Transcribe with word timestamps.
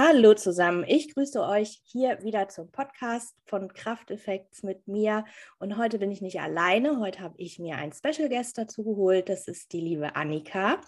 Hallo 0.00 0.32
zusammen, 0.34 0.84
ich 0.86 1.12
grüße 1.12 1.42
euch 1.42 1.82
hier 1.82 2.22
wieder 2.22 2.48
zum 2.48 2.70
Podcast 2.70 3.34
von 3.46 3.66
Krafteffekts 3.66 4.62
mit 4.62 4.86
mir. 4.86 5.24
Und 5.58 5.76
heute 5.76 5.98
bin 5.98 6.12
ich 6.12 6.20
nicht 6.20 6.40
alleine, 6.40 7.00
heute 7.00 7.18
habe 7.18 7.34
ich 7.38 7.58
mir 7.58 7.78
einen 7.78 7.92
Special 7.92 8.28
Guest 8.28 8.58
dazu 8.58 8.84
geholt, 8.84 9.28
das 9.28 9.48
ist 9.48 9.72
die 9.72 9.80
liebe 9.80 10.14
Annika. 10.14 10.80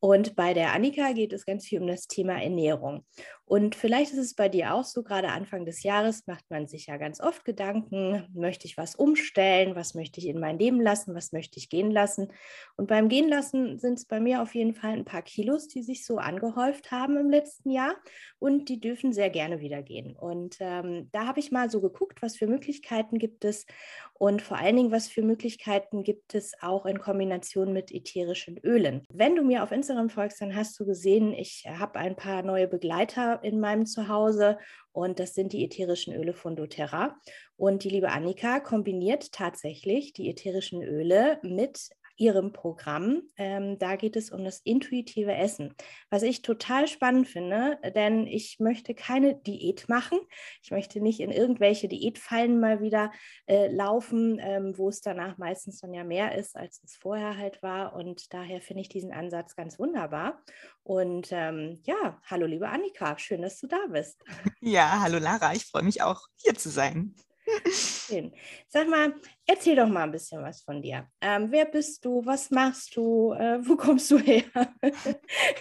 Und 0.00 0.36
bei 0.36 0.54
der 0.54 0.72
Annika 0.72 1.12
geht 1.12 1.34
es 1.34 1.44
ganz 1.44 1.66
viel 1.66 1.82
um 1.82 1.86
das 1.86 2.06
Thema 2.06 2.42
Ernährung. 2.42 3.04
Und 3.48 3.76
vielleicht 3.76 4.10
ist 4.12 4.18
es 4.18 4.34
bei 4.34 4.48
dir 4.48 4.74
auch 4.74 4.82
so, 4.82 5.04
gerade 5.04 5.28
Anfang 5.28 5.64
des 5.64 5.84
Jahres 5.84 6.26
macht 6.26 6.44
man 6.50 6.66
sich 6.66 6.86
ja 6.86 6.96
ganz 6.96 7.20
oft 7.20 7.44
Gedanken, 7.44 8.26
möchte 8.34 8.66
ich 8.66 8.76
was 8.76 8.96
umstellen, 8.96 9.76
was 9.76 9.94
möchte 9.94 10.18
ich 10.18 10.26
in 10.26 10.40
mein 10.40 10.58
Leben 10.58 10.80
lassen, 10.80 11.14
was 11.14 11.30
möchte 11.30 11.60
ich 11.60 11.68
gehen 11.68 11.92
lassen. 11.92 12.32
Und 12.76 12.88
beim 12.88 13.08
Gehen 13.08 13.28
lassen 13.28 13.78
sind 13.78 14.00
es 14.00 14.04
bei 14.04 14.18
mir 14.18 14.42
auf 14.42 14.56
jeden 14.56 14.74
Fall 14.74 14.90
ein 14.90 15.04
paar 15.04 15.22
Kilos, 15.22 15.68
die 15.68 15.84
sich 15.84 16.04
so 16.04 16.18
angehäuft 16.18 16.90
haben 16.90 17.16
im 17.16 17.30
letzten 17.30 17.70
Jahr 17.70 17.94
und 18.40 18.68
die 18.68 18.80
dürfen 18.80 19.12
sehr 19.12 19.30
gerne 19.30 19.60
wieder 19.60 19.80
gehen. 19.80 20.16
Und 20.16 20.56
ähm, 20.58 21.08
da 21.12 21.26
habe 21.26 21.38
ich 21.38 21.52
mal 21.52 21.70
so 21.70 21.80
geguckt, 21.80 22.22
was 22.22 22.36
für 22.36 22.48
Möglichkeiten 22.48 23.16
gibt 23.16 23.44
es 23.44 23.64
und 24.18 24.40
vor 24.40 24.58
allen 24.58 24.76
Dingen, 24.76 24.92
was 24.92 25.08
für 25.08 25.22
Möglichkeiten 25.22 26.02
gibt 26.02 26.34
es 26.34 26.52
auch 26.62 26.86
in 26.86 26.98
Kombination 26.98 27.72
mit 27.72 27.92
ätherischen 27.92 28.58
Ölen. 28.58 29.06
Wenn 29.12 29.36
du 29.36 29.42
mir 29.42 29.62
auf 29.62 29.72
Instagram 29.72 30.08
folgst, 30.08 30.40
dann 30.40 30.56
hast 30.56 30.78
du 30.80 30.86
gesehen, 30.86 31.32
ich 31.32 31.66
habe 31.66 31.98
ein 31.98 32.16
paar 32.16 32.42
neue 32.42 32.66
Begleiter 32.66 33.40
in 33.42 33.60
meinem 33.60 33.84
Zuhause 33.84 34.58
und 34.92 35.18
das 35.18 35.34
sind 35.34 35.52
die 35.52 35.64
ätherischen 35.64 36.14
Öle 36.14 36.32
von 36.32 36.56
doTERRA. 36.56 37.16
Und 37.56 37.84
die 37.84 37.90
liebe 37.90 38.10
Annika 38.10 38.60
kombiniert 38.60 39.32
tatsächlich 39.32 40.12
die 40.12 40.30
ätherischen 40.30 40.82
Öle 40.82 41.38
mit 41.42 41.90
ihrem 42.16 42.52
Programm. 42.52 43.22
Ähm, 43.36 43.78
da 43.78 43.96
geht 43.96 44.16
es 44.16 44.30
um 44.30 44.44
das 44.44 44.60
intuitive 44.60 45.34
Essen, 45.34 45.74
was 46.10 46.22
ich 46.22 46.42
total 46.42 46.88
spannend 46.88 47.28
finde, 47.28 47.78
denn 47.94 48.26
ich 48.26 48.58
möchte 48.58 48.94
keine 48.94 49.34
Diät 49.34 49.88
machen. 49.88 50.18
Ich 50.62 50.70
möchte 50.70 51.00
nicht 51.00 51.20
in 51.20 51.30
irgendwelche 51.30 51.88
Diätfallen 51.88 52.58
mal 52.58 52.80
wieder 52.80 53.12
äh, 53.46 53.68
laufen, 53.68 54.38
ähm, 54.40 54.74
wo 54.76 54.88
es 54.88 55.00
danach 55.00 55.38
meistens 55.38 55.80
dann 55.80 55.92
ja 55.92 56.04
mehr 56.04 56.36
ist, 56.36 56.56
als 56.56 56.82
es 56.84 56.96
vorher 56.96 57.36
halt 57.36 57.62
war. 57.62 57.94
Und 57.94 58.32
daher 58.32 58.60
finde 58.60 58.82
ich 58.82 58.88
diesen 58.88 59.12
Ansatz 59.12 59.56
ganz 59.56 59.78
wunderbar. 59.78 60.42
Und 60.82 61.28
ähm, 61.32 61.80
ja, 61.84 62.20
hallo 62.24 62.46
liebe 62.46 62.68
Annika, 62.68 63.18
schön, 63.18 63.42
dass 63.42 63.58
du 63.58 63.66
da 63.66 63.86
bist. 63.88 64.22
Ja, 64.60 65.00
hallo 65.00 65.18
Lara, 65.18 65.52
ich 65.52 65.64
freue 65.64 65.84
mich 65.84 66.02
auch 66.02 66.22
hier 66.36 66.54
zu 66.54 66.70
sein. 66.70 67.14
Schön. 67.70 68.32
Sag 68.68 68.88
mal, 68.88 69.14
erzähl 69.46 69.76
doch 69.76 69.88
mal 69.88 70.04
ein 70.04 70.12
bisschen 70.12 70.42
was 70.42 70.62
von 70.62 70.82
dir. 70.82 71.08
Ähm, 71.20 71.50
wer 71.50 71.64
bist 71.64 72.04
du? 72.04 72.24
Was 72.24 72.50
machst 72.50 72.96
du? 72.96 73.32
Äh, 73.32 73.66
wo 73.66 73.76
kommst 73.76 74.10
du 74.10 74.18
her? 74.18 74.44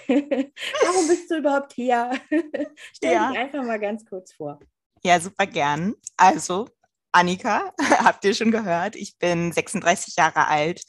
Warum 0.08 1.08
bist 1.08 1.32
du 1.32 1.38
überhaupt 1.38 1.74
hier? 1.74 2.12
Stell 2.94 3.14
ja. 3.14 3.30
dich 3.30 3.40
einfach 3.40 3.64
mal 3.64 3.80
ganz 3.80 4.06
kurz 4.06 4.34
vor. 4.34 4.60
Ja, 5.04 5.20
super 5.20 5.46
gern. 5.46 5.96
Also, 6.18 6.68
Annika, 7.12 7.74
habt 7.80 8.26
ihr 8.26 8.34
schon 8.34 8.52
gehört, 8.52 8.96
ich 8.96 9.18
bin 9.18 9.52
36 9.52 10.16
Jahre 10.18 10.48
alt 10.48 10.82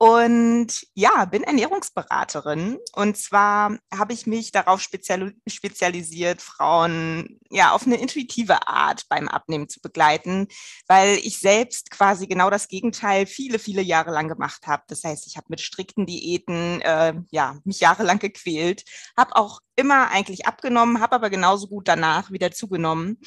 und 0.00 0.86
ja, 0.94 1.24
bin 1.24 1.42
Ernährungsberaterin. 1.42 2.78
Und 2.92 3.16
zwar 3.16 3.78
habe 3.92 4.12
ich 4.12 4.28
mich 4.28 4.52
darauf 4.52 4.80
spezial 4.80 5.34
spezialisiert, 5.48 6.40
Frauen 6.40 7.40
ja 7.50 7.72
auf 7.72 7.84
eine 7.84 7.96
intuitive 7.96 8.68
Art 8.68 9.06
beim 9.08 9.26
Abnehmen 9.26 9.68
zu 9.68 9.80
begleiten, 9.80 10.46
weil 10.86 11.18
ich 11.18 11.40
selbst 11.40 11.90
quasi 11.90 12.28
genau 12.28 12.48
das 12.48 12.68
Gegenteil 12.68 13.26
viele, 13.26 13.58
viele 13.58 13.82
Jahre 13.82 14.12
lang 14.12 14.28
gemacht 14.28 14.68
habe. 14.68 14.84
Das 14.86 15.02
heißt, 15.02 15.26
ich 15.26 15.36
habe 15.36 15.46
mit 15.48 15.60
strikten 15.60 16.06
Diäten 16.06 16.80
äh, 16.82 17.14
ja 17.32 17.56
mich 17.64 17.80
jahrelang 17.80 18.20
gequält, 18.20 18.84
habe 19.16 19.34
auch 19.34 19.60
immer 19.74 20.12
eigentlich 20.12 20.46
abgenommen, 20.46 21.00
habe 21.00 21.16
aber 21.16 21.28
genauso 21.28 21.66
gut 21.66 21.88
danach 21.88 22.30
wieder 22.30 22.52
zugenommen. 22.52 23.18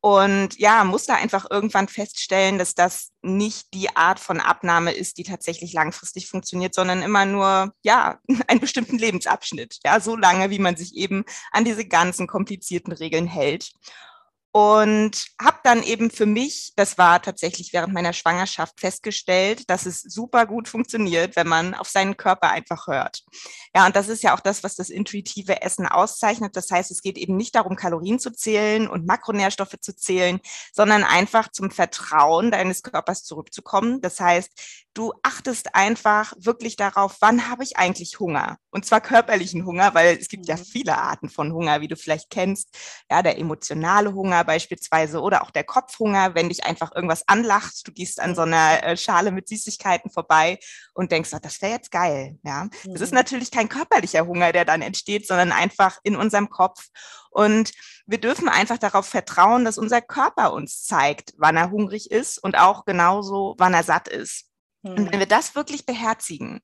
Und 0.00 0.58
ja, 0.58 0.84
muss 0.84 1.06
da 1.06 1.14
einfach 1.14 1.46
irgendwann 1.50 1.88
feststellen, 1.88 2.58
dass 2.58 2.74
das 2.74 3.10
nicht 3.20 3.74
die 3.74 3.96
Art 3.96 4.20
von 4.20 4.40
Abnahme 4.40 4.92
ist, 4.92 5.18
die 5.18 5.24
tatsächlich 5.24 5.72
langfristig 5.72 6.28
funktioniert, 6.28 6.72
sondern 6.74 7.02
immer 7.02 7.24
nur, 7.24 7.72
ja, 7.82 8.18
einen 8.46 8.60
bestimmten 8.60 8.98
Lebensabschnitt. 8.98 9.78
Ja, 9.84 9.98
so 9.98 10.16
lange, 10.16 10.50
wie 10.50 10.60
man 10.60 10.76
sich 10.76 10.94
eben 10.94 11.24
an 11.50 11.64
diese 11.64 11.84
ganzen 11.84 12.28
komplizierten 12.28 12.92
Regeln 12.92 13.26
hält. 13.26 13.72
Und 14.50 15.26
habe 15.40 15.58
dann 15.62 15.82
eben 15.82 16.10
für 16.10 16.24
mich, 16.24 16.72
das 16.74 16.96
war 16.96 17.20
tatsächlich 17.20 17.72
während 17.74 17.92
meiner 17.92 18.14
Schwangerschaft 18.14 18.80
festgestellt, 18.80 19.68
dass 19.68 19.84
es 19.84 20.00
super 20.00 20.46
gut 20.46 20.68
funktioniert, 20.68 21.36
wenn 21.36 21.46
man 21.46 21.74
auf 21.74 21.88
seinen 21.88 22.16
Körper 22.16 22.50
einfach 22.50 22.86
hört. 22.86 23.22
Ja, 23.74 23.84
und 23.86 23.94
das 23.94 24.08
ist 24.08 24.22
ja 24.22 24.34
auch 24.34 24.40
das, 24.40 24.64
was 24.64 24.74
das 24.74 24.88
intuitive 24.88 25.60
Essen 25.60 25.86
auszeichnet. 25.86 26.56
Das 26.56 26.70
heißt, 26.70 26.90
es 26.90 27.02
geht 27.02 27.18
eben 27.18 27.36
nicht 27.36 27.54
darum, 27.54 27.76
Kalorien 27.76 28.18
zu 28.18 28.30
zählen 28.32 28.88
und 28.88 29.06
Makronährstoffe 29.06 29.76
zu 29.80 29.94
zählen, 29.94 30.40
sondern 30.72 31.04
einfach 31.04 31.52
zum 31.52 31.70
Vertrauen 31.70 32.50
deines 32.50 32.82
Körpers 32.82 33.24
zurückzukommen. 33.24 34.00
Das 34.00 34.18
heißt, 34.18 34.50
du 34.98 35.12
achtest 35.22 35.76
einfach 35.76 36.32
wirklich 36.38 36.74
darauf, 36.74 37.18
wann 37.20 37.48
habe 37.48 37.62
ich 37.62 37.76
eigentlich 37.76 38.18
Hunger? 38.18 38.58
Und 38.70 38.84
zwar 38.84 39.00
körperlichen 39.00 39.64
Hunger, 39.64 39.94
weil 39.94 40.18
es 40.18 40.28
gibt 40.28 40.48
ja 40.48 40.56
mhm. 40.56 40.64
viele 40.64 40.98
Arten 40.98 41.28
von 41.28 41.52
Hunger, 41.52 41.80
wie 41.80 41.86
du 41.86 41.96
vielleicht 41.96 42.30
kennst. 42.30 42.76
Ja, 43.08 43.22
der 43.22 43.38
emotionale 43.38 44.12
Hunger 44.12 44.42
beispielsweise 44.42 45.20
oder 45.20 45.42
auch 45.42 45.52
der 45.52 45.62
Kopfhunger, 45.62 46.34
wenn 46.34 46.48
dich 46.48 46.64
einfach 46.64 46.92
irgendwas 46.94 47.22
anlacht, 47.28 47.86
du 47.86 47.92
gehst 47.92 48.20
an 48.20 48.34
so 48.34 48.42
einer 48.42 48.82
äh, 48.82 48.96
Schale 48.96 49.30
mit 49.30 49.46
Süßigkeiten 49.46 50.10
vorbei 50.10 50.58
und 50.94 51.12
denkst, 51.12 51.30
oh, 51.32 51.38
das 51.40 51.62
wäre 51.62 51.72
jetzt 51.72 51.92
geil. 51.92 52.36
Ja, 52.42 52.68
das 52.84 53.00
ist 53.00 53.12
mhm. 53.12 53.18
natürlich 53.18 53.52
kein 53.52 53.68
körperlicher 53.68 54.26
Hunger, 54.26 54.50
der 54.50 54.64
dann 54.64 54.82
entsteht, 54.82 55.28
sondern 55.28 55.52
einfach 55.52 55.98
in 56.02 56.16
unserem 56.16 56.50
Kopf. 56.50 56.88
Und 57.30 57.70
wir 58.06 58.18
dürfen 58.18 58.48
einfach 58.48 58.78
darauf 58.78 59.06
vertrauen, 59.06 59.64
dass 59.64 59.78
unser 59.78 60.00
Körper 60.00 60.52
uns 60.52 60.84
zeigt, 60.84 61.34
wann 61.36 61.56
er 61.56 61.70
hungrig 61.70 62.10
ist 62.10 62.38
und 62.38 62.58
auch 62.58 62.84
genauso, 62.84 63.54
wann 63.58 63.74
er 63.74 63.84
satt 63.84 64.08
ist. 64.08 64.47
Und 64.82 65.12
wenn 65.12 65.18
wir 65.18 65.26
das 65.26 65.54
wirklich 65.54 65.84
beherzigen, 65.86 66.60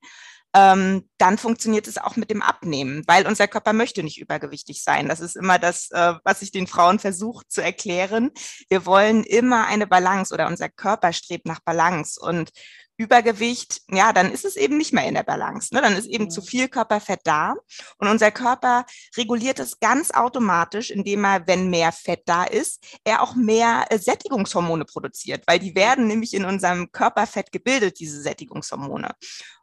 ähm, 0.55 1.09
dann 1.19 1.37
funktioniert 1.37 1.89
es 1.89 1.99
auch 1.99 2.15
mit 2.15 2.31
dem 2.31 2.41
Abnehmen, 2.41 3.03
weil 3.09 3.27
unser 3.27 3.49
Körper 3.49 3.73
möchte 3.73 4.05
nicht 4.05 4.21
übergewichtig 4.21 4.85
sein. 4.85 5.09
Das 5.09 5.19
ist 5.19 5.37
immer 5.37 5.59
das, 5.59 5.91
äh, 5.91 6.15
was 6.23 6.43
ich 6.43 6.53
den 6.53 6.69
Frauen 6.69 7.01
versuche 7.01 7.45
zu 7.49 7.61
erklären. 7.61 8.31
Wir 8.69 8.87
wollen 8.87 9.25
immer 9.25 9.67
eine 9.67 9.89
Balance 9.89 10.33
oder 10.33 10.47
unser 10.47 10.69
Körper 10.69 11.13
strebt 11.13 11.47
nach 11.47 11.59
Balance 11.65 12.21
und 12.21 12.51
Übergewicht, 12.97 13.82
ja, 13.91 14.12
dann 14.12 14.31
ist 14.31 14.44
es 14.44 14.56
eben 14.56 14.77
nicht 14.77 14.93
mehr 14.93 15.06
in 15.06 15.15
der 15.15 15.22
Balance. 15.22 15.75
Ne? 15.75 15.81
Dann 15.81 15.97
ist 15.97 16.06
eben 16.06 16.25
mhm. 16.25 16.31
zu 16.31 16.43
viel 16.43 16.69
Körperfett 16.69 17.21
da. 17.25 17.55
Und 17.99 18.09
unser 18.09 18.31
Körper 18.31 18.87
reguliert 19.16 19.59
es 19.59 19.81
ganz 19.81 20.10
automatisch, 20.12 20.91
indem 20.91 21.25
er, 21.25 21.47
wenn 21.47 21.71
mehr 21.71 21.93
Fett 21.93 22.22
da 22.27 22.44
ist, 22.44 22.84
er 23.04 23.22
auch 23.22 23.34
mehr 23.34 23.87
äh, 23.91 23.99
Sättigungshormone 23.99 24.84
produziert, 24.84 25.43
weil 25.47 25.59
die 25.59 25.75
werden 25.75 26.06
nämlich 26.06 26.34
in 26.34 26.44
unserem 26.44 26.93
Körperfett 26.93 27.50
gebildet, 27.50 27.99
diese 27.99 28.21
Sättigungshormone. 28.22 29.10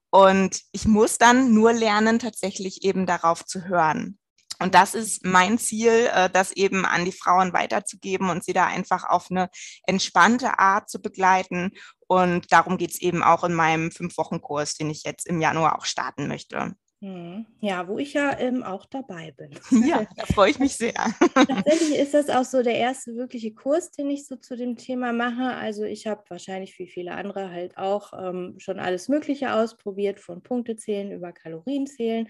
Und 0.10 0.62
ich 0.74 0.86
muss 0.86 1.18
dann 1.18 1.54
nur 1.54 1.72
lernen, 1.72 2.20
tatsächlich 2.20 2.84
eben 2.84 3.06
darauf 3.06 3.46
zu 3.46 3.64
hören. 3.66 4.20
Und 4.62 4.76
das 4.76 4.94
ist 4.94 5.26
mein 5.26 5.58
Ziel, 5.58 6.10
äh, 6.14 6.30
das 6.30 6.52
eben 6.52 6.86
an 6.86 7.06
die 7.06 7.12
Frauen 7.12 7.54
weiterzugeben 7.54 8.30
und 8.30 8.44
sie 8.44 8.54
da 8.54 8.68
einfach 8.68 9.04
auf 9.10 9.32
eine 9.32 9.50
entspannte 9.86 10.60
Art 10.60 10.90
zu 10.90 11.02
begleiten. 11.02 11.72
Und 12.08 12.52
darum 12.52 12.78
geht 12.78 12.92
es 12.92 13.02
eben 13.02 13.24
auch 13.24 13.44
in 13.44 13.54
meinem 13.54 13.92
Fünf-Wochen-Kurs, 13.92 14.76
den 14.76 14.90
ich 14.90 15.04
jetzt 15.04 15.28
im 15.28 15.42
Januar 15.42 15.78
auch 15.78 15.86
starten 15.86 16.28
möchte. 16.28 16.76
Hm. 17.04 17.48
Ja, 17.62 17.88
wo 17.88 17.98
ich 17.98 18.14
ja 18.14 18.38
ähm, 18.38 18.62
auch 18.62 18.86
dabei 18.86 19.32
bin. 19.32 19.50
Ja, 19.90 20.06
da 20.16 20.26
freue 20.28 20.52
ich 20.52 20.60
mich 20.60 20.76
sehr. 20.76 20.94
Tatsächlich 21.34 21.98
ist 21.98 22.14
das 22.14 22.30
auch 22.30 22.44
so 22.44 22.62
der 22.62 22.76
erste 22.76 23.16
wirkliche 23.16 23.56
Kurs, 23.56 23.90
den 23.90 24.12
ich 24.12 24.28
so 24.28 24.36
zu 24.36 24.56
dem 24.56 24.78
Thema 24.78 25.12
mache. 25.12 25.56
Also 25.56 25.84
ich 25.84 26.06
habe 26.06 26.24
wahrscheinlich 26.30 26.78
wie 26.78 26.88
viele 26.88 27.14
andere 27.14 27.50
halt 27.50 27.76
auch 27.76 28.14
ähm, 28.14 28.54
schon 28.60 28.80
alles 28.80 29.10
Mögliche 29.10 29.54
ausprobiert, 29.54 30.20
von 30.20 30.44
Punktezählen 30.44 31.12
über 31.12 31.32
Kalorienzählen. 31.32 32.30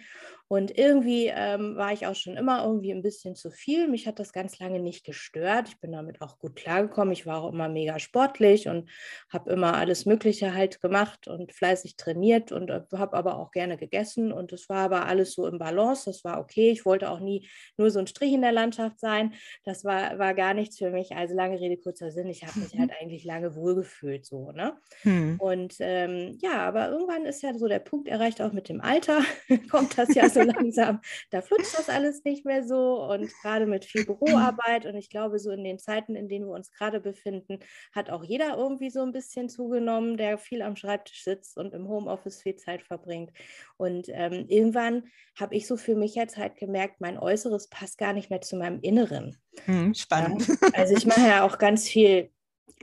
Und 0.51 0.77
irgendwie 0.77 1.31
ähm, 1.33 1.77
war 1.77 1.93
ich 1.93 2.07
auch 2.07 2.15
schon 2.15 2.35
immer 2.35 2.65
irgendwie 2.65 2.91
ein 2.91 3.01
bisschen 3.01 3.37
zu 3.37 3.51
viel. 3.51 3.87
Mich 3.87 4.05
hat 4.05 4.19
das 4.19 4.33
ganz 4.33 4.59
lange 4.59 4.81
nicht 4.81 5.05
gestört. 5.05 5.69
Ich 5.69 5.79
bin 5.79 5.93
damit 5.93 6.21
auch 6.21 6.39
gut 6.39 6.57
klargekommen. 6.57 7.13
Ich 7.13 7.25
war 7.25 7.41
auch 7.41 7.53
immer 7.53 7.69
mega 7.69 7.99
sportlich 7.99 8.67
und 8.67 8.89
habe 9.31 9.49
immer 9.49 9.75
alles 9.75 10.05
Mögliche 10.05 10.53
halt 10.53 10.81
gemacht 10.81 11.29
und 11.29 11.53
fleißig 11.53 11.95
trainiert 11.95 12.51
und 12.51 12.69
äh, 12.69 12.81
habe 12.93 13.15
aber 13.15 13.39
auch 13.39 13.51
gerne 13.51 13.77
gegessen. 13.77 14.33
Und 14.33 14.51
das 14.51 14.67
war 14.67 14.79
aber 14.79 15.05
alles 15.05 15.35
so 15.35 15.47
im 15.47 15.57
Balance. 15.57 16.03
Das 16.03 16.25
war 16.25 16.41
okay. 16.41 16.69
Ich 16.71 16.85
wollte 16.85 17.09
auch 17.09 17.21
nie 17.21 17.47
nur 17.77 17.89
so 17.89 17.99
ein 17.99 18.07
Strich 18.07 18.33
in 18.33 18.41
der 18.41 18.51
Landschaft 18.51 18.99
sein. 18.99 19.33
Das 19.63 19.85
war, 19.85 20.19
war 20.19 20.33
gar 20.33 20.53
nichts 20.53 20.79
für 20.79 20.91
mich. 20.91 21.15
Also 21.15 21.33
lange 21.33 21.61
Rede, 21.61 21.77
kurzer 21.77 22.11
Sinn. 22.11 22.27
Ich 22.27 22.45
habe 22.45 22.59
mich 22.59 22.77
halt 22.77 22.91
eigentlich 22.99 23.23
lange 23.23 23.55
wohlgefühlt 23.55 24.25
so. 24.25 24.51
Ne? 24.51 24.73
Hm. 25.03 25.37
Und 25.39 25.75
ähm, 25.79 26.37
ja, 26.41 26.57
aber 26.67 26.89
irgendwann 26.89 27.23
ist 27.23 27.41
ja 27.41 27.57
so 27.57 27.69
der 27.69 27.79
Punkt 27.79 28.09
erreicht, 28.09 28.41
auch 28.41 28.51
mit 28.51 28.67
dem 28.67 28.81
Alter 28.81 29.21
kommt 29.71 29.97
das 29.97 30.13
ja 30.13 30.27
so 30.27 30.40
so 30.41 30.51
langsam, 30.51 31.01
da 31.29 31.41
flutscht 31.41 31.77
das 31.77 31.89
alles 31.89 32.23
nicht 32.23 32.45
mehr 32.45 32.63
so 32.63 33.03
und 33.03 33.31
gerade 33.41 33.65
mit 33.65 33.85
viel 33.85 34.05
Büroarbeit 34.05 34.85
und 34.85 34.95
ich 34.95 35.09
glaube, 35.09 35.39
so 35.39 35.51
in 35.51 35.63
den 35.63 35.79
Zeiten, 35.79 36.15
in 36.15 36.29
denen 36.29 36.45
wir 36.45 36.53
uns 36.53 36.71
gerade 36.71 36.99
befinden, 36.99 37.59
hat 37.93 38.09
auch 38.09 38.23
jeder 38.23 38.57
irgendwie 38.57 38.89
so 38.89 39.01
ein 39.01 39.11
bisschen 39.11 39.49
zugenommen, 39.49 40.17
der 40.17 40.37
viel 40.37 40.61
am 40.61 40.75
Schreibtisch 40.75 41.23
sitzt 41.23 41.57
und 41.57 41.73
im 41.73 41.87
Homeoffice 41.87 42.41
viel 42.41 42.55
Zeit 42.55 42.81
verbringt. 42.83 43.31
Und 43.77 44.07
ähm, 44.09 44.45
irgendwann 44.47 45.03
habe 45.39 45.55
ich 45.55 45.67
so 45.67 45.77
für 45.77 45.95
mich 45.95 46.15
jetzt 46.15 46.37
halt 46.37 46.55
gemerkt, 46.55 47.01
mein 47.01 47.17
Äußeres 47.17 47.69
passt 47.69 47.97
gar 47.97 48.13
nicht 48.13 48.29
mehr 48.29 48.41
zu 48.41 48.55
meinem 48.55 48.79
Inneren. 48.81 49.37
Hm, 49.65 49.93
spannend. 49.93 50.47
Ja? 50.47 50.55
Also 50.73 50.95
ich 50.95 51.05
mache 51.05 51.21
ja 51.27 51.43
auch 51.43 51.57
ganz 51.57 51.87
viel 51.87 52.31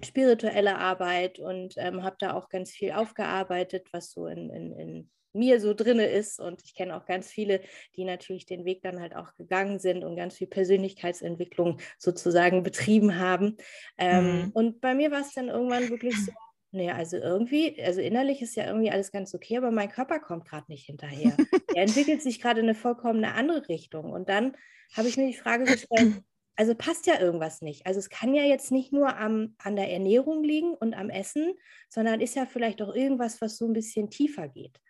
spirituelle 0.04 0.76
Arbeit 0.78 1.38
und 1.38 1.74
ähm, 1.76 2.02
habe 2.02 2.16
da 2.18 2.34
auch 2.34 2.48
ganz 2.48 2.70
viel 2.70 2.92
aufgearbeitet, 2.92 3.88
was 3.92 4.12
so 4.12 4.26
in, 4.26 4.50
in, 4.50 4.72
in 4.72 5.10
mir 5.38 5.60
so 5.60 5.72
drinne 5.72 6.06
ist. 6.06 6.40
Und 6.40 6.62
ich 6.64 6.74
kenne 6.74 6.96
auch 6.96 7.06
ganz 7.06 7.30
viele, 7.30 7.60
die 7.96 8.04
natürlich 8.04 8.46
den 8.46 8.64
Weg 8.64 8.82
dann 8.82 9.00
halt 9.00 9.14
auch 9.14 9.34
gegangen 9.34 9.78
sind 9.78 10.04
und 10.04 10.16
ganz 10.16 10.36
viel 10.36 10.46
Persönlichkeitsentwicklung 10.46 11.78
sozusagen 11.98 12.62
betrieben 12.62 13.18
haben. 13.18 13.56
Ähm, 13.96 14.24
mhm. 14.24 14.50
Und 14.52 14.80
bei 14.80 14.94
mir 14.94 15.10
war 15.10 15.20
es 15.20 15.32
dann 15.32 15.48
irgendwann 15.48 15.88
wirklich 15.88 16.14
so, 16.24 16.32
naja, 16.70 16.94
also 16.96 17.16
irgendwie, 17.16 17.80
also 17.82 18.00
innerlich 18.00 18.42
ist 18.42 18.54
ja 18.56 18.66
irgendwie 18.66 18.90
alles 18.90 19.10
ganz 19.10 19.34
okay, 19.34 19.56
aber 19.56 19.70
mein 19.70 19.88
Körper 19.88 20.18
kommt 20.18 20.46
gerade 20.46 20.66
nicht 20.68 20.84
hinterher. 20.84 21.34
er 21.74 21.82
entwickelt 21.82 22.22
sich 22.22 22.40
gerade 22.40 22.60
in 22.60 22.66
eine 22.66 22.74
vollkommen 22.74 23.24
andere 23.24 23.68
Richtung. 23.68 24.12
Und 24.12 24.28
dann 24.28 24.56
habe 24.94 25.08
ich 25.08 25.16
mir 25.16 25.26
die 25.26 25.36
Frage 25.36 25.64
gestellt, 25.64 26.22
also 26.56 26.74
passt 26.74 27.06
ja 27.06 27.20
irgendwas 27.20 27.62
nicht. 27.62 27.86
Also 27.86 28.00
es 28.00 28.10
kann 28.10 28.34
ja 28.34 28.42
jetzt 28.42 28.72
nicht 28.72 28.92
nur 28.92 29.16
am, 29.16 29.54
an 29.58 29.76
der 29.76 29.92
Ernährung 29.92 30.42
liegen 30.42 30.74
und 30.74 30.92
am 30.92 31.08
Essen, 31.08 31.54
sondern 31.88 32.20
ist 32.20 32.34
ja 32.34 32.46
vielleicht 32.46 32.82
auch 32.82 32.94
irgendwas, 32.94 33.40
was 33.40 33.56
so 33.56 33.66
ein 33.66 33.72
bisschen 33.72 34.10
tiefer 34.10 34.48
geht. 34.48 34.80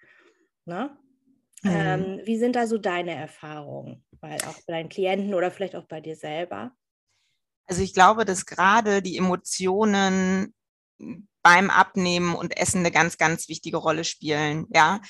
Ne? 0.68 0.96
Mhm. 1.62 1.70
Ähm, 1.70 2.20
wie 2.24 2.38
sind 2.38 2.54
da 2.54 2.66
so 2.66 2.76
deine 2.78 3.14
Erfahrungen? 3.14 4.04
Weil 4.20 4.38
auch 4.42 4.54
bei 4.66 4.74
deinen 4.74 4.90
Klienten 4.90 5.34
oder 5.34 5.50
vielleicht 5.50 5.74
auch 5.74 5.86
bei 5.86 6.00
dir 6.00 6.14
selber? 6.14 6.72
Also 7.66 7.82
ich 7.82 7.94
glaube, 7.94 8.24
dass 8.24 8.46
gerade 8.46 9.02
die 9.02 9.16
Emotionen 9.16 10.54
beim 11.42 11.70
Abnehmen 11.70 12.34
und 12.34 12.56
Essen 12.56 12.80
eine 12.80 12.90
ganz, 12.90 13.16
ganz 13.16 13.48
wichtige 13.48 13.78
Rolle 13.78 14.04
spielen. 14.04 14.66
Ja. 14.70 15.00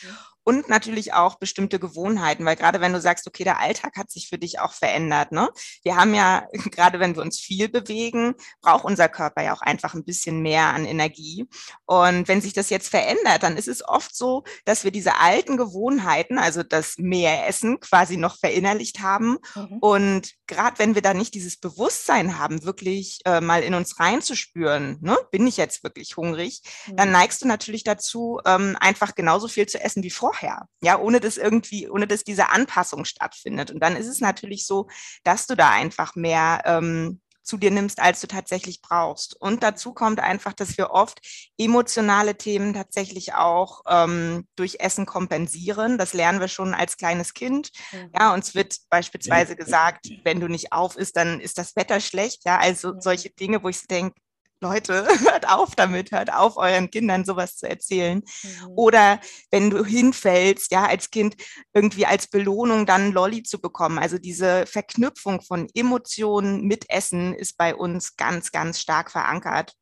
Und 0.49 0.71
natürlich 0.71 1.13
auch 1.13 1.35
bestimmte 1.35 1.79
Gewohnheiten, 1.79 2.43
weil 2.47 2.57
gerade 2.57 2.81
wenn 2.81 2.95
du 2.95 3.03
sagst, 3.03 3.27
okay, 3.27 3.45
der 3.45 3.61
Alltag 3.61 3.99
hat 3.99 4.11
sich 4.11 4.31
für 4.31 4.39
dich 4.39 4.61
auch 4.61 4.73
verändert. 4.73 5.31
Ne? 5.31 5.51
Wir 5.83 5.97
haben 5.97 6.15
ja, 6.15 6.47
gerade 6.73 7.01
wenn 7.01 7.15
wir 7.15 7.23
uns 7.23 7.39
viel 7.39 7.69
bewegen, 7.69 8.35
braucht 8.63 8.87
unser 8.87 9.11
Körper 9.11 9.43
ja 9.43 9.53
auch 9.53 9.61
einfach 9.61 9.93
ein 9.93 10.07
bisschen 10.07 10.41
mehr 10.41 10.69
an 10.69 10.87
Energie. 10.87 11.47
Und 11.85 12.29
wenn 12.29 12.41
sich 12.41 12.55
das 12.55 12.71
jetzt 12.71 12.89
verändert, 12.89 13.43
dann 13.43 13.59
ist 13.59 13.69
es 13.69 13.87
oft 13.87 14.17
so, 14.17 14.43
dass 14.65 14.85
wir 14.85 14.91
diese 14.91 15.17
alten 15.17 15.59
Gewohnheiten, 15.59 16.39
also 16.39 16.63
das 16.63 16.95
Meeressen 16.97 17.81
quasi 17.81 18.17
noch 18.17 18.39
verinnerlicht 18.39 19.01
haben. 19.01 19.37
Mhm. 19.55 19.79
Und 19.81 20.33
gerade 20.47 20.79
wenn 20.79 20.95
wir 20.95 21.03
da 21.03 21.13
nicht 21.13 21.35
dieses 21.35 21.59
Bewusstsein 21.59 22.39
haben, 22.39 22.65
wirklich 22.65 23.19
äh, 23.27 23.43
mal 23.43 23.63
in 23.63 23.75
uns 23.75 24.01
reinzuspüren, 24.01 24.97
ne? 25.03 25.19
bin 25.31 25.47
ich 25.47 25.59
jetzt 25.59 25.85
wirklich 25.85 26.17
hungrig, 26.17 26.63
mhm. 26.87 26.97
dann 26.97 27.13
neigst 27.13 27.43
du 27.43 27.47
natürlich 27.47 27.85
dazu, 27.85 28.41
ähm, 28.47 28.79
einfach 28.81 29.15
genauso 29.15 29.47
viel 29.47 29.67
zu 29.67 29.79
essen 29.79 30.03
wie 30.03 30.09
vorher 30.09 30.38
vorher, 30.39 30.69
ja, 30.83 30.99
ohne 30.99 31.21
dass 31.21 31.37
irgendwie, 31.37 31.89
ohne 31.89 32.07
dass 32.07 32.25
diese 32.25 32.51
Anpassung 32.51 33.05
stattfindet. 33.05 33.71
Und 33.71 33.81
dann 33.81 33.97
ist 33.97 34.07
es 34.07 34.21
natürlich 34.21 34.67
so, 34.67 34.89
dass 35.25 35.47
du 35.47 35.55
da 35.55 35.71
einfach 35.71 36.15
mehr 36.15 36.63
ähm, 36.65 37.21
zu 37.43 37.57
dir 37.57 37.71
nimmst, 37.71 37.99
als 37.99 38.21
du 38.21 38.27
tatsächlich 38.27 38.83
brauchst. 38.83 39.35
Und 39.41 39.63
dazu 39.63 39.95
kommt 39.95 40.21
einfach, 40.21 40.53
dass 40.53 40.77
wir 40.77 40.91
oft 40.91 41.21
emotionale 41.57 42.37
Themen 42.37 42.75
tatsächlich 42.75 43.35
auch 43.35 43.83
ähm, 43.89 44.47
durch 44.55 44.77
Essen 44.81 45.07
kompensieren. 45.07 45.97
Das 45.97 46.13
lernen 46.13 46.41
wir 46.41 46.49
schon 46.49 46.75
als 46.75 46.99
kleines 46.99 47.33
Kind. 47.33 47.71
Mhm. 47.93 48.11
Ja, 48.19 48.35
uns 48.35 48.55
wird 48.55 48.77
beispielsweise 48.91 49.57
gesagt, 49.57 50.11
wenn 50.25 50.41
du 50.41 50.49
nicht 50.49 50.73
auf 50.73 50.97
isst, 50.97 51.17
dann 51.17 51.41
ist 51.41 51.57
das 51.57 51.75
Wetter 51.75 52.01
schlecht. 52.01 52.45
Ja, 52.45 52.59
also 52.59 53.01
solche 53.01 53.31
Dinge, 53.31 53.63
wo 53.63 53.71
ich 53.71 53.87
denke, 53.87 54.21
Leute, 54.61 55.07
hört 55.31 55.49
auf 55.49 55.75
damit, 55.75 56.13
hört 56.13 56.33
auf, 56.33 56.57
euren 56.57 56.91
Kindern 56.91 57.25
sowas 57.25 57.57
zu 57.57 57.69
erzählen. 57.69 58.23
Mhm. 58.43 58.69
Oder 58.77 59.21
wenn 59.51 59.71
du 59.71 59.85
hinfällst, 59.85 60.73
ja, 60.73 60.87
als 60.87 61.11
Kind 61.11 61.37
irgendwie 61.73 62.07
als 62.07 62.27
Belohnung 62.27 62.87
dann 62.87 63.13
Lolli 63.13 63.43
zu 63.43 63.61
bekommen. 63.61 63.99
Also 63.99 64.19
diese 64.19 64.67
Verknüpfung 64.67 65.41
von 65.41 65.69
Emotionen 65.75 66.63
mit 66.63 66.89
Essen 66.91 67.35
ist 67.35 67.57
bei 67.57 67.75
uns 67.75 68.17
ganz, 68.17 68.53
ganz 68.53 68.81
stark 68.81 69.11
verankert. 69.11 69.75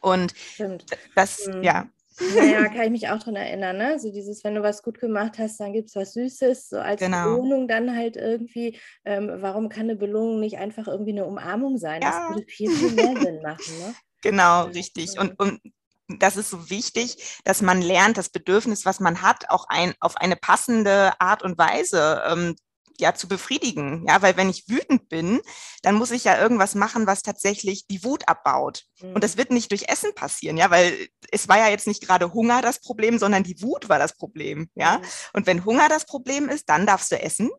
Und 0.00 0.34
Stimmt. 0.36 0.84
das, 1.14 1.46
mhm. 1.46 1.62
ja. 1.62 1.86
Naja, 2.34 2.68
kann 2.68 2.84
ich 2.84 2.90
mich 2.90 3.08
auch 3.08 3.18
daran 3.18 3.36
erinnern, 3.36 3.76
ne? 3.76 3.98
So 3.98 4.10
dieses, 4.10 4.42
wenn 4.44 4.54
du 4.54 4.62
was 4.62 4.82
gut 4.82 5.00
gemacht 5.00 5.38
hast, 5.38 5.60
dann 5.60 5.72
gibt 5.72 5.88
es 5.88 5.96
was 5.96 6.14
Süßes, 6.14 6.70
so 6.70 6.78
als 6.78 7.00
genau. 7.00 7.24
Belohnung 7.24 7.68
dann 7.68 7.94
halt 7.94 8.16
irgendwie. 8.16 8.78
Ähm, 9.04 9.30
warum 9.34 9.68
kann 9.68 9.82
eine 9.82 9.96
Belohnung 9.96 10.40
nicht 10.40 10.58
einfach 10.58 10.86
irgendwie 10.86 11.12
eine 11.12 11.26
Umarmung 11.26 11.76
sein? 11.78 12.02
Ja. 12.02 12.10
Das 12.10 12.36
würde 12.36 12.46
viel, 12.48 12.70
viel 12.70 12.92
mehr 12.92 13.20
Sinn 13.20 13.42
machen, 13.42 13.78
ne? 13.78 13.94
Genau, 14.22 14.64
richtig. 14.64 15.18
Und, 15.18 15.38
und 15.38 15.60
das 16.08 16.36
ist 16.36 16.50
so 16.50 16.70
wichtig, 16.70 17.40
dass 17.44 17.62
man 17.62 17.82
lernt, 17.82 18.16
das 18.16 18.28
Bedürfnis, 18.28 18.84
was 18.84 19.00
man 19.00 19.22
hat, 19.22 19.50
auch 19.50 19.66
ein, 19.68 19.94
auf 20.00 20.16
eine 20.16 20.36
passende 20.36 21.20
Art 21.20 21.42
und 21.42 21.58
Weise 21.58 22.22
ähm, 22.26 22.56
ja 23.00 23.14
zu 23.14 23.28
befriedigen. 23.28 24.04
Ja, 24.08 24.22
weil 24.22 24.36
wenn 24.36 24.50
ich 24.50 24.68
wütend 24.68 25.08
bin, 25.08 25.40
dann 25.82 25.94
muss 25.94 26.10
ich 26.10 26.24
ja 26.24 26.40
irgendwas 26.40 26.74
machen, 26.74 27.06
was 27.06 27.22
tatsächlich 27.22 27.86
die 27.86 28.02
Wut 28.04 28.28
abbaut. 28.28 28.84
Mhm. 29.00 29.14
Und 29.14 29.24
das 29.24 29.34
mhm. 29.34 29.38
wird 29.38 29.50
nicht 29.50 29.70
durch 29.70 29.88
Essen 29.88 30.14
passieren, 30.14 30.56
ja, 30.56 30.70
weil 30.70 31.08
es 31.30 31.48
war 31.48 31.58
ja 31.58 31.68
jetzt 31.68 31.86
nicht 31.86 32.02
gerade 32.02 32.32
Hunger 32.32 32.62
das 32.62 32.80
Problem, 32.80 33.18
sondern 33.18 33.42
die 33.42 33.60
Wut 33.62 33.88
war 33.88 33.98
das 33.98 34.16
Problem, 34.16 34.70
ja. 34.74 34.98
Mhm. 34.98 35.04
Und 35.34 35.46
wenn 35.46 35.64
Hunger 35.64 35.88
das 35.88 36.06
Problem 36.06 36.48
ist, 36.48 36.68
dann 36.68 36.86
darfst 36.86 37.12
du 37.12 37.20
essen. 37.20 37.50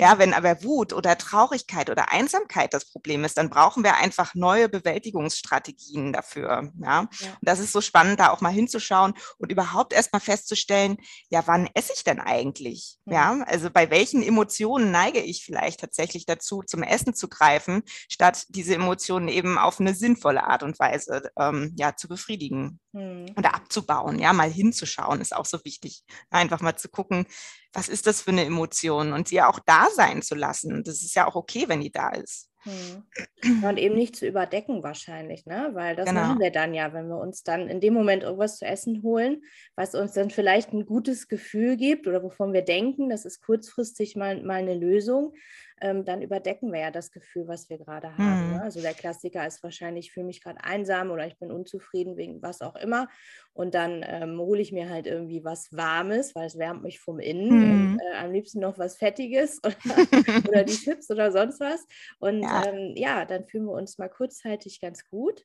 Ja, 0.00 0.18
wenn 0.18 0.34
aber 0.34 0.62
Wut 0.62 0.92
oder 0.92 1.18
Traurigkeit 1.18 1.90
oder 1.90 2.12
Einsamkeit 2.12 2.72
das 2.74 2.90
Problem 2.90 3.24
ist, 3.24 3.36
dann 3.38 3.50
brauchen 3.50 3.84
wir 3.84 3.96
einfach 3.96 4.34
neue 4.34 4.68
Bewältigungsstrategien 4.68 6.12
dafür, 6.12 6.70
ja. 6.80 7.08
ja. 7.20 7.30
Und 7.30 7.38
das 7.42 7.58
ist 7.58 7.72
so 7.72 7.80
spannend, 7.80 8.20
da 8.20 8.30
auch 8.30 8.40
mal 8.40 8.52
hinzuschauen 8.52 9.14
und 9.38 9.52
überhaupt 9.52 9.92
erstmal 9.92 10.20
festzustellen, 10.20 10.96
ja, 11.28 11.46
wann 11.46 11.68
esse 11.74 11.92
ich 11.94 12.04
denn 12.04 12.20
eigentlich? 12.20 12.98
Mhm. 13.04 13.12
Ja, 13.12 13.44
also 13.46 13.70
bei 13.70 13.90
welchen 13.90 14.22
Emotionen 14.22 14.85
neige 14.90 15.20
ich 15.20 15.44
vielleicht 15.44 15.80
tatsächlich 15.80 16.26
dazu, 16.26 16.62
zum 16.62 16.82
Essen 16.82 17.14
zu 17.14 17.28
greifen, 17.28 17.82
statt 17.86 18.44
diese 18.48 18.74
Emotionen 18.74 19.28
eben 19.28 19.58
auf 19.58 19.80
eine 19.80 19.94
sinnvolle 19.94 20.44
Art 20.44 20.62
und 20.62 20.78
Weise 20.78 21.30
ähm, 21.38 21.72
ja, 21.76 21.96
zu 21.96 22.08
befriedigen 22.08 22.80
hm. 22.94 23.26
oder 23.36 23.54
abzubauen. 23.54 24.18
Ja, 24.18 24.32
mal 24.32 24.50
hinzuschauen 24.50 25.20
ist 25.20 25.34
auch 25.34 25.46
so 25.46 25.64
wichtig. 25.64 26.04
Einfach 26.30 26.60
mal 26.60 26.76
zu 26.76 26.88
gucken, 26.88 27.26
was 27.72 27.88
ist 27.88 28.06
das 28.06 28.22
für 28.22 28.30
eine 28.30 28.44
Emotion 28.44 29.12
und 29.12 29.28
sie 29.28 29.42
auch 29.42 29.60
da 29.66 29.88
sein 29.94 30.22
zu 30.22 30.34
lassen. 30.34 30.82
Das 30.84 31.02
ist 31.02 31.14
ja 31.14 31.26
auch 31.26 31.34
okay, 31.34 31.64
wenn 31.68 31.80
die 31.80 31.92
da 31.92 32.10
ist. 32.10 32.48
Hm. 32.66 33.62
Und 33.62 33.78
eben 33.78 33.94
nicht 33.94 34.16
zu 34.16 34.26
überdecken 34.26 34.82
wahrscheinlich, 34.82 35.46
ne? 35.46 35.70
Weil 35.72 35.94
das 35.94 36.08
genau. 36.08 36.22
machen 36.22 36.40
wir 36.40 36.50
dann 36.50 36.74
ja, 36.74 36.92
wenn 36.92 37.08
wir 37.08 37.18
uns 37.18 37.44
dann 37.44 37.68
in 37.68 37.80
dem 37.80 37.94
Moment 37.94 38.24
irgendwas 38.24 38.58
zu 38.58 38.66
essen 38.66 39.02
holen, 39.02 39.42
was 39.76 39.94
uns 39.94 40.12
dann 40.12 40.30
vielleicht 40.30 40.72
ein 40.72 40.84
gutes 40.84 41.28
Gefühl 41.28 41.76
gibt 41.76 42.08
oder 42.08 42.22
wovon 42.24 42.52
wir 42.52 42.62
denken, 42.62 43.08
das 43.08 43.24
ist 43.24 43.40
kurzfristig 43.42 44.16
mal, 44.16 44.42
mal 44.42 44.56
eine 44.58 44.74
Lösung 44.74 45.34
ähm, 45.80 46.04
dann 46.04 46.22
überdecken 46.22 46.72
wir 46.72 46.80
ja 46.80 46.90
das 46.90 47.12
Gefühl, 47.12 47.48
was 47.48 47.68
wir 47.68 47.78
gerade 47.78 48.16
haben. 48.16 48.48
Mhm. 48.48 48.54
Ne? 48.54 48.62
Also 48.62 48.80
der 48.80 48.94
Klassiker 48.94 49.46
ist 49.46 49.62
wahrscheinlich, 49.62 50.06
ich 50.06 50.12
fühle 50.12 50.26
mich 50.26 50.42
gerade 50.42 50.62
einsam 50.64 51.10
oder 51.10 51.26
ich 51.26 51.38
bin 51.38 51.50
unzufrieden 51.50 52.16
wegen 52.16 52.40
was 52.42 52.62
auch 52.62 52.76
immer. 52.76 53.08
Und 53.52 53.74
dann 53.74 54.04
ähm, 54.06 54.38
hole 54.38 54.60
ich 54.60 54.72
mir 54.72 54.88
halt 54.88 55.06
irgendwie 55.06 55.44
was 55.44 55.72
Warmes, 55.72 56.34
weil 56.34 56.46
es 56.46 56.58
wärmt 56.58 56.82
mich 56.82 57.00
vom 57.00 57.18
Innen. 57.18 57.48
Mhm. 57.48 57.92
Und, 57.94 58.00
äh, 58.00 58.16
am 58.16 58.32
liebsten 58.32 58.60
noch 58.60 58.78
was 58.78 58.96
Fettiges 58.96 59.60
oder, 59.64 59.76
oder 60.48 60.64
die 60.64 60.76
Chips 60.76 61.10
oder 61.10 61.30
sonst 61.30 61.60
was. 61.60 61.86
Und 62.18 62.42
ja. 62.42 62.66
Ähm, 62.66 62.92
ja, 62.96 63.24
dann 63.24 63.44
fühlen 63.44 63.66
wir 63.66 63.72
uns 63.72 63.98
mal 63.98 64.08
kurzzeitig 64.08 64.80
ganz 64.80 65.06
gut. 65.08 65.44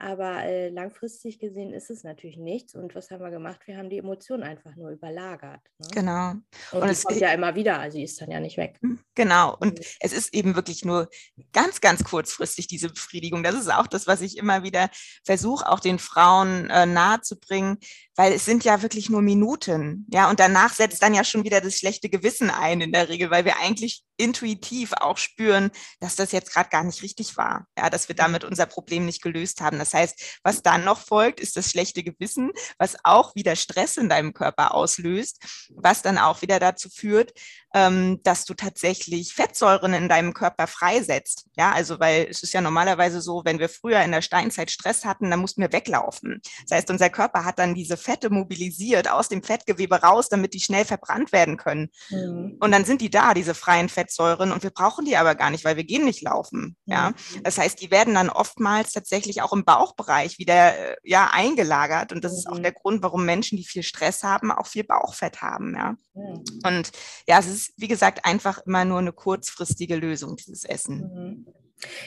Aber 0.00 0.44
äh, 0.44 0.68
langfristig 0.68 1.38
gesehen 1.38 1.72
ist 1.72 1.90
es 1.90 2.04
natürlich 2.04 2.36
nichts. 2.36 2.74
Und 2.74 2.94
was 2.94 3.10
haben 3.10 3.22
wir 3.22 3.30
gemacht? 3.30 3.60
Wir 3.66 3.76
haben 3.76 3.90
die 3.90 3.98
Emotionen 3.98 4.42
einfach 4.42 4.76
nur 4.76 4.90
überlagert. 4.90 5.60
Ne? 5.78 5.88
Genau. 5.92 6.30
Und, 6.72 6.82
und 6.82 6.88
es 6.88 7.04
kommt 7.04 7.20
ja 7.20 7.32
immer 7.32 7.54
wieder, 7.54 7.80
also 7.80 7.98
die 7.98 8.04
ist 8.04 8.20
dann 8.20 8.30
ja 8.30 8.38
nicht 8.38 8.56
weg. 8.56 8.78
Hm, 8.80 9.00
genau. 9.14 9.56
Und 9.58 9.78
mhm. 9.78 9.84
es 10.00 10.12
ist 10.12 10.32
eben 10.34 10.54
wirklich 10.54 10.84
nur 10.84 11.08
ganz, 11.52 11.80
ganz 11.80 12.04
kurzfristig 12.04 12.68
diese 12.68 12.90
Befriedigung. 12.90 13.42
Das 13.42 13.54
ist 13.54 13.72
auch 13.72 13.86
das, 13.86 14.06
was 14.06 14.20
ich 14.20 14.36
immer 14.36 14.62
wieder 14.62 14.88
versuche, 15.24 15.68
auch 15.68 15.80
den 15.80 15.98
Frauen 15.98 16.70
äh, 16.70 16.86
nahezubringen, 16.86 17.78
weil 18.14 18.32
es 18.32 18.44
sind 18.44 18.64
ja 18.64 18.82
wirklich 18.82 19.10
nur 19.10 19.22
Minuten. 19.22 20.06
Ja, 20.12 20.30
und 20.30 20.40
danach 20.40 20.74
setzt 20.74 21.02
dann 21.02 21.14
ja 21.14 21.24
schon 21.24 21.44
wieder 21.44 21.60
das 21.60 21.76
schlechte 21.76 22.08
Gewissen 22.08 22.50
ein 22.50 22.80
in 22.80 22.92
der 22.92 23.08
Regel, 23.08 23.30
weil 23.30 23.44
wir 23.44 23.58
eigentlich 23.58 24.04
intuitiv 24.16 24.92
auch 24.92 25.16
spüren, 25.16 25.70
dass 26.00 26.16
das 26.16 26.32
jetzt 26.32 26.52
gerade 26.52 26.68
gar 26.68 26.84
nicht 26.84 27.02
richtig 27.02 27.36
war. 27.36 27.66
Ja, 27.78 27.88
dass 27.90 28.08
wir 28.08 28.16
damit 28.16 28.44
unser 28.44 28.66
Problem 28.66 29.06
nicht 29.06 29.22
gelöst 29.22 29.60
haben. 29.60 29.78
Das 29.78 29.87
heißt, 29.94 30.40
was 30.42 30.62
dann 30.62 30.84
noch 30.84 31.00
folgt, 31.00 31.40
ist 31.40 31.56
das 31.56 31.70
schlechte 31.70 32.02
Gewissen, 32.02 32.50
was 32.78 32.96
auch 33.04 33.34
wieder 33.34 33.56
Stress 33.56 33.96
in 33.96 34.08
deinem 34.08 34.32
Körper 34.32 34.74
auslöst, 34.74 35.38
was 35.70 36.02
dann 36.02 36.18
auch 36.18 36.42
wieder 36.42 36.58
dazu 36.58 36.88
führt, 36.88 37.32
ähm, 37.74 38.20
dass 38.22 38.44
du 38.44 38.54
tatsächlich 38.54 39.34
Fettsäuren 39.34 39.92
in 39.92 40.08
deinem 40.08 40.32
Körper 40.32 40.66
freisetzt. 40.66 41.46
Ja, 41.56 41.72
also 41.72 42.00
weil 42.00 42.26
es 42.30 42.42
ist 42.42 42.54
ja 42.54 42.60
normalerweise 42.60 43.20
so, 43.20 43.42
wenn 43.44 43.58
wir 43.58 43.68
früher 43.68 44.00
in 44.00 44.12
der 44.12 44.22
Steinzeit 44.22 44.70
Stress 44.70 45.04
hatten, 45.04 45.30
dann 45.30 45.40
mussten 45.40 45.60
wir 45.60 45.72
weglaufen. 45.72 46.40
Das 46.66 46.78
heißt, 46.78 46.90
unser 46.90 47.10
Körper 47.10 47.44
hat 47.44 47.58
dann 47.58 47.74
diese 47.74 47.96
Fette 47.96 48.30
mobilisiert 48.30 49.10
aus 49.10 49.28
dem 49.28 49.42
Fettgewebe 49.42 49.96
raus, 49.96 50.28
damit 50.28 50.54
die 50.54 50.60
schnell 50.60 50.84
verbrannt 50.84 51.32
werden 51.32 51.56
können. 51.56 51.90
Mhm. 52.10 52.56
Und 52.60 52.72
dann 52.72 52.84
sind 52.84 53.00
die 53.00 53.10
da, 53.10 53.34
diese 53.34 53.54
freien 53.54 53.88
Fettsäuren, 53.88 54.52
und 54.52 54.62
wir 54.62 54.70
brauchen 54.70 55.04
die 55.04 55.16
aber 55.16 55.34
gar 55.34 55.50
nicht, 55.50 55.64
weil 55.64 55.76
wir 55.76 55.84
gehen 55.84 56.04
nicht 56.04 56.22
laufen. 56.22 56.76
Mhm. 56.86 56.92
Ja, 56.92 57.12
das 57.42 57.58
heißt, 57.58 57.80
die 57.80 57.90
werden 57.90 58.14
dann 58.14 58.30
oftmals 58.30 58.92
tatsächlich 58.92 59.42
auch 59.42 59.52
im 59.52 59.64
Bauchbereich 59.78 60.38
wieder 60.38 60.76
äh, 60.76 60.96
ja 61.04 61.30
eingelagert. 61.32 62.12
Und 62.12 62.24
das 62.24 62.32
mhm. 62.32 62.38
ist 62.38 62.46
auch 62.48 62.58
mhm. 62.58 62.62
der 62.62 62.72
Grund, 62.72 63.02
warum 63.02 63.24
Menschen, 63.24 63.56
die 63.56 63.64
viel 63.64 63.82
Stress 63.82 64.22
haben, 64.22 64.50
auch 64.50 64.66
viel 64.66 64.84
Bauchfett 64.84 65.40
haben. 65.42 65.74
Ja. 65.74 65.96
Mhm. 66.14 66.44
Und 66.64 66.92
ja, 67.26 67.38
es 67.38 67.46
ist, 67.46 67.72
wie 67.76 67.88
gesagt, 67.88 68.24
einfach 68.24 68.58
immer 68.66 68.84
nur 68.84 68.98
eine 68.98 69.12
kurzfristige 69.12 69.96
Lösung, 69.96 70.36
dieses 70.36 70.64
Essen. 70.64 71.46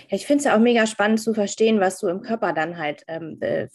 Ja, 0.09 0.15
ich 0.15 0.25
finde 0.25 0.39
es 0.39 0.45
ja 0.45 0.55
auch 0.55 0.59
mega 0.59 0.85
spannend 0.87 1.21
zu 1.21 1.33
verstehen, 1.33 1.79
was 1.79 1.99
so 1.99 2.07
im 2.09 2.21
Körper 2.21 2.53
dann 2.53 2.77
halt 2.77 3.03
ähm, 3.07 3.37
äh, 3.41 3.67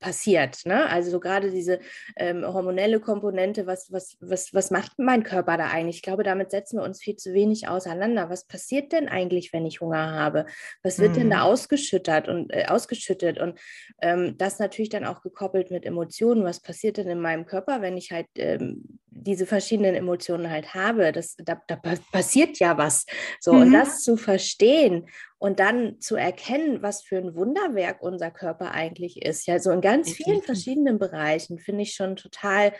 passiert. 0.00 0.64
Ne? 0.64 0.88
Also 0.88 1.10
so 1.10 1.20
gerade 1.20 1.50
diese 1.50 1.80
ähm, 2.16 2.44
hormonelle 2.44 3.00
Komponente, 3.00 3.66
was, 3.66 3.92
was, 3.92 4.16
was, 4.20 4.54
was 4.54 4.70
macht 4.70 4.98
mein 4.98 5.22
Körper 5.22 5.56
da 5.56 5.68
eigentlich? 5.68 5.96
Ich 5.96 6.02
glaube, 6.02 6.22
damit 6.22 6.50
setzen 6.50 6.78
wir 6.78 6.84
uns 6.84 7.00
viel 7.00 7.16
zu 7.16 7.32
wenig 7.34 7.68
auseinander. 7.68 8.30
Was 8.30 8.46
passiert 8.46 8.92
denn 8.92 9.08
eigentlich, 9.08 9.52
wenn 9.52 9.66
ich 9.66 9.80
Hunger 9.80 10.12
habe? 10.12 10.46
Was 10.82 10.98
wird 10.98 11.12
mhm. 11.12 11.20
denn 11.20 11.30
da 11.30 11.38
mhm. 11.38 11.52
ausgeschüttet 11.52 12.28
und 12.28 12.52
äh, 12.52 12.66
ausgeschüttet? 12.66 13.38
Und 13.38 13.58
ähm, 14.00 14.36
das 14.38 14.58
natürlich 14.58 14.90
dann 14.90 15.04
auch 15.04 15.22
gekoppelt 15.22 15.70
mit 15.70 15.84
Emotionen. 15.84 16.44
Was 16.44 16.60
passiert 16.60 16.96
denn 16.96 17.08
in 17.08 17.20
meinem 17.20 17.46
Körper, 17.46 17.82
wenn 17.82 17.96
ich 17.96 18.10
halt 18.10 18.26
ähm, 18.36 18.98
diese 19.22 19.46
verschiedenen 19.46 19.94
Emotionen 19.94 20.50
halt 20.50 20.74
habe? 20.74 21.12
Das, 21.12 21.36
da, 21.36 21.60
da 21.66 21.76
passiert 22.10 22.58
ja 22.58 22.78
was. 22.78 23.06
So, 23.40 23.52
mhm. 23.52 23.62
und 23.62 23.72
das 23.72 24.02
zu 24.02 24.16
verstehen 24.16 25.08
und 25.38 25.60
dann 25.60 26.00
zu 26.00 26.16
erkennen, 26.16 26.82
was 26.82 27.02
für 27.02 27.16
ein 27.16 27.34
Wunderwerk 27.34 28.02
unser 28.02 28.30
Körper 28.30 28.72
eigentlich 28.72 29.22
ist. 29.22 29.46
Ja, 29.46 29.58
so 29.58 29.70
in 29.70 29.80
ganz 29.80 30.12
vielen 30.12 30.42
verschiedenen 30.42 30.98
Bereichen 30.98 31.58
finde 31.58 31.82
ich 31.82 31.94
schon 31.94 32.16
total, 32.16 32.72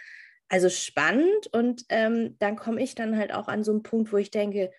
also 0.49 0.69
spannend. 0.69 1.49
Und 1.53 1.85
ähm, 1.89 2.37
dann 2.39 2.57
komme 2.57 2.83
ich 2.83 2.95
dann 2.95 3.17
halt 3.17 3.33
auch 3.33 3.49
an 3.49 3.65
so 3.65 3.73
einen 3.73 3.83
Punkt, 3.83 4.13
wo 4.13 4.17
ich 4.17 4.31
denke, 4.31 4.71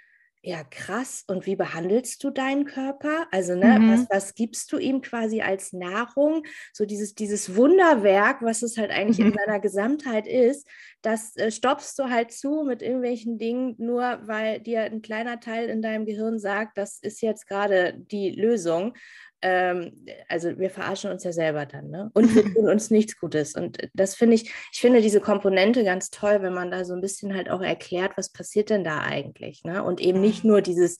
ja, 0.45 0.65
krass. 0.65 1.23
Und 1.27 1.45
wie 1.45 1.55
behandelst 1.55 2.21
du 2.21 2.29
deinen 2.29 2.65
Körper? 2.65 3.27
Also, 3.31 3.55
ne, 3.55 3.79
mhm. 3.79 3.93
was, 3.93 4.07
was 4.09 4.35
gibst 4.35 4.73
du 4.73 4.77
ihm 4.77 5.01
quasi 5.01 5.41
als 5.41 5.71
Nahrung? 5.71 6.43
So 6.73 6.85
dieses, 6.85 7.15
dieses 7.15 7.55
Wunderwerk, 7.55 8.41
was 8.41 8.61
es 8.61 8.77
halt 8.77 8.91
eigentlich 8.91 9.19
mhm. 9.19 9.27
in 9.27 9.37
seiner 9.37 9.61
Gesamtheit 9.61 10.27
ist, 10.27 10.67
das 11.01 11.37
äh, 11.37 11.49
stopfst 11.49 11.97
du 11.97 12.09
halt 12.09 12.33
zu 12.33 12.65
mit 12.67 12.81
irgendwelchen 12.81 13.37
Dingen, 13.37 13.75
nur 13.77 14.19
weil 14.23 14.59
dir 14.59 14.81
ein 14.81 15.01
kleiner 15.01 15.39
Teil 15.39 15.69
in 15.69 15.81
deinem 15.81 16.05
Gehirn 16.05 16.39
sagt, 16.39 16.77
das 16.77 16.99
ist 16.99 17.21
jetzt 17.21 17.47
gerade 17.47 17.93
die 17.97 18.31
Lösung 18.31 18.95
ähm, 19.43 20.05
also 20.29 20.57
wir 20.57 20.69
verarschen 20.69 21.11
uns 21.11 21.23
ja 21.25 21.33
selber 21.33 21.65
dann, 21.65 21.89
ne? 21.89 22.09
Und 22.13 22.33
wir 22.33 22.43
tun 22.53 22.69
uns 22.69 22.89
nichts 22.89 23.19
Gutes. 23.19 23.55
Und 23.55 23.89
das 23.93 24.15
finde 24.15 24.35
ich, 24.35 24.51
ich 24.71 24.79
finde 24.79 25.01
diese 25.01 25.19
Komponente 25.19 25.83
ganz 25.83 26.09
toll, 26.09 26.41
wenn 26.41 26.53
man 26.53 26.71
da 26.71 26.85
so 26.85 26.93
ein 26.93 27.01
bisschen 27.01 27.35
halt 27.35 27.49
auch 27.49 27.61
erklärt, 27.61 28.13
was 28.15 28.31
passiert 28.31 28.69
denn 28.69 28.85
da 28.85 29.01
eigentlich, 29.01 29.63
ne? 29.65 29.83
Und 29.83 29.99
eben 29.99 30.21
nicht 30.21 30.45
nur 30.45 30.61
dieses, 30.61 30.97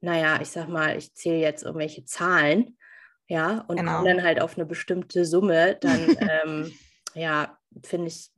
naja, 0.00 0.38
ich 0.40 0.48
sag 0.48 0.68
mal, 0.68 0.96
ich 0.96 1.12
zähle 1.14 1.38
jetzt 1.38 1.64
irgendwelche 1.64 2.04
Zahlen, 2.04 2.78
ja, 3.26 3.64
und 3.66 3.78
genau. 3.78 3.96
komme 3.96 4.14
dann 4.14 4.22
halt 4.22 4.40
auf 4.40 4.56
eine 4.56 4.66
bestimmte 4.66 5.24
Summe, 5.24 5.76
dann 5.80 6.16
ähm, 6.44 6.72
ja, 7.14 7.58
finde 7.84 8.08
ich, 8.08 8.30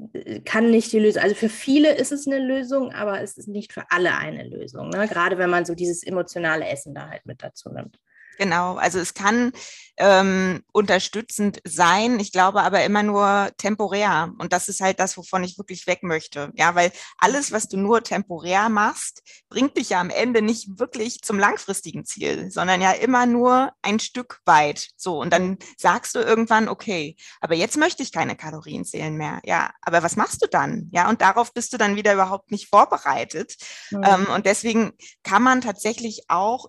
kann 0.45 0.71
nicht 0.71 0.93
die 0.93 1.01
Lösung. 1.01 1.23
Also 1.23 1.35
für 1.35 1.49
viele 1.51 1.95
ist 1.95 2.13
es 2.13 2.27
eine 2.27 2.39
Lösung, 2.39 2.93
aber 2.93 3.21
es 3.21 3.37
ist 3.37 3.49
nicht 3.49 3.73
für 3.73 3.85
alle 3.91 4.17
eine 4.17 4.45
Lösung. 4.45 4.89
Ne? 4.89 5.07
Gerade 5.09 5.37
wenn 5.37 5.51
man 5.51 5.65
so 5.65 5.75
dieses 5.75 6.03
emotionale 6.03 6.67
Essen 6.67 6.95
da 6.95 7.09
halt 7.09 7.27
mit 7.27 7.43
dazu 7.43 7.71
nimmt. 7.71 7.99
Genau, 8.38 8.76
also 8.76 8.99
es 8.99 9.14
kann 9.14 9.53
ähm, 9.97 10.62
unterstützend 10.73 11.61
sein, 11.64 12.19
ich 12.19 12.33
glaube 12.33 12.62
aber 12.62 12.85
immer 12.85 13.03
nur 13.03 13.50
temporär. 13.59 14.33
Und 14.38 14.53
das 14.53 14.69
ist 14.69 14.81
halt 14.81 14.99
das, 14.99 15.17
wovon 15.17 15.45
ich 15.45 15.59
wirklich 15.59 15.87
weg 15.87 16.03
möchte. 16.03 16.50
Ja, 16.55 16.75
weil 16.75 16.91
alles, 17.19 17.53
was 17.53 17.69
du 17.69 17.76
nur 17.76 18.03
temporär 18.03 18.69
machst, 18.69 19.23
bringt 19.49 19.76
dich 19.76 19.91
ja 19.91 20.00
am 20.00 20.11
Ende 20.11 20.43
nicht 20.43 20.79
wirklich 20.79 21.21
zum 21.23 21.38
langfristigen 21.38 22.05
Ziel, 22.05 22.50
sondern 22.50 22.81
ja 22.81 22.93
immer 22.93 23.26
nur 23.26 23.73
ein 23.83 24.00
Stück 24.00 24.41
weit. 24.45 24.88
So, 24.97 25.21
und 25.21 25.33
dann 25.33 25.59
sagst 25.79 26.14
du 26.14 26.21
irgendwann, 26.21 26.69
okay, 26.69 27.17
aber 27.41 27.55
jetzt 27.55 27.76
möchte 27.76 28.03
ich 28.03 28.12
keine 28.12 28.37
Kalorien 28.37 28.85
zählen 28.85 29.17
mehr. 29.17 29.41
Ja, 29.45 29.71
aber 29.83 30.03
was 30.03 30.17
machst 30.17 30.43
du 30.43 30.49
dann? 30.49 30.88
Ja, 30.93 31.09
und 31.09 31.21
darauf 31.21 31.53
bist 31.53 31.73
du 31.73 31.76
dann 31.76 31.97
wieder 31.97 32.14
überhaupt 32.14 32.50
nicht 32.50 32.69
vorbereitet. 32.69 33.55
Mhm. 33.91 34.03
Ähm, 34.05 34.26
und 34.35 34.47
deswegen 34.47 34.93
kann 35.23 35.43
man 35.43 35.61
tatsächlich 35.61 36.25
auch 36.29 36.67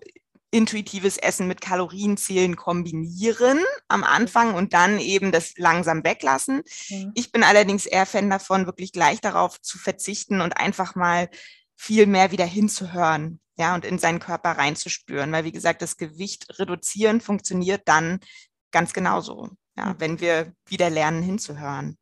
intuitives 0.50 1.18
Essen 1.18 1.48
mit 1.48 1.60
Kalorienzählen 1.60 2.56
kombinieren 2.56 3.58
am 3.88 4.04
Anfang 4.04 4.54
und 4.54 4.72
dann 4.72 4.98
eben 4.98 5.32
das 5.32 5.54
langsam 5.56 6.04
weglassen. 6.04 6.62
Mhm. 6.88 7.12
Ich 7.14 7.32
bin 7.32 7.42
allerdings 7.42 7.86
eher 7.86 8.06
Fan 8.06 8.30
davon, 8.30 8.66
wirklich 8.66 8.92
gleich 8.92 9.20
darauf 9.20 9.60
zu 9.60 9.78
verzichten 9.78 10.40
und 10.40 10.56
einfach 10.56 10.94
mal 10.94 11.28
viel 11.76 12.06
mehr 12.06 12.32
wieder 12.32 12.46
hinzuhören, 12.46 13.40
ja, 13.58 13.74
und 13.74 13.84
in 13.84 13.98
seinen 13.98 14.20
Körper 14.20 14.52
reinzuspüren, 14.52 15.30
weil 15.32 15.44
wie 15.44 15.52
gesagt, 15.52 15.82
das 15.82 15.96
Gewicht 15.96 16.58
reduzieren 16.58 17.20
funktioniert 17.20 17.82
dann 17.86 18.20
ganz 18.70 18.92
genauso, 18.92 19.50
ja, 19.76 19.86
mhm. 19.86 19.94
wenn 19.98 20.20
wir 20.20 20.52
wieder 20.66 20.90
lernen 20.90 21.22
hinzuhören. 21.22 21.98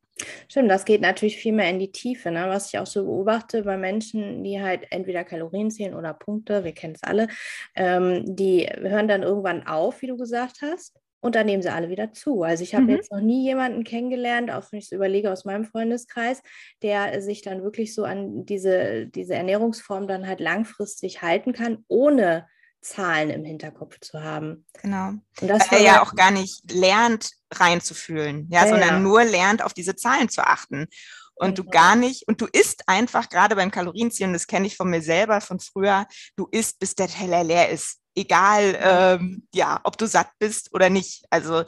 Stimmt, 0.49 0.71
das 0.71 0.85
geht 0.85 1.01
natürlich 1.01 1.37
viel 1.37 1.53
mehr 1.53 1.69
in 1.71 1.81
die 1.81 1.91
Tiefe, 1.91 2.31
ne? 2.31 2.47
was 2.49 2.69
ich 2.73 2.79
auch 2.79 2.87
so 2.87 3.05
beobachte 3.05 3.65
bei 3.65 3.77
Menschen, 3.77 4.45
die 4.45 4.63
halt 4.63 4.87
entweder 4.91 5.25
Kalorien 5.25 5.71
zählen 5.71 5.95
oder 5.95 6.15
Punkte, 6.15 6.63
wir 6.63 6.73
kennen 6.73 6.95
es 6.95 7.03
alle, 7.03 7.27
ähm, 7.75 8.23
die 8.25 8.67
hören 8.67 9.09
dann 9.09 9.25
irgendwann 9.25 9.67
auf, 9.67 10.03
wie 10.03 10.07
du 10.07 10.17
gesagt 10.17 10.63
hast, 10.63 11.01
und 11.25 11.37
dann 11.37 11.47
nehmen 11.47 11.63
sie 11.63 11.73
alle 11.73 11.89
wieder 11.89 12.13
zu. 12.13 12.43
Also 12.43 12.63
ich 12.63 12.75
habe 12.75 12.85
mhm. 12.85 12.91
jetzt 12.91 13.11
noch 13.11 13.23
nie 13.23 13.43
jemanden 13.45 13.83
kennengelernt, 13.83 14.51
auch 14.51 14.71
wenn 14.71 14.79
ich 14.79 14.85
es 14.85 14.93
überlege 14.93 15.33
aus 15.33 15.47
meinem 15.47 15.65
Freundeskreis, 15.65 16.43
der 16.83 17.23
sich 17.23 17.41
dann 17.41 17.63
wirklich 17.63 17.95
so 17.95 18.05
an 18.05 18.45
diese, 18.45 19.07
diese 19.07 19.35
Ernährungsform 19.35 20.07
dann 20.07 20.27
halt 20.27 20.41
langfristig 20.41 21.23
halten 21.23 21.55
kann, 21.55 21.83
ohne 21.89 22.47
Zahlen 22.85 23.31
im 23.31 23.45
Hinterkopf 23.45 23.99
zu 24.01 24.23
haben. 24.23 24.67
Genau. 24.83 25.09
Und 25.41 25.49
das 25.49 25.71
Weil 25.71 25.79
er 25.81 25.85
ja 25.85 26.03
auch 26.03 26.15
gar 26.15 26.31
nicht 26.31 26.71
lernt, 26.71 27.31
reinzufühlen, 27.53 28.49
ja, 28.51 28.65
ja 28.65 28.69
sondern 28.69 28.89
ja. 28.89 28.99
nur 29.01 29.25
lernt, 29.25 29.63
auf 29.63 29.73
diese 29.73 29.97
Zahlen 29.97 30.29
zu 30.29 30.43
achten. 30.47 30.87
Und 31.35 31.51
mhm. 31.51 31.55
du 31.55 31.65
gar 31.65 31.97
nicht, 31.97 32.29
und 32.29 32.41
du 32.41 32.47
isst 32.47 32.89
einfach, 32.89 33.29
gerade 33.29 33.57
beim 33.57 33.71
Kalorienzielen, 33.71 34.33
das 34.33 34.47
kenne 34.47 34.67
ich 34.67 34.77
von 34.77 34.91
mir 34.91 35.03
selber 35.03 35.41
von 35.41 35.59
früher, 35.59 36.07
du 36.37 36.47
isst, 36.51 36.79
bis 36.79 36.95
der 36.95 37.09
Teller 37.09 37.43
leer 37.43 37.71
ist. 37.71 38.01
Egal, 38.15 38.79
ähm, 38.81 39.49
ja, 39.53 39.81
ob 39.83 39.99
du 39.99 40.07
satt 40.07 40.29
bist 40.39 40.73
oder 40.73 40.91
nicht. 40.91 41.25
Also 41.31 41.65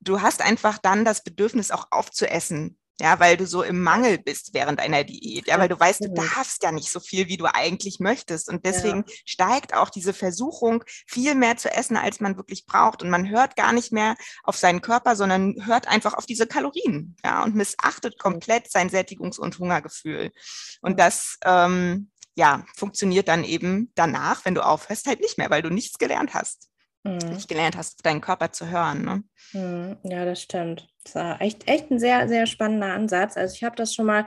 du 0.00 0.20
hast 0.22 0.42
einfach 0.42 0.78
dann 0.78 1.04
das 1.04 1.22
Bedürfnis 1.22 1.70
auch 1.70 1.86
aufzuessen 1.90 2.78
ja, 3.00 3.20
weil 3.20 3.36
du 3.36 3.46
so 3.46 3.62
im 3.62 3.82
Mangel 3.82 4.18
bist 4.18 4.54
während 4.54 4.80
einer 4.80 5.04
Diät, 5.04 5.46
ja, 5.46 5.58
weil 5.58 5.68
du 5.68 5.78
weißt, 5.78 6.04
du 6.04 6.12
darfst 6.12 6.62
ja 6.62 6.72
nicht 6.72 6.90
so 6.90 6.98
viel, 6.98 7.28
wie 7.28 7.36
du 7.36 7.46
eigentlich 7.46 8.00
möchtest. 8.00 8.48
Und 8.48 8.64
deswegen 8.66 9.04
ja. 9.06 9.14
steigt 9.24 9.74
auch 9.74 9.90
diese 9.90 10.12
Versuchung, 10.12 10.82
viel 11.06 11.34
mehr 11.34 11.56
zu 11.56 11.72
essen, 11.72 11.96
als 11.96 12.20
man 12.20 12.36
wirklich 12.36 12.66
braucht. 12.66 13.02
Und 13.02 13.10
man 13.10 13.28
hört 13.28 13.56
gar 13.56 13.72
nicht 13.72 13.92
mehr 13.92 14.16
auf 14.42 14.56
seinen 14.56 14.80
Körper, 14.80 15.14
sondern 15.14 15.64
hört 15.64 15.86
einfach 15.86 16.14
auf 16.14 16.26
diese 16.26 16.46
Kalorien, 16.46 17.16
ja, 17.24 17.44
und 17.44 17.54
missachtet 17.54 18.18
komplett 18.18 18.70
sein 18.70 18.90
Sättigungs- 18.90 19.38
und 19.38 19.58
Hungergefühl. 19.58 20.32
Und 20.80 20.98
das, 20.98 21.38
ähm, 21.44 22.10
ja, 22.34 22.64
funktioniert 22.76 23.26
dann 23.28 23.42
eben 23.42 23.90
danach, 23.96 24.44
wenn 24.44 24.54
du 24.54 24.64
aufhörst, 24.64 25.06
halt 25.06 25.20
nicht 25.20 25.38
mehr, 25.38 25.50
weil 25.50 25.62
du 25.62 25.70
nichts 25.70 25.98
gelernt 25.98 26.34
hast. 26.34 26.67
Mhm. 27.08 27.34
Nicht 27.34 27.48
gelernt 27.48 27.76
hast, 27.76 28.04
deinen 28.04 28.20
Körper 28.20 28.52
zu 28.52 28.68
hören. 28.68 29.04
Ne? 29.04 29.22
Mhm. 29.52 29.96
Ja, 30.04 30.24
das 30.24 30.42
stimmt. 30.42 30.88
Das 31.04 31.14
war 31.14 31.40
echt, 31.40 31.68
echt 31.68 31.90
ein 31.90 31.98
sehr, 31.98 32.28
sehr 32.28 32.46
spannender 32.46 32.92
Ansatz. 32.92 33.36
Also 33.36 33.54
ich 33.54 33.64
habe 33.64 33.76
das 33.76 33.94
schon 33.94 34.06
mal 34.06 34.26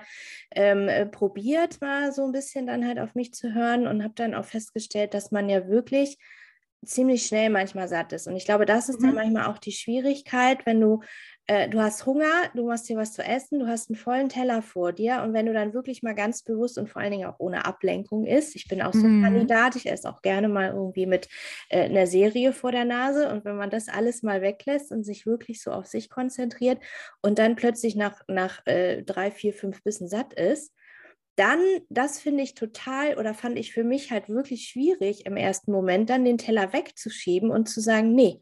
ähm, 0.56 0.88
äh, 0.88 1.06
probiert, 1.06 1.80
mal 1.82 2.12
so 2.12 2.26
ein 2.26 2.32
bisschen 2.32 2.68
dann 2.68 2.86
halt 2.86 3.00
auf 3.00 3.16
mich 3.16 3.34
zu 3.34 3.54
hören 3.54 3.88
und 3.88 4.04
habe 4.04 4.14
dann 4.16 4.34
auch 4.34 4.46
festgestellt, 4.46 5.14
dass 5.14 5.32
man 5.32 5.48
ja 5.48 5.68
wirklich 5.68 6.18
ziemlich 6.84 7.28
schnell 7.28 7.50
manchmal 7.50 7.88
satt 7.88 8.12
ist. 8.12 8.28
Und 8.28 8.36
ich 8.36 8.46
glaube, 8.46 8.66
das 8.66 8.90
ist 8.90 9.00
mhm. 9.00 9.08
dann 9.08 9.16
manchmal 9.16 9.46
auch 9.46 9.60
die 9.60 9.72
Schwierigkeit, 9.72 10.66
wenn 10.66 10.82
du 10.82 11.02
äh, 11.48 11.68
du 11.68 11.82
hast 11.82 12.06
Hunger, 12.06 12.32
du 12.54 12.66
machst 12.66 12.88
dir 12.88 12.98
was 12.98 13.14
zu 13.14 13.24
essen, 13.24 13.60
du 13.60 13.68
hast 13.68 13.90
einen 13.90 13.98
vollen 13.98 14.30
Teller 14.30 14.62
vor 14.62 14.94
dir 14.94 15.22
und 15.24 15.34
wenn 15.34 15.46
du 15.46 15.54
dann 15.54 15.74
wirklich 15.74 16.04
mal 16.04 16.16
ganz 16.16 16.44
bewusst 16.44 16.78
und 16.78 16.88
vor 16.88 17.02
allen 17.02 17.12
Dingen 17.12 17.28
auch 17.28 17.40
ohne 17.40 17.66
Ablenkung 17.66 18.26
isst, 18.26 18.56
ich 18.56 18.68
bin 18.68 18.82
auch 18.82 18.94
so 18.94 19.06
ein 19.06 19.20
mhm. 19.20 19.24
Kandidat, 19.24 19.76
ich 19.76 19.90
esse 19.90 20.10
auch 20.10 20.22
gerne 20.22 20.48
mal 20.48 20.70
irgendwie 20.70 21.06
mit 21.06 21.28
äh, 21.70 21.86
einer 21.86 22.08
Serie 22.08 22.54
vor 22.54 22.72
der 22.72 22.86
Nase 22.86 23.32
und 23.32 23.44
wenn 23.46 23.58
man 23.58 23.70
das 23.70 23.90
alles 23.90 24.24
mal 24.24 24.42
weglässt 24.42 24.92
und 24.92 25.04
sich 25.04 25.26
wirklich 25.26 25.62
so 25.62 25.72
auf 25.72 25.88
sich 25.88 26.10
konzentriert 26.10 26.80
und 27.22 27.40
dann 27.40 27.56
plötzlich 27.56 27.96
nach, 27.96 28.22
nach 28.28 28.66
äh, 28.66 29.04
drei, 29.04 29.32
vier, 29.32 29.54
fünf 29.54 29.84
Bissen 29.84 30.08
satt 30.08 30.34
ist, 30.34 30.74
dann, 31.36 31.60
das 31.90 32.20
finde 32.20 32.44
ich 32.44 32.54
total 32.54 33.18
oder 33.18 33.34
fand 33.34 33.58
ich 33.58 33.74
für 33.74 33.84
mich 33.84 34.12
halt 34.12 34.30
wirklich 34.30 34.68
schwierig 34.68 35.26
im 35.26 35.38
ersten 35.38 35.72
Moment, 35.72 36.10
dann 36.10 36.26
den 36.26 36.38
Teller 36.38 36.74
wegzuschieben 36.74 37.50
und 37.52 37.68
zu 37.68 37.80
sagen, 37.80 38.14
nee, 38.14 38.40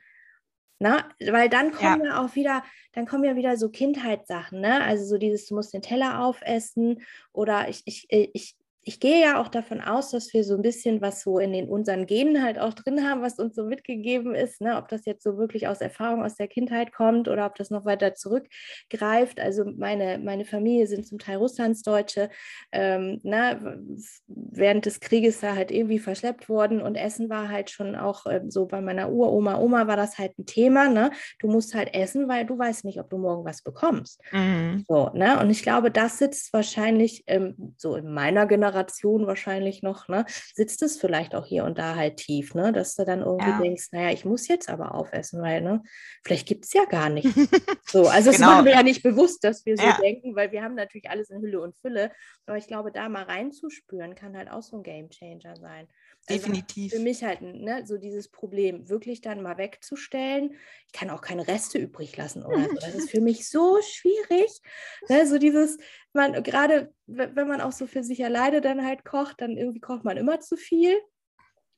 na, 0.79 1.09
weil 1.19 1.49
dann 1.49 1.71
kommen 1.71 2.05
ja. 2.05 2.11
ja. 2.11 2.25
auch 2.25 2.35
wieder, 2.35 2.63
dann 2.93 3.05
kommen 3.05 3.25
ja 3.25 3.35
wieder 3.35 3.57
so 3.57 3.69
Kindheitssachen, 3.69 4.61
ne? 4.61 4.81
Also 4.81 5.05
so 5.05 5.17
dieses, 5.17 5.45
du 5.45 5.55
musst 5.55 5.73
den 5.73 5.81
Teller 5.81 6.23
aufessen 6.23 7.01
oder 7.33 7.67
ich, 7.67 7.81
ich, 7.85 8.11
äh, 8.11 8.29
ich 8.33 8.55
ich 8.83 8.99
gehe 8.99 9.21
ja 9.21 9.41
auch 9.41 9.49
davon 9.49 9.81
aus, 9.81 10.11
dass 10.11 10.33
wir 10.33 10.43
so 10.43 10.55
ein 10.55 10.61
bisschen 10.61 11.01
was 11.01 11.21
so 11.21 11.37
in 11.37 11.51
den 11.51 11.67
unseren 11.67 12.05
Genen 12.05 12.41
halt 12.41 12.57
auch 12.59 12.73
drin 12.73 13.07
haben, 13.07 13.21
was 13.21 13.37
uns 13.37 13.55
so 13.55 13.65
mitgegeben 13.65 14.33
ist, 14.33 14.61
ne? 14.61 14.77
ob 14.77 14.87
das 14.87 15.05
jetzt 15.05 15.23
so 15.23 15.37
wirklich 15.37 15.67
aus 15.67 15.81
Erfahrung 15.81 16.23
aus 16.23 16.35
der 16.35 16.47
Kindheit 16.47 16.93
kommt 16.93 17.27
oder 17.27 17.45
ob 17.45 17.55
das 17.55 17.69
noch 17.69 17.83
weiter 17.83 18.15
zurückgreift. 18.15 19.39
Also 19.39 19.65
meine, 19.65 20.17
meine 20.17 20.45
Familie 20.45 20.87
sind 20.87 21.05
zum 21.05 21.19
Teil 21.19 21.37
Russlandsdeutsche, 21.37 22.29
ähm, 22.71 23.19
ne? 23.23 23.79
während 24.27 24.85
des 24.85 25.01
Krieges 25.01 25.41
da 25.41 25.55
halt 25.55 25.71
irgendwie 25.71 25.99
verschleppt 25.99 26.47
worden 26.47 26.81
und 26.81 26.95
Essen 26.95 27.29
war 27.29 27.49
halt 27.49 27.69
schon 27.69 27.95
auch 27.95 28.25
äh, 28.25 28.41
so 28.47 28.65
bei 28.65 28.79
meiner 28.79 29.11
Uroma, 29.11 29.59
Oma 29.59 29.87
war 29.87 29.97
das 29.97 30.17
halt 30.17 30.39
ein 30.39 30.45
Thema. 30.45 30.87
Ne? 30.87 31.11
Du 31.39 31.47
musst 31.47 31.75
halt 31.75 31.93
essen, 31.93 32.29
weil 32.29 32.45
du 32.45 32.57
weißt 32.57 32.85
nicht, 32.85 32.99
ob 32.99 33.09
du 33.09 33.17
morgen 33.17 33.43
was 33.43 33.61
bekommst. 33.61 34.21
Mhm. 34.31 34.85
So, 34.87 35.11
ne? 35.13 35.39
Und 35.39 35.49
ich 35.49 35.63
glaube, 35.63 35.91
das 35.91 36.17
sitzt 36.17 36.53
wahrscheinlich 36.53 37.23
ähm, 37.27 37.75
so 37.77 37.95
in 37.95 38.11
meiner 38.11 38.47
Generation 38.47 38.78
Generation 38.79 39.27
wahrscheinlich 39.27 39.83
noch, 39.83 40.07
ne, 40.07 40.25
sitzt 40.53 40.81
es 40.81 40.97
vielleicht 40.97 41.35
auch 41.35 41.45
hier 41.45 41.65
und 41.65 41.77
da 41.77 41.95
halt 41.95 42.17
tief, 42.17 42.55
ne, 42.55 42.71
dass 42.71 42.95
du 42.95 43.05
dann 43.05 43.21
irgendwie 43.21 43.49
ja. 43.49 43.59
denkst, 43.59 43.89
naja, 43.91 44.11
ich 44.11 44.25
muss 44.25 44.47
jetzt 44.47 44.69
aber 44.69 44.95
aufessen, 44.95 45.41
weil, 45.41 45.61
ne, 45.61 45.83
vielleicht 46.23 46.47
gibt 46.47 46.65
es 46.65 46.73
ja 46.73 46.85
gar 46.85 47.09
nicht. 47.09 47.27
so, 47.85 48.07
also 48.07 48.31
genau. 48.31 48.31
das 48.31 48.39
machen 48.39 48.65
wir 48.65 48.73
ja 48.73 48.83
nicht 48.83 49.03
bewusst, 49.03 49.43
dass 49.43 49.65
wir 49.65 49.77
so 49.77 49.83
ja. 49.83 49.97
denken, 50.01 50.35
weil 50.35 50.51
wir 50.51 50.63
haben 50.63 50.75
natürlich 50.75 51.09
alles 51.09 51.29
in 51.29 51.41
Hülle 51.41 51.61
und 51.61 51.75
Fülle, 51.77 52.11
aber 52.45 52.57
ich 52.57 52.67
glaube, 52.67 52.91
da 52.91 53.09
mal 53.09 53.23
reinzuspüren, 53.23 54.15
kann 54.15 54.37
halt 54.37 54.49
auch 54.49 54.63
so 54.63 54.77
ein 54.77 54.83
Game 54.83 55.09
Changer 55.09 55.55
sein. 55.57 55.87
Also 56.29 56.41
Definitiv. 56.41 56.93
Für 56.93 56.99
mich 56.99 57.23
halt 57.23 57.41
ne, 57.41 57.85
so 57.85 57.97
dieses 57.97 58.29
Problem 58.29 58.87
wirklich 58.87 59.21
dann 59.21 59.41
mal 59.41 59.57
wegzustellen. 59.57 60.55
Ich 60.85 60.93
kann 60.93 61.09
auch 61.09 61.21
keine 61.21 61.47
Reste 61.47 61.79
übrig 61.79 62.15
lassen 62.17 62.45
oder 62.45 62.67
so. 62.67 62.75
Das 62.75 62.95
ist 62.95 63.09
für 63.09 63.21
mich 63.21 63.49
so 63.49 63.79
schwierig. 63.81 64.61
Ne, 65.07 65.25
so 65.25 65.39
dieses, 65.39 65.77
man 66.13 66.43
gerade 66.43 66.93
wenn 67.07 67.47
man 67.47 67.61
auch 67.61 67.71
so 67.71 67.87
für 67.87 68.03
sich 68.03 68.23
alleine 68.23 68.61
dann 68.61 68.85
halt 68.85 69.03
kocht, 69.05 69.41
dann 69.41 69.57
irgendwie 69.57 69.79
kocht 69.79 70.03
man 70.03 70.17
immer 70.17 70.39
zu 70.39 70.55
viel. 70.55 70.95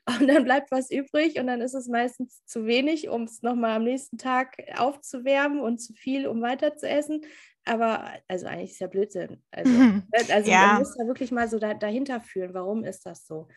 Und 0.19 0.27
dann 0.27 0.43
bleibt 0.43 0.71
was 0.71 0.89
übrig 0.89 1.39
und 1.39 1.45
dann 1.45 1.61
ist 1.61 1.75
es 1.75 1.87
meistens 1.87 2.43
zu 2.45 2.65
wenig, 2.65 3.07
um 3.07 3.23
es 3.23 3.43
nochmal 3.43 3.75
am 3.75 3.83
nächsten 3.83 4.17
Tag 4.17 4.57
aufzuwärmen 4.75 5.59
und 5.59 5.77
zu 5.77 5.93
viel, 5.93 6.25
um 6.25 6.41
weiter 6.41 6.75
zu 6.75 6.89
essen. 6.89 7.21
Aber 7.65 8.11
also 8.27 8.47
eigentlich 8.47 8.71
ist 8.71 8.79
ja 8.79 8.87
Blödsinn. 8.87 9.43
Also, 9.51 9.71
ne, 9.71 10.03
also 10.29 10.51
ja. 10.51 10.67
man 10.67 10.79
muss 10.79 10.97
da 10.97 11.05
wirklich 11.05 11.31
mal 11.31 11.47
so 11.47 11.59
da, 11.59 11.75
dahinter 11.75 12.19
fühlen, 12.19 12.53
warum 12.53 12.83
ist 12.83 13.05
das 13.05 13.25
so? 13.27 13.47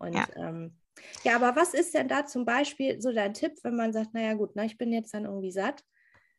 Und 0.00 0.14
ja. 0.14 0.26
Ähm, 0.36 0.72
ja, 1.22 1.36
aber 1.36 1.54
was 1.54 1.74
ist 1.74 1.94
denn 1.94 2.08
da 2.08 2.26
zum 2.26 2.44
Beispiel 2.44 3.00
so 3.00 3.12
dein 3.12 3.34
Tipp, 3.34 3.52
wenn 3.62 3.76
man 3.76 3.92
sagt, 3.92 4.14
naja 4.14 4.34
gut, 4.34 4.50
na, 4.54 4.64
ich 4.64 4.76
bin 4.76 4.92
jetzt 4.92 5.14
dann 5.14 5.24
irgendwie 5.24 5.52
satt 5.52 5.84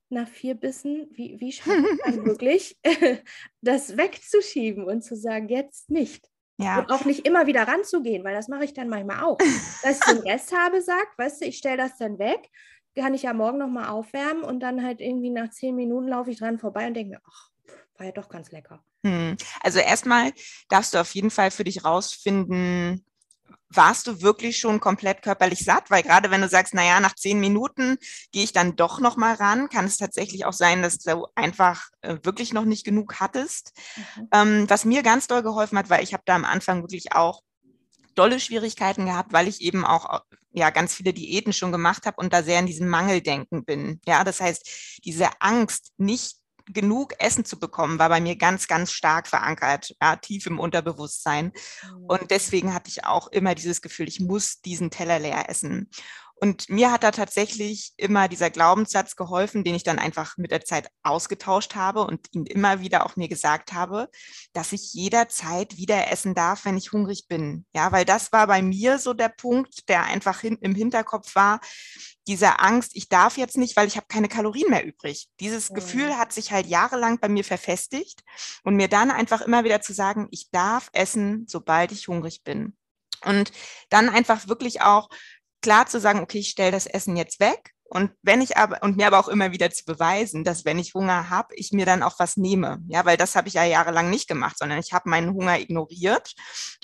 nach 0.09 0.27
vier 0.27 0.55
Bissen, 0.55 1.07
wie, 1.11 1.39
wie 1.39 1.53
schafft 1.53 1.69
man 2.05 2.25
wirklich, 2.25 2.77
das 3.61 3.95
wegzuschieben 3.95 4.83
und 4.83 5.03
zu 5.03 5.15
sagen, 5.15 5.47
jetzt 5.47 5.89
nicht? 5.89 6.29
Ja. 6.57 6.79
Und 6.79 6.91
auch 6.91 7.05
nicht 7.05 7.25
immer 7.25 7.47
wieder 7.47 7.67
ranzugehen, 7.67 8.23
weil 8.23 8.35
das 8.35 8.47
mache 8.47 8.65
ich 8.65 8.73
dann 8.73 8.89
manchmal 8.89 9.23
auch. 9.23 9.37
Dass 9.83 9.99
ich 9.99 10.05
den 10.05 10.17
Rest 10.19 10.55
habe, 10.55 10.81
sagt, 10.81 11.17
weißt 11.17 11.41
du, 11.41 11.45
ich 11.45 11.57
stelle 11.57 11.77
das 11.77 11.97
dann 11.97 12.19
weg, 12.19 12.49
kann 12.95 13.13
ich 13.13 13.23
ja 13.23 13.33
morgen 13.33 13.57
nochmal 13.57 13.89
aufwärmen 13.89 14.43
und 14.43 14.59
dann 14.59 14.83
halt 14.83 14.99
irgendwie 14.99 15.29
nach 15.29 15.49
zehn 15.49 15.75
Minuten 15.75 16.09
laufe 16.09 16.29
ich 16.29 16.37
dran 16.37 16.59
vorbei 16.59 16.87
und 16.87 16.93
denke 16.93 17.11
mir, 17.11 17.21
ach, 17.25 17.49
war 17.97 18.05
ja 18.05 18.11
doch 18.11 18.29
ganz 18.29 18.51
lecker. 18.51 18.83
Hm. 19.05 19.37
Also 19.61 19.79
erstmal 19.79 20.33
darfst 20.69 20.93
du 20.93 20.99
auf 20.99 21.15
jeden 21.15 21.31
Fall 21.31 21.51
für 21.51 21.63
dich 21.63 21.85
rausfinden, 21.85 23.05
warst 23.69 24.07
du 24.07 24.21
wirklich 24.21 24.57
schon 24.57 24.79
komplett 24.79 25.21
körperlich 25.21 25.63
satt? 25.63 25.89
Weil 25.89 26.03
gerade 26.03 26.31
wenn 26.31 26.41
du 26.41 26.49
sagst, 26.49 26.73
naja, 26.73 26.99
nach 26.99 27.15
zehn 27.15 27.39
Minuten 27.39 27.97
gehe 28.31 28.43
ich 28.43 28.53
dann 28.53 28.75
doch 28.75 28.99
noch 28.99 29.17
mal 29.17 29.35
ran, 29.35 29.69
kann 29.69 29.85
es 29.85 29.97
tatsächlich 29.97 30.45
auch 30.45 30.53
sein, 30.53 30.81
dass 30.81 30.99
du 30.99 31.27
einfach 31.35 31.89
äh, 32.01 32.17
wirklich 32.23 32.53
noch 32.53 32.65
nicht 32.65 32.83
genug 32.83 33.19
hattest. 33.19 33.73
Mhm. 33.95 34.27
Ähm, 34.33 34.69
was 34.69 34.85
mir 34.85 35.03
ganz 35.03 35.27
doll 35.27 35.43
geholfen 35.43 35.77
hat, 35.77 35.89
weil 35.89 36.03
ich 36.03 36.13
habe 36.13 36.23
da 36.25 36.35
am 36.35 36.45
Anfang 36.45 36.81
wirklich 36.81 37.13
auch 37.13 37.41
dolle 38.15 38.39
Schwierigkeiten 38.39 39.05
gehabt, 39.05 39.31
weil 39.33 39.47
ich 39.47 39.61
eben 39.61 39.85
auch 39.85 40.21
ja 40.51 40.69
ganz 40.69 40.93
viele 40.93 41.13
Diäten 41.13 41.53
schon 41.53 41.71
gemacht 41.71 42.05
habe 42.05 42.17
und 42.17 42.33
da 42.33 42.43
sehr 42.43 42.59
in 42.59 42.65
diesem 42.65 42.89
Mangeldenken 42.89 43.63
bin. 43.63 44.01
Ja, 44.05 44.23
das 44.23 44.41
heißt, 44.41 44.99
diese 45.05 45.29
Angst, 45.39 45.93
nicht 45.97 46.40
genug 46.73 47.13
Essen 47.19 47.45
zu 47.45 47.59
bekommen, 47.59 47.99
war 47.99 48.09
bei 48.09 48.21
mir 48.21 48.35
ganz, 48.35 48.67
ganz 48.67 48.91
stark 48.91 49.27
verankert, 49.27 49.95
ja, 50.01 50.15
tief 50.15 50.45
im 50.45 50.59
Unterbewusstsein. 50.59 51.51
Und 52.07 52.23
mhm. 52.23 52.27
deswegen 52.29 52.73
hatte 52.73 52.89
ich 52.89 53.05
auch 53.05 53.27
immer 53.27 53.55
dieses 53.55 53.81
Gefühl, 53.81 54.07
ich 54.07 54.19
muss 54.19 54.61
diesen 54.61 54.91
Teller 54.91 55.19
leer 55.19 55.49
essen. 55.49 55.89
Und 56.43 56.71
mir 56.71 56.91
hat 56.91 57.03
da 57.03 57.11
tatsächlich 57.11 57.93
immer 57.97 58.27
dieser 58.27 58.49
Glaubenssatz 58.49 59.15
geholfen, 59.15 59.63
den 59.63 59.75
ich 59.75 59.83
dann 59.83 59.99
einfach 59.99 60.37
mit 60.37 60.49
der 60.49 60.65
Zeit 60.65 60.89
ausgetauscht 61.03 61.75
habe 61.75 62.03
und 62.03 62.33
ihn 62.33 62.47
immer 62.47 62.81
wieder 62.81 63.05
auch 63.05 63.15
mir 63.15 63.27
gesagt 63.27 63.73
habe, 63.73 64.09
dass 64.51 64.71
ich 64.71 64.91
jederzeit 64.91 65.77
wieder 65.77 66.11
essen 66.11 66.33
darf, 66.33 66.65
wenn 66.65 66.77
ich 66.77 66.93
hungrig 66.93 67.27
bin. 67.27 67.67
Ja, 67.75 67.91
weil 67.91 68.05
das 68.05 68.31
war 68.31 68.47
bei 68.47 68.63
mir 68.63 68.97
so 68.97 69.13
der 69.13 69.29
Punkt, 69.29 69.87
der 69.87 70.05
einfach 70.05 70.39
hin, 70.39 70.57
im 70.61 70.73
Hinterkopf 70.73 71.35
war, 71.35 71.61
diese 72.25 72.59
Angst, 72.59 72.95
ich 72.95 73.07
darf 73.07 73.37
jetzt 73.37 73.57
nicht, 73.57 73.75
weil 73.75 73.87
ich 73.87 73.95
habe 73.95 74.07
keine 74.09 74.27
Kalorien 74.27 74.71
mehr 74.71 74.83
übrig. 74.83 75.29
Dieses 75.39 75.69
mhm. 75.69 75.75
Gefühl 75.75 76.17
hat 76.17 76.33
sich 76.33 76.51
halt 76.51 76.65
jahrelang 76.65 77.19
bei 77.19 77.29
mir 77.29 77.43
verfestigt 77.43 78.23
und 78.63 78.75
mir 78.75 78.87
dann 78.87 79.11
einfach 79.11 79.41
immer 79.41 79.63
wieder 79.63 79.81
zu 79.81 79.93
sagen, 79.93 80.27
ich 80.31 80.49
darf 80.49 80.89
essen, 80.93 81.45
sobald 81.47 81.91
ich 81.91 82.07
hungrig 82.07 82.43
bin. 82.43 82.75
Und 83.23 83.51
dann 83.89 84.09
einfach 84.09 84.47
wirklich 84.47 84.81
auch 84.81 85.07
klar 85.61 85.87
zu 85.87 85.99
sagen, 85.99 86.19
okay, 86.19 86.39
ich 86.39 86.49
stelle 86.49 86.71
das 86.71 86.85
Essen 86.85 87.17
jetzt 87.17 87.39
weg. 87.39 87.71
Und 87.93 88.11
wenn 88.21 88.39
ich 88.39 88.55
aber, 88.55 88.81
und 88.83 88.95
mir 88.95 89.07
aber 89.07 89.19
auch 89.19 89.27
immer 89.27 89.51
wieder 89.51 89.69
zu 89.69 89.83
beweisen, 89.83 90.45
dass 90.45 90.63
wenn 90.63 90.79
ich 90.79 90.93
Hunger 90.93 91.29
habe, 91.29 91.53
ich 91.55 91.73
mir 91.73 91.85
dann 91.85 92.03
auch 92.03 92.19
was 92.19 92.37
nehme. 92.37 92.79
Ja, 92.87 93.03
weil 93.03 93.17
das 93.17 93.35
habe 93.35 93.49
ich 93.49 93.55
ja 93.55 93.65
jahrelang 93.65 94.09
nicht 94.09 94.29
gemacht, 94.29 94.57
sondern 94.57 94.79
ich 94.79 94.93
habe 94.93 95.09
meinen 95.09 95.33
Hunger 95.33 95.59
ignoriert 95.59 96.33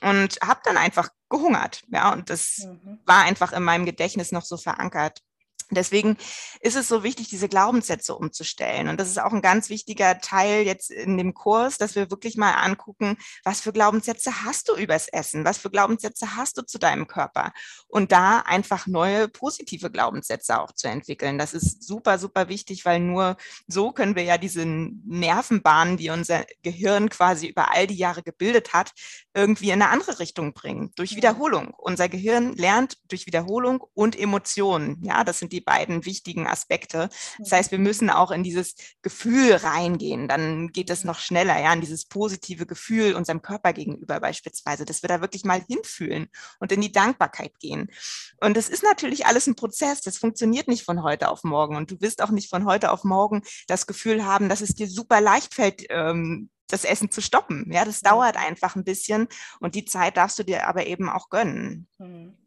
und 0.02 0.38
habe 0.44 0.60
dann 0.66 0.76
einfach 0.76 1.08
gehungert. 1.30 1.82
Ja, 1.88 2.12
und 2.12 2.30
das 2.30 2.58
mhm. 2.66 3.00
war 3.06 3.24
einfach 3.24 3.54
in 3.54 3.63
meinem 3.63 3.86
Gedächtnis 3.86 4.34
noch 4.34 4.44
so 4.44 4.58
verankert. 4.58 5.22
Deswegen 5.71 6.17
ist 6.62 6.77
es 6.77 6.88
so 6.88 7.03
wichtig, 7.03 7.27
diese 7.27 7.49
Glaubenssätze 7.49 8.15
umzustellen. 8.15 8.88
Und 8.88 8.99
das 8.99 9.10
ist 9.10 9.19
auch 9.19 9.34
ein 9.34 9.41
ganz 9.41 9.69
wichtiger 9.69 10.19
Teil 10.19 10.65
jetzt 10.65 10.89
in 10.89 11.17
dem 11.17 11.34
Kurs, 11.34 11.77
dass 11.77 11.95
wir 11.95 12.10
wirklich 12.10 12.38
mal 12.38 12.53
angucken, 12.53 13.17
was 13.43 13.60
für 13.60 13.73
Glaubenssätze 13.73 14.43
hast 14.43 14.69
du 14.69 14.75
übers 14.75 15.10
Essen? 15.10 15.43
Was 15.43 15.58
für 15.58 15.69
Glaubenssätze 15.69 16.38
hast 16.38 16.58
du 16.58 16.62
zu 16.62 16.80
deinem 16.80 17.08
Körper? 17.08 17.51
Und 17.88 18.13
da 18.13 18.39
einfach 18.39 18.88
neue 18.88 19.27
positive 19.27 19.91
Glaubenssätze 19.91 20.60
auch 20.60 20.71
zu 20.71 20.88
entwickeln. 20.88 21.38
Das 21.38 21.53
ist 21.53 21.84
super, 21.84 22.17
super 22.17 22.47
wichtig, 22.47 22.86
weil 22.86 23.01
nur 23.01 23.36
so 23.67 23.91
können 23.91 24.15
wir 24.15 24.23
ja 24.23 24.38
diese 24.38 24.65
Nervenbahnen, 24.65 25.97
die 25.97 26.10
unser 26.10 26.45
Gehirn 26.63 27.10
quasi 27.10 27.47
über 27.47 27.71
all 27.71 27.88
die 27.88 27.95
Jahre 27.95 28.23
gebildet 28.23 28.73
hat, 28.73 28.93
irgendwie 29.34 29.71
in 29.71 29.82
eine 29.82 29.91
andere 29.91 30.19
Richtung 30.19 30.53
bringen. 30.53 30.91
Durch 30.95 31.15
Wiederholung. 31.15 31.73
Unser 31.77 32.08
Gehirn 32.08 32.53
lernt 32.53 32.97
durch 33.10 33.25
Wiederholung 33.25 33.84
und 33.93 34.17
Emotionen. 34.17 35.03
Ja, 35.03 35.23
das 35.23 35.39
sind 35.39 35.51
die 35.51 35.57
die 35.58 35.62
beiden 35.62 36.06
wichtigen 36.06 36.48
Aspekte. 36.48 37.10
Das 37.39 37.52
heißt, 37.52 37.72
wir 37.72 37.80
müssen 37.80 38.10
auch 38.10 38.30
in 38.30 38.43
dieses 38.43 38.76
Gefühl 39.02 39.54
reingehen. 39.54 40.28
Dann 40.28 40.67
geht 40.67 40.91
es 40.91 41.04
noch 41.04 41.20
schneller, 41.20 41.60
ja, 41.60 41.74
in 41.74 41.82
dieses 41.82 42.06
positive 42.06 42.67
Gefühl 42.67 43.15
unserem 43.15 43.41
Körper 43.41 43.74
gegenüber 43.74 44.20
beispielsweise, 44.20 44.86
dass 44.86 45.02
wir 45.02 45.10
da 45.10 45.22
wirklich 45.22 45.46
mal 45.46 45.63
hinfühlen 45.67 46.30
und 46.60 46.72
in 46.72 46.82
die 46.82 46.91
Dankbarkeit 46.91 47.60
gehen. 47.60 47.89
Und 48.39 48.56
es 48.56 48.70
ist 48.70 48.84
natürlich 48.84 49.26
alles 49.26 49.48
ein 49.48 49.56
Prozess. 49.56 50.02
Das 50.02 50.17
funktioniert 50.17 50.67
nicht 50.67 50.84
von 50.84 51.02
heute 51.02 51.30
auf 51.30 51.43
morgen. 51.43 51.76
Und 51.76 51.89
du 51.89 52.00
wirst 52.02 52.22
auch 52.22 52.32
nicht 52.32 52.50
von 52.50 52.65
heute 52.65 52.91
auf 52.91 53.04
morgen 53.04 53.41
das 53.67 53.88
Gefühl 53.88 54.26
haben, 54.26 54.50
dass 54.50 54.62
es 54.62 54.76
dir 54.76 54.88
super 54.88 55.22
leicht 55.22 55.56
fällt, 55.56 55.86
ähm, 55.89 56.50
das 56.70 56.84
Essen 56.84 57.10
zu 57.10 57.22
stoppen. 57.22 57.72
Ja, 57.72 57.86
das 57.86 58.02
dauert 58.02 58.38
einfach 58.38 58.76
ein 58.76 58.84
bisschen 58.84 59.28
und 59.60 59.74
die 59.74 59.86
Zeit 59.86 60.17
darfst 60.17 60.38
du 60.38 60.43
dir 60.43 60.67
aber 60.67 60.86
eben 60.86 61.10
auch 61.10 61.30
gönnen. 61.30 61.88
Mhm. 61.98 62.38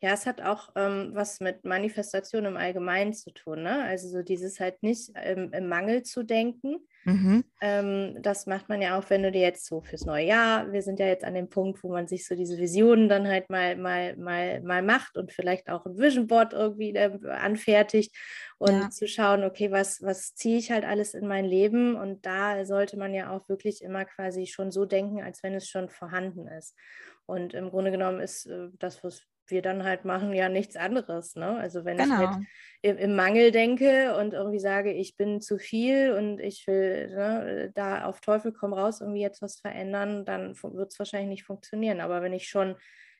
Ja, 0.00 0.12
es 0.12 0.26
hat 0.26 0.42
auch 0.42 0.70
ähm, 0.76 1.10
was 1.12 1.40
mit 1.40 1.64
Manifestation 1.64 2.44
im 2.44 2.56
Allgemeinen 2.56 3.12
zu 3.12 3.32
tun. 3.32 3.62
Ne? 3.62 3.82
Also 3.84 4.08
so 4.08 4.22
dieses 4.22 4.60
halt 4.60 4.82
nicht 4.82 5.10
ähm, 5.14 5.50
im 5.52 5.68
Mangel 5.68 6.02
zu 6.02 6.22
denken. 6.22 6.86
Mhm. 7.04 7.44
Ähm, 7.60 8.18
das 8.20 8.46
macht 8.46 8.68
man 8.68 8.82
ja 8.82 8.98
auch, 8.98 9.08
wenn 9.10 9.22
du 9.22 9.30
dir 9.30 9.40
jetzt 9.40 9.66
so 9.66 9.80
fürs 9.80 10.04
neue 10.04 10.26
Jahr, 10.26 10.72
wir 10.72 10.82
sind 10.82 10.98
ja 10.98 11.06
jetzt 11.06 11.24
an 11.24 11.34
dem 11.34 11.48
Punkt, 11.48 11.82
wo 11.84 11.92
man 11.92 12.08
sich 12.08 12.26
so 12.26 12.34
diese 12.34 12.58
Visionen 12.58 13.08
dann 13.08 13.28
halt 13.28 13.48
mal, 13.48 13.76
mal, 13.76 14.16
mal, 14.16 14.60
mal 14.62 14.82
macht 14.82 15.16
und 15.16 15.32
vielleicht 15.32 15.70
auch 15.70 15.86
ein 15.86 15.98
Vision 15.98 16.26
Board 16.26 16.52
irgendwie 16.52 16.94
äh, 16.94 17.16
anfertigt 17.28 18.14
und 18.58 18.72
ja. 18.72 18.90
zu 18.90 19.06
schauen, 19.06 19.44
okay, 19.44 19.70
was, 19.70 20.02
was 20.02 20.34
ziehe 20.34 20.58
ich 20.58 20.70
halt 20.72 20.84
alles 20.84 21.14
in 21.14 21.28
mein 21.28 21.44
Leben? 21.44 21.94
Und 21.94 22.26
da 22.26 22.64
sollte 22.64 22.96
man 22.96 23.14
ja 23.14 23.30
auch 23.30 23.48
wirklich 23.48 23.82
immer 23.82 24.04
quasi 24.04 24.46
schon 24.46 24.72
so 24.72 24.84
denken, 24.84 25.22
als 25.22 25.42
wenn 25.42 25.54
es 25.54 25.68
schon 25.68 25.88
vorhanden 25.88 26.48
ist. 26.48 26.74
Und 27.26 27.54
im 27.54 27.70
Grunde 27.70 27.90
genommen 27.90 28.20
ist 28.20 28.46
äh, 28.46 28.68
das, 28.78 29.04
was 29.04 29.26
wir 29.50 29.62
dann 29.62 29.84
halt 29.84 30.04
machen 30.04 30.32
ja 30.32 30.48
nichts 30.48 30.76
anderes. 30.76 31.36
Ne? 31.36 31.56
Also 31.56 31.84
wenn 31.84 31.96
genau. 31.96 32.14
ich 32.14 32.28
halt 32.28 32.46
im, 32.82 32.98
im, 32.98 33.16
Mangel 33.16 33.50
denke 33.50 34.16
und 34.16 34.34
irgendwie 34.34 34.58
sage, 34.58 34.92
ich 34.92 35.16
bin 35.16 35.40
zu 35.40 35.58
viel 35.58 36.12
und 36.12 36.40
ich 36.40 36.66
will 36.66 37.08
ne, 37.08 37.72
da 37.74 38.04
auf 38.04 38.20
Teufel 38.20 38.52
komm 38.52 38.72
raus 38.72 39.00
irgendwie 39.00 39.20
jetzt 39.20 39.42
was 39.42 39.60
verändern, 39.60 40.24
dann 40.24 40.54
wird 40.62 40.92
es 40.92 40.98
wahrscheinlich 40.98 41.30
nicht 41.30 41.44
funktionieren. 41.44 42.00
Aber 42.00 42.22
wenn 42.22 42.32
ich 42.32 42.48
schon 42.48 42.76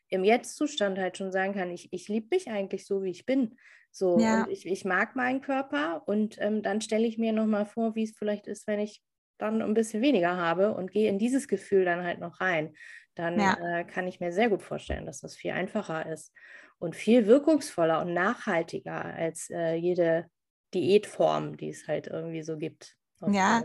im 0.09 0.25
Jetzt-Zustand 0.25 0.99
halt 0.99 1.17
schon 1.17 1.33
sagen 1.33 1.55
kann, 1.55 1.71
ich, 1.71 1.93
ich 1.93 2.09
liebe 2.09 2.29
mich 2.31 2.49
eigentlich 2.49 2.87
so, 2.87 3.03
wie 3.03 3.11
ich 3.11 3.27
bin. 3.27 3.57
So, 3.91 4.19
ja. 4.19 4.45
und 4.45 4.51
ich, 4.51 4.67
ich 4.67 4.85
mag 4.85 5.17
meinen 5.17 5.41
Körper 5.41 6.03
und 6.07 6.37
ähm, 6.41 6.63
dann 6.63 6.81
stelle 6.81 7.07
ich 7.07 7.19
mir 7.19 7.33
nochmal 7.33 7.67
vor, 7.67 7.95
wie 7.95 8.05
es 8.05 8.17
vielleicht 8.17 8.47
ist, 8.47 8.67
wenn 8.67 8.79
ich 8.79 9.03
dann 9.39 9.63
ein 9.63 9.75
bisschen 9.75 10.03
weniger 10.03 10.37
habe 10.37 10.75
und 10.75 10.91
gehe 10.91 11.09
in 11.09 11.19
dieses 11.19 11.49
Gefühl 11.49 11.85
dann 11.85 12.05
halt 12.05 12.21
noch 12.21 12.41
rein 12.41 12.75
dann 13.17 13.41
ja. 13.41 13.57
äh, 13.61 13.85
kann 13.85 14.07
ich 14.07 14.21
mir 14.21 14.33
sehr 14.33 14.49
gut 14.49 14.63
vorstellen, 14.63 15.07
dass 15.07 15.21
das 15.21 15.35
viel 15.35 15.51
einfacher 15.51 16.07
ist 16.07 16.33
und 16.79 16.95
viel 16.95 17.27
wirkungsvoller 17.27 18.01
und 18.01 18.15
nachhaltiger 18.15 19.05
als 19.05 19.51
äh, 19.51 19.75
jede 19.75 20.31
Diätform, 20.75 21.57
die 21.57 21.71
es 21.71 21.89
halt 21.89 22.07
irgendwie 22.07 22.43
so 22.43 22.57
gibt. 22.57 22.95
Ja, 23.29 23.63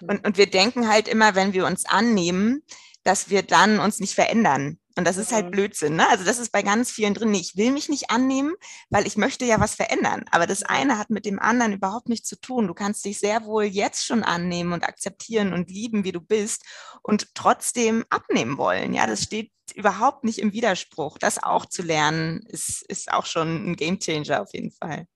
und, 0.00 0.26
und 0.26 0.38
wir 0.38 0.48
denken 0.48 0.88
halt 0.88 1.06
immer, 1.06 1.34
wenn 1.34 1.52
wir 1.52 1.66
uns 1.66 1.84
annehmen, 1.84 2.62
dass 3.06 3.30
wir 3.30 3.42
dann 3.42 3.78
uns 3.78 4.00
nicht 4.00 4.14
verändern. 4.14 4.78
Und 4.98 5.06
das 5.06 5.18
ist 5.18 5.30
halt 5.30 5.50
Blödsinn. 5.50 5.96
Ne? 5.96 6.08
Also 6.08 6.24
das 6.24 6.38
ist 6.38 6.52
bei 6.52 6.62
ganz 6.62 6.90
vielen 6.90 7.12
drin. 7.12 7.34
Ich 7.34 7.56
will 7.56 7.70
mich 7.70 7.90
nicht 7.90 8.10
annehmen, 8.10 8.54
weil 8.88 9.06
ich 9.06 9.18
möchte 9.18 9.44
ja 9.44 9.60
was 9.60 9.74
verändern. 9.74 10.24
Aber 10.30 10.46
das 10.46 10.62
eine 10.62 10.98
hat 10.98 11.10
mit 11.10 11.26
dem 11.26 11.38
anderen 11.38 11.74
überhaupt 11.74 12.08
nichts 12.08 12.28
zu 12.28 12.40
tun. 12.40 12.66
Du 12.66 12.72
kannst 12.72 13.04
dich 13.04 13.18
sehr 13.18 13.44
wohl 13.44 13.64
jetzt 13.64 14.06
schon 14.06 14.22
annehmen 14.22 14.72
und 14.72 14.84
akzeptieren 14.84 15.52
und 15.52 15.70
lieben, 15.70 16.04
wie 16.04 16.12
du 16.12 16.20
bist 16.20 16.64
und 17.02 17.34
trotzdem 17.34 18.06
abnehmen 18.08 18.56
wollen. 18.56 18.94
Ja, 18.94 19.06
das 19.06 19.22
steht 19.22 19.52
überhaupt 19.74 20.24
nicht 20.24 20.38
im 20.38 20.54
Widerspruch. 20.54 21.18
Das 21.18 21.42
auch 21.42 21.66
zu 21.66 21.82
lernen, 21.82 22.40
ist, 22.48 22.82
ist 22.88 23.12
auch 23.12 23.26
schon 23.26 23.70
ein 23.70 23.76
Gamechanger 23.76 24.40
auf 24.40 24.54
jeden 24.54 24.70
Fall. 24.70 25.06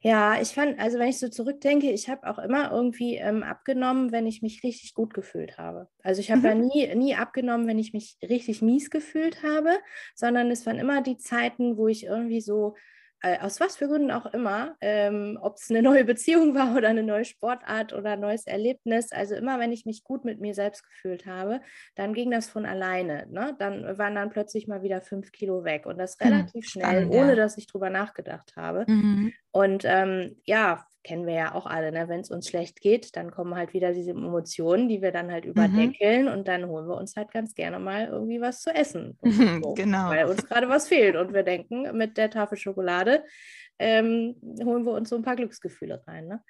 Ja, 0.00 0.40
ich 0.40 0.50
fand, 0.50 0.78
also 0.78 0.98
wenn 1.00 1.08
ich 1.08 1.18
so 1.18 1.28
zurückdenke, 1.28 1.90
ich 1.90 2.08
habe 2.08 2.28
auch 2.28 2.38
immer 2.38 2.70
irgendwie 2.70 3.16
ähm, 3.16 3.42
abgenommen, 3.42 4.12
wenn 4.12 4.28
ich 4.28 4.42
mich 4.42 4.62
richtig 4.62 4.94
gut 4.94 5.12
gefühlt 5.12 5.58
habe. 5.58 5.88
Also 6.02 6.20
ich 6.20 6.30
habe 6.30 6.40
mhm. 6.40 6.46
ja 6.46 6.54
nie, 6.54 6.94
nie 6.94 7.14
abgenommen, 7.16 7.66
wenn 7.66 7.80
ich 7.80 7.92
mich 7.92 8.16
richtig 8.22 8.62
mies 8.62 8.90
gefühlt 8.90 9.42
habe, 9.42 9.70
sondern 10.14 10.52
es 10.52 10.66
waren 10.66 10.78
immer 10.78 11.02
die 11.02 11.16
Zeiten, 11.16 11.76
wo 11.76 11.88
ich 11.88 12.04
irgendwie 12.04 12.40
so 12.40 12.76
aus 13.20 13.60
was 13.60 13.76
für 13.76 13.88
Gründen 13.88 14.10
auch 14.10 14.26
immer, 14.26 14.76
ähm, 14.80 15.38
ob 15.40 15.56
es 15.56 15.70
eine 15.70 15.82
neue 15.82 16.04
Beziehung 16.04 16.54
war 16.54 16.76
oder 16.76 16.88
eine 16.88 17.02
neue 17.02 17.24
Sportart 17.24 17.92
oder 17.92 18.12
ein 18.12 18.20
neues 18.20 18.46
Erlebnis, 18.46 19.12
also 19.12 19.34
immer 19.34 19.58
wenn 19.58 19.72
ich 19.72 19.86
mich 19.86 20.04
gut 20.04 20.24
mit 20.24 20.40
mir 20.40 20.54
selbst 20.54 20.84
gefühlt 20.84 21.26
habe, 21.26 21.60
dann 21.96 22.14
ging 22.14 22.30
das 22.30 22.48
von 22.48 22.64
alleine. 22.64 23.26
Ne? 23.30 23.56
Dann 23.58 23.98
waren 23.98 24.14
dann 24.14 24.30
plötzlich 24.30 24.68
mal 24.68 24.82
wieder 24.82 25.00
fünf 25.00 25.32
Kilo 25.32 25.64
weg 25.64 25.86
und 25.86 25.98
das 25.98 26.16
hm, 26.18 26.28
relativ 26.28 26.64
hm, 26.64 26.70
schnell, 26.70 26.86
spannend, 26.86 27.14
ohne 27.14 27.30
ja. 27.30 27.36
dass 27.36 27.58
ich 27.58 27.66
drüber 27.66 27.90
nachgedacht 27.90 28.54
habe. 28.56 28.84
Mhm. 28.86 29.32
Und 29.50 29.84
ähm, 29.84 30.36
ja, 30.44 30.86
kennen 31.08 31.26
wir 31.26 31.32
ja 31.32 31.54
auch 31.54 31.64
alle, 31.64 31.90
ne? 31.90 32.06
wenn 32.08 32.20
es 32.20 32.30
uns 32.30 32.48
schlecht 32.48 32.82
geht, 32.82 33.16
dann 33.16 33.30
kommen 33.30 33.54
halt 33.54 33.72
wieder 33.72 33.94
diese 33.94 34.10
Emotionen, 34.10 34.90
die 34.90 35.00
wir 35.00 35.10
dann 35.10 35.32
halt 35.32 35.46
mhm. 35.46 35.52
überdeckeln 35.52 36.26
mhm. 36.26 36.32
und 36.32 36.48
dann 36.48 36.66
holen 36.66 36.86
wir 36.86 36.98
uns 36.98 37.16
halt 37.16 37.30
ganz 37.30 37.54
gerne 37.54 37.78
mal 37.78 38.08
irgendwie 38.08 38.42
was 38.42 38.60
zu 38.60 38.70
essen. 38.74 39.18
So, 39.62 39.72
genau. 39.72 40.10
Weil 40.10 40.26
uns 40.26 40.44
gerade 40.46 40.68
was 40.68 40.88
fehlt 40.88 41.16
und 41.16 41.32
wir 41.32 41.42
denken, 41.42 41.96
mit 41.96 42.18
der 42.18 42.30
Tafel 42.30 42.58
Schokolade 42.58 43.24
ähm, 43.78 44.36
holen 44.62 44.84
wir 44.84 44.92
uns 44.92 45.08
so 45.08 45.16
ein 45.16 45.22
paar 45.22 45.36
Glücksgefühle 45.36 46.02
rein. 46.06 46.28
Ne? 46.28 46.42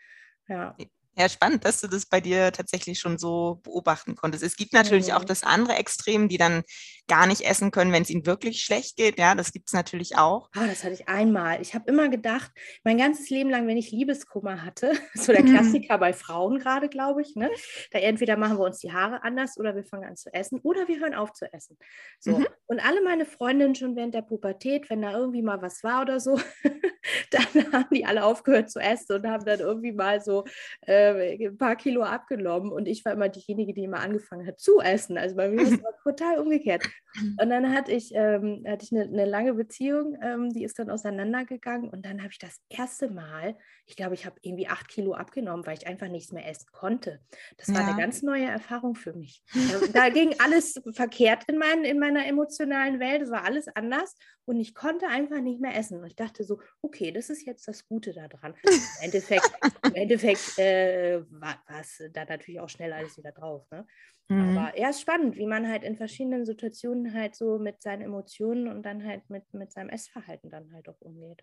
Ja. 0.49 0.77
Ja, 1.17 1.29
spannend, 1.29 1.65
dass 1.65 1.81
du 1.81 1.87
das 1.87 2.07
bei 2.07 2.21
dir 2.21 2.53
tatsächlich 2.53 2.99
schon 2.99 3.19
so 3.19 3.61
beobachten 3.63 4.17
konntest. 4.17 4.43
Es 4.43 4.57
gibt 4.57 4.73
natürlich 4.73 5.09
mhm. 5.09 5.15
auch 5.15 5.25
das 5.25 5.45
andere 5.45 5.75
Extrem, 5.75 6.29
die 6.29 6.39
dann 6.39 6.63
gar 7.09 7.27
nicht 7.27 7.43
essen 7.43 7.71
können, 7.71 7.93
wenn 7.93 8.03
es 8.03 8.11
ihnen 8.11 8.27
wirklich 8.27 8.63
schlecht 8.63 8.97
geht. 8.97 9.19
Ja, 9.19 9.35
das 9.35 9.53
gibt 9.53 9.69
es 9.69 9.73
natürlich 9.73 10.17
auch. 10.17 10.51
Ah, 10.55 10.67
das 10.67 10.85
hatte 10.85 10.95
ich 10.95 11.09
einmal. 11.09 11.61
Ich 11.61 11.75
habe 11.75 11.91
immer 11.91 12.09
gedacht, 12.09 12.53
mein 12.85 12.99
ganzes 12.99 13.31
Leben 13.31 13.51
lang, 13.51 13.67
wenn 13.67 13.77
ich 13.77 13.91
Liebeskummer 13.91 14.65
hatte, 14.65 14.93
so 15.15 15.33
der 15.33 15.43
mhm. 15.43 15.55
Klassiker 15.55 15.99
bei 15.99 16.13
Frauen 16.13 16.59
gerade, 16.59 16.89
glaube 16.89 17.23
ich, 17.23 17.35
ne? 17.35 17.51
da 17.91 17.99
entweder 17.99 18.37
machen 18.37 18.59
wir 18.59 18.65
uns 18.65 18.79
die 18.79 18.93
Haare 18.93 19.25
anders 19.25 19.59
oder 19.59 19.75
wir 19.75 19.85
fangen 19.85 20.05
an 20.05 20.17
zu 20.17 20.33
essen 20.33 20.61
oder 20.63 20.87
wir 20.87 21.01
hören 21.01 21.15
auf 21.15 21.33
zu 21.33 21.53
essen. 21.53 21.79
So. 22.21 22.39
Mhm. 22.39 22.47
Und 22.67 22.87
alle 22.87 23.03
meine 23.03 23.25
Freundinnen 23.25 23.75
schon 23.75 23.97
während 23.97 24.15
der 24.15 24.23
Pubertät, 24.23 24.91
wenn 24.91 25.03
da 25.03 25.13
irgendwie 25.13 25.43
mal 25.43 25.63
was 25.63 25.83
war 25.83 26.03
oder 26.03 26.21
so, 26.21 26.39
dann 27.31 27.73
haben 27.73 27.89
die 27.93 28.05
alle 28.05 28.25
aufgehört 28.25 28.71
zu 28.71 28.81
essen 28.81 29.17
und 29.17 29.27
haben 29.27 29.45
dann 29.45 29.61
irgendwie 29.61 29.93
mal 29.93 30.21
so 30.21 30.45
äh, 30.83 31.47
ein 31.47 31.57
paar 31.57 31.77
Kilo 31.77 32.03
abgenommen 32.03 32.71
und 32.71 32.87
ich 32.87 33.05
war 33.05 33.13
immer 33.13 33.29
diejenige, 33.29 33.73
die 33.73 33.85
immer 33.85 34.01
angefangen 34.01 34.47
hat 34.47 34.61
zu 34.61 34.81
essen. 34.81 35.17
Also 35.17 35.37
bei 35.37 35.49
mir 35.49 35.63
ist 35.63 35.73
es 35.73 36.03
total 36.05 36.39
umgekehrt. 36.39 36.85
Und 37.41 37.51
dann 37.51 37.73
hatte 37.75 37.93
ich, 37.93 38.13
ähm, 38.15 38.65
hatte 38.67 38.85
ich 38.85 38.93
eine, 38.93 39.05
eine 39.05 39.25
lange 39.25 39.55
Beziehung, 39.55 40.17
ähm, 40.23 40.51
die 40.51 40.65
ist 40.65 40.79
dann 40.79 40.91
auseinandergegangen 40.91 41.89
und 41.89 42.05
dann 42.05 42.21
habe 42.23 42.31
ich 42.33 42.39
das 42.39 42.61
erste 42.69 43.11
Mal, 43.11 43.57
ich 43.87 43.97
glaube, 43.97 44.15
ich 44.15 44.27
habe 44.27 44.37
irgendwie 44.43 44.69
acht 44.69 44.89
Kilo 44.89 45.15
abgenommen, 45.15 45.67
weil 45.67 45.77
ich 45.77 45.87
einfach 45.87 46.09
nichts 46.09 46.33
mehr 46.33 46.47
essen 46.47 46.69
konnte. 46.71 47.21
Das 47.57 47.73
war 47.73 47.81
ja. 47.81 47.89
eine 47.89 47.97
ganz 47.97 48.23
neue 48.23 48.47
Erfahrung 48.47 48.95
für 48.95 49.15
mich. 49.15 49.43
da 49.95 50.11
ging 50.11 50.35
alles 50.39 50.81
verkehrt 50.93 51.45
in, 51.49 51.59
mein, 51.59 51.85
in 51.85 51.99
meiner 51.99 52.27
emotionalen 52.27 53.01
Welt, 53.01 53.23
es 53.23 53.31
war 53.31 53.45
alles 53.45 53.69
anders 53.69 54.15
und 54.45 54.61
ich 54.61 54.75
konnte 54.75 55.07
einfach 55.09 55.41
nicht 55.41 55.61
mehr 55.61 55.77
essen. 55.77 56.01
Und 56.01 56.07
ich 56.07 56.17
dachte 56.17 56.43
so, 56.45 56.61
okay, 56.81 57.13
das 57.13 57.31
ist 57.31 57.45
jetzt 57.45 57.69
das 57.69 57.87
Gute 57.87 58.13
daran. 58.13 58.55
Im 58.65 59.05
Endeffekt, 59.05 59.51
im 59.85 59.95
Endeffekt 59.95 60.59
äh, 60.59 61.23
war 61.31 61.63
es 61.81 62.03
da 62.13 62.25
natürlich 62.25 62.61
auch 62.61 62.69
schnell 62.69 62.93
alles 62.93 63.17
wieder 63.19 63.33
drauf. 63.33 63.67
Ne? 63.71 63.87
Mhm. 64.29 64.59
Aber 64.59 64.79
ja, 64.79 64.91
ist 64.91 65.01
spannend, 65.01 65.37
wie 65.37 65.47
man 65.47 65.69
halt 65.69 65.85
in 65.85 65.97
verschiedenen 65.97 66.45
Situationen 66.45 67.15
halt 67.15 67.35
so 67.35 67.59
mit 67.59 67.81
seinen 67.81 68.03
Emotionen 68.03 68.69
und 68.69 68.83
dann 68.85 69.05
halt 69.05 69.29
mit, 69.31 69.53
mit 69.55 69.73
seinem 69.73 69.89
Essverhalten 69.89 70.51
dann 70.51 70.73
halt 70.73 70.89
auch 70.89 71.01
umgeht. 71.01 71.43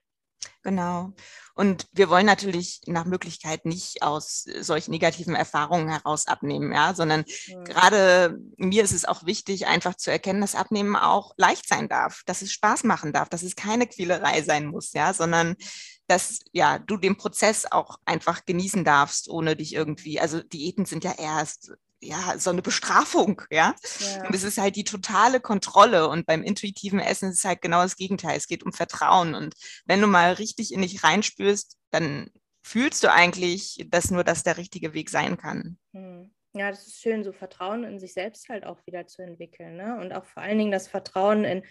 Genau. 0.65 1.13
Und 1.53 1.87
wir 1.91 2.09
wollen 2.09 2.25
natürlich 2.25 2.81
nach 2.87 3.05
Möglichkeit 3.05 3.65
nicht 3.65 4.01
aus 4.01 4.45
solchen 4.61 4.91
negativen 4.91 5.35
Erfahrungen 5.35 5.89
heraus 5.89 6.25
abnehmen, 6.25 6.73
ja, 6.73 6.95
sondern 6.95 7.23
ja. 7.45 7.61
gerade 7.63 8.39
mir 8.57 8.83
ist 8.83 8.91
es 8.91 9.05
auch 9.05 9.25
wichtig, 9.27 9.67
einfach 9.67 9.95
zu 9.95 10.09
erkennen, 10.09 10.41
dass 10.41 10.55
Abnehmen 10.55 10.95
auch 10.95 11.33
leicht 11.37 11.67
sein 11.67 11.87
darf, 11.87 12.23
dass 12.25 12.41
es 12.41 12.51
Spaß 12.51 12.83
machen 12.83 13.13
darf, 13.13 13.29
dass 13.29 13.43
es 13.43 13.55
keine 13.55 13.85
Quälerei 13.85 14.41
sein 14.41 14.65
muss, 14.65 14.93
ja, 14.93 15.13
sondern 15.13 15.55
dass 16.07 16.39
ja 16.51 16.79
du 16.79 16.97
den 16.97 17.15
Prozess 17.15 17.65
auch 17.71 17.99
einfach 18.05 18.45
genießen 18.45 18.83
darfst, 18.83 19.29
ohne 19.29 19.55
dich 19.55 19.73
irgendwie, 19.75 20.19
also 20.19 20.41
Diäten 20.41 20.85
sind 20.85 21.03
ja 21.03 21.13
erst 21.17 21.73
ja, 22.05 22.37
so 22.37 22.49
eine 22.49 22.61
Bestrafung, 22.61 23.41
ja? 23.49 23.75
ja. 23.99 24.27
Und 24.27 24.35
es 24.35 24.43
ist 24.43 24.57
halt 24.57 24.75
die 24.75 24.83
totale 24.83 25.39
Kontrolle. 25.39 26.07
Und 26.07 26.25
beim 26.25 26.43
intuitiven 26.43 26.99
Essen 26.99 27.29
ist 27.29 27.39
es 27.39 27.45
halt 27.45 27.61
genau 27.61 27.81
das 27.81 27.95
Gegenteil. 27.95 28.37
Es 28.37 28.47
geht 28.47 28.63
um 28.63 28.73
Vertrauen. 28.73 29.35
Und 29.35 29.55
wenn 29.85 30.01
du 30.01 30.07
mal 30.07 30.33
richtig 30.33 30.73
in 30.73 30.81
dich 30.81 31.03
reinspürst, 31.03 31.77
dann 31.91 32.29
fühlst 32.63 33.03
du 33.03 33.11
eigentlich, 33.11 33.85
dass 33.89 34.11
nur 34.11 34.23
das 34.23 34.43
der 34.43 34.57
richtige 34.57 34.93
Weg 34.93 35.09
sein 35.09 35.37
kann. 35.37 35.77
Hm. 35.93 36.31
Ja, 36.57 36.69
das 36.69 36.87
ist 36.87 37.01
schön, 37.01 37.25
so 37.25 37.33
Vertrauen 37.33 37.83
in 37.83 37.99
sich 37.99 38.13
selbst 38.13 38.47
halt 38.47 38.65
auch 38.65 38.79
wieder 38.85 39.07
zu 39.07 39.21
entwickeln. 39.21 39.75
Ne? 39.75 39.97
Und 39.99 40.13
auch 40.13 40.23
vor 40.23 40.41
allen 40.41 40.57
Dingen 40.57 40.71
das 40.71 40.87
Vertrauen 40.87 41.43
in 41.43 41.63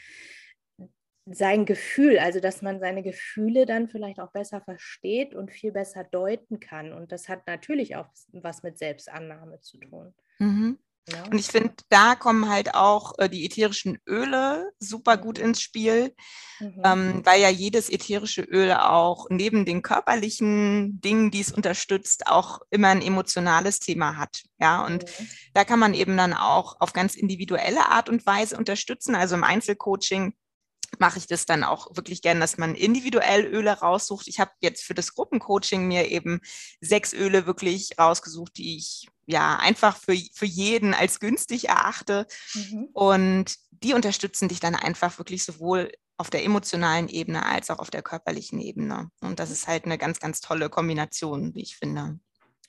sein 1.27 1.65
Gefühl, 1.65 2.19
also 2.19 2.39
dass 2.39 2.61
man 2.61 2.81
seine 2.81 3.03
Gefühle 3.03 3.65
dann 3.65 3.89
vielleicht 3.89 4.21
auch 4.21 4.31
besser 4.31 4.61
versteht 4.61 5.35
und 5.35 5.51
viel 5.51 5.73
besser 5.73 6.05
deuten 6.05 6.61
kann. 6.61 6.93
Und 6.93 7.13
das 7.13 7.29
hat 7.29 7.47
natürlich 7.47 7.97
auch 7.97 8.09
was 8.33 8.63
mit 8.63 8.77
Selbstannahme 8.79 9.61
zu 9.61 9.79
tun. 9.79 10.15
Mhm. 10.39 10.79
Ja. 11.07 11.23
Und 11.25 11.39
ich 11.39 11.49
finde, 11.49 11.75
da 11.91 12.15
kommen 12.15 12.49
halt 12.49 12.75
auch 12.75 13.19
äh, 13.19 13.29
die 13.29 13.45
ätherischen 13.45 13.99
Öle 14.09 14.73
super 14.79 15.19
gut 15.19 15.39
ins 15.39 15.61
Spiel, 15.61 16.15
mhm. 16.61 16.83
ähm, 16.83 17.21
weil 17.25 17.43
ja 17.43 17.51
jedes 17.51 17.91
ätherische 17.91 18.41
Öl 18.41 18.73
auch 18.73 19.27
neben 19.29 19.67
den 19.67 19.83
körperlichen 19.83 21.03
Dingen, 21.03 21.31
die 21.31 21.41
es 21.41 21.53
unterstützt, 21.53 22.27
auch 22.27 22.61
immer 22.71 22.89
ein 22.89 23.03
emotionales 23.03 23.81
Thema 23.81 24.17
hat. 24.17 24.45
Ja, 24.59 24.85
und 24.87 25.05
mhm. 25.05 25.29
da 25.53 25.65
kann 25.65 25.79
man 25.79 25.93
eben 25.93 26.17
dann 26.17 26.33
auch 26.33 26.81
auf 26.81 26.95
ganz 26.95 27.17
individuelle 27.17 27.91
Art 27.91 28.09
und 28.09 28.25
Weise 28.25 28.57
unterstützen. 28.57 29.15
Also 29.15 29.35
im 29.35 29.45
Einzelcoaching 29.45 30.35
mache 30.99 31.19
ich 31.19 31.27
das 31.27 31.45
dann 31.45 31.65
auch 31.65 31.95
wirklich 31.97 32.23
gern, 32.23 32.41
dass 32.41 32.57
man 32.57 32.75
individuell 32.75 33.45
Öle 33.45 33.73
raussucht. 33.73 34.27
Ich 34.27 34.41
habe 34.41 34.53
jetzt 34.61 34.85
für 34.85 34.95
das 34.95 35.15
Gruppencoaching 35.15 35.87
mir 35.87 36.11
eben 36.11 36.41
sechs 36.81 37.13
Öle 37.13 37.45
wirklich 37.45 37.99
rausgesucht, 37.99 38.57
die 38.57 38.79
ich 38.79 39.09
ja 39.27 39.57
einfach 39.57 39.97
für, 39.97 40.17
für 40.33 40.47
jeden 40.47 40.95
als 40.95 41.21
günstig 41.21 41.69
erachte. 41.69 42.27
Mhm. 42.55 42.89
Und 42.93 43.57
die 43.71 43.95
unterstützen 43.95 44.49
dich 44.49 44.61
dann 44.61 44.75
einfach 44.75 45.19
wirklich 45.19 45.45
sowohl 45.45 45.93
auf 46.17 46.31
der 46.31 46.45
emotionalen 46.45 47.09
Ebene 47.09 47.45
als 47.45 47.71
auch 47.71 47.79
auf 47.79 47.91
der 47.91 48.03
körperlichen 48.03 48.61
Ebene. 48.61 49.11
Und 49.21 49.41
das 49.41 49.51
ist 49.51 49.67
halt 49.67 49.85
eine 49.85 49.99
ganz, 49.99 50.21
ganz 50.21 50.41
tolle 50.41 50.71
Kombination, 50.71 51.55
wie 51.55 51.63
ich 51.63 51.77
finde. 51.77 52.19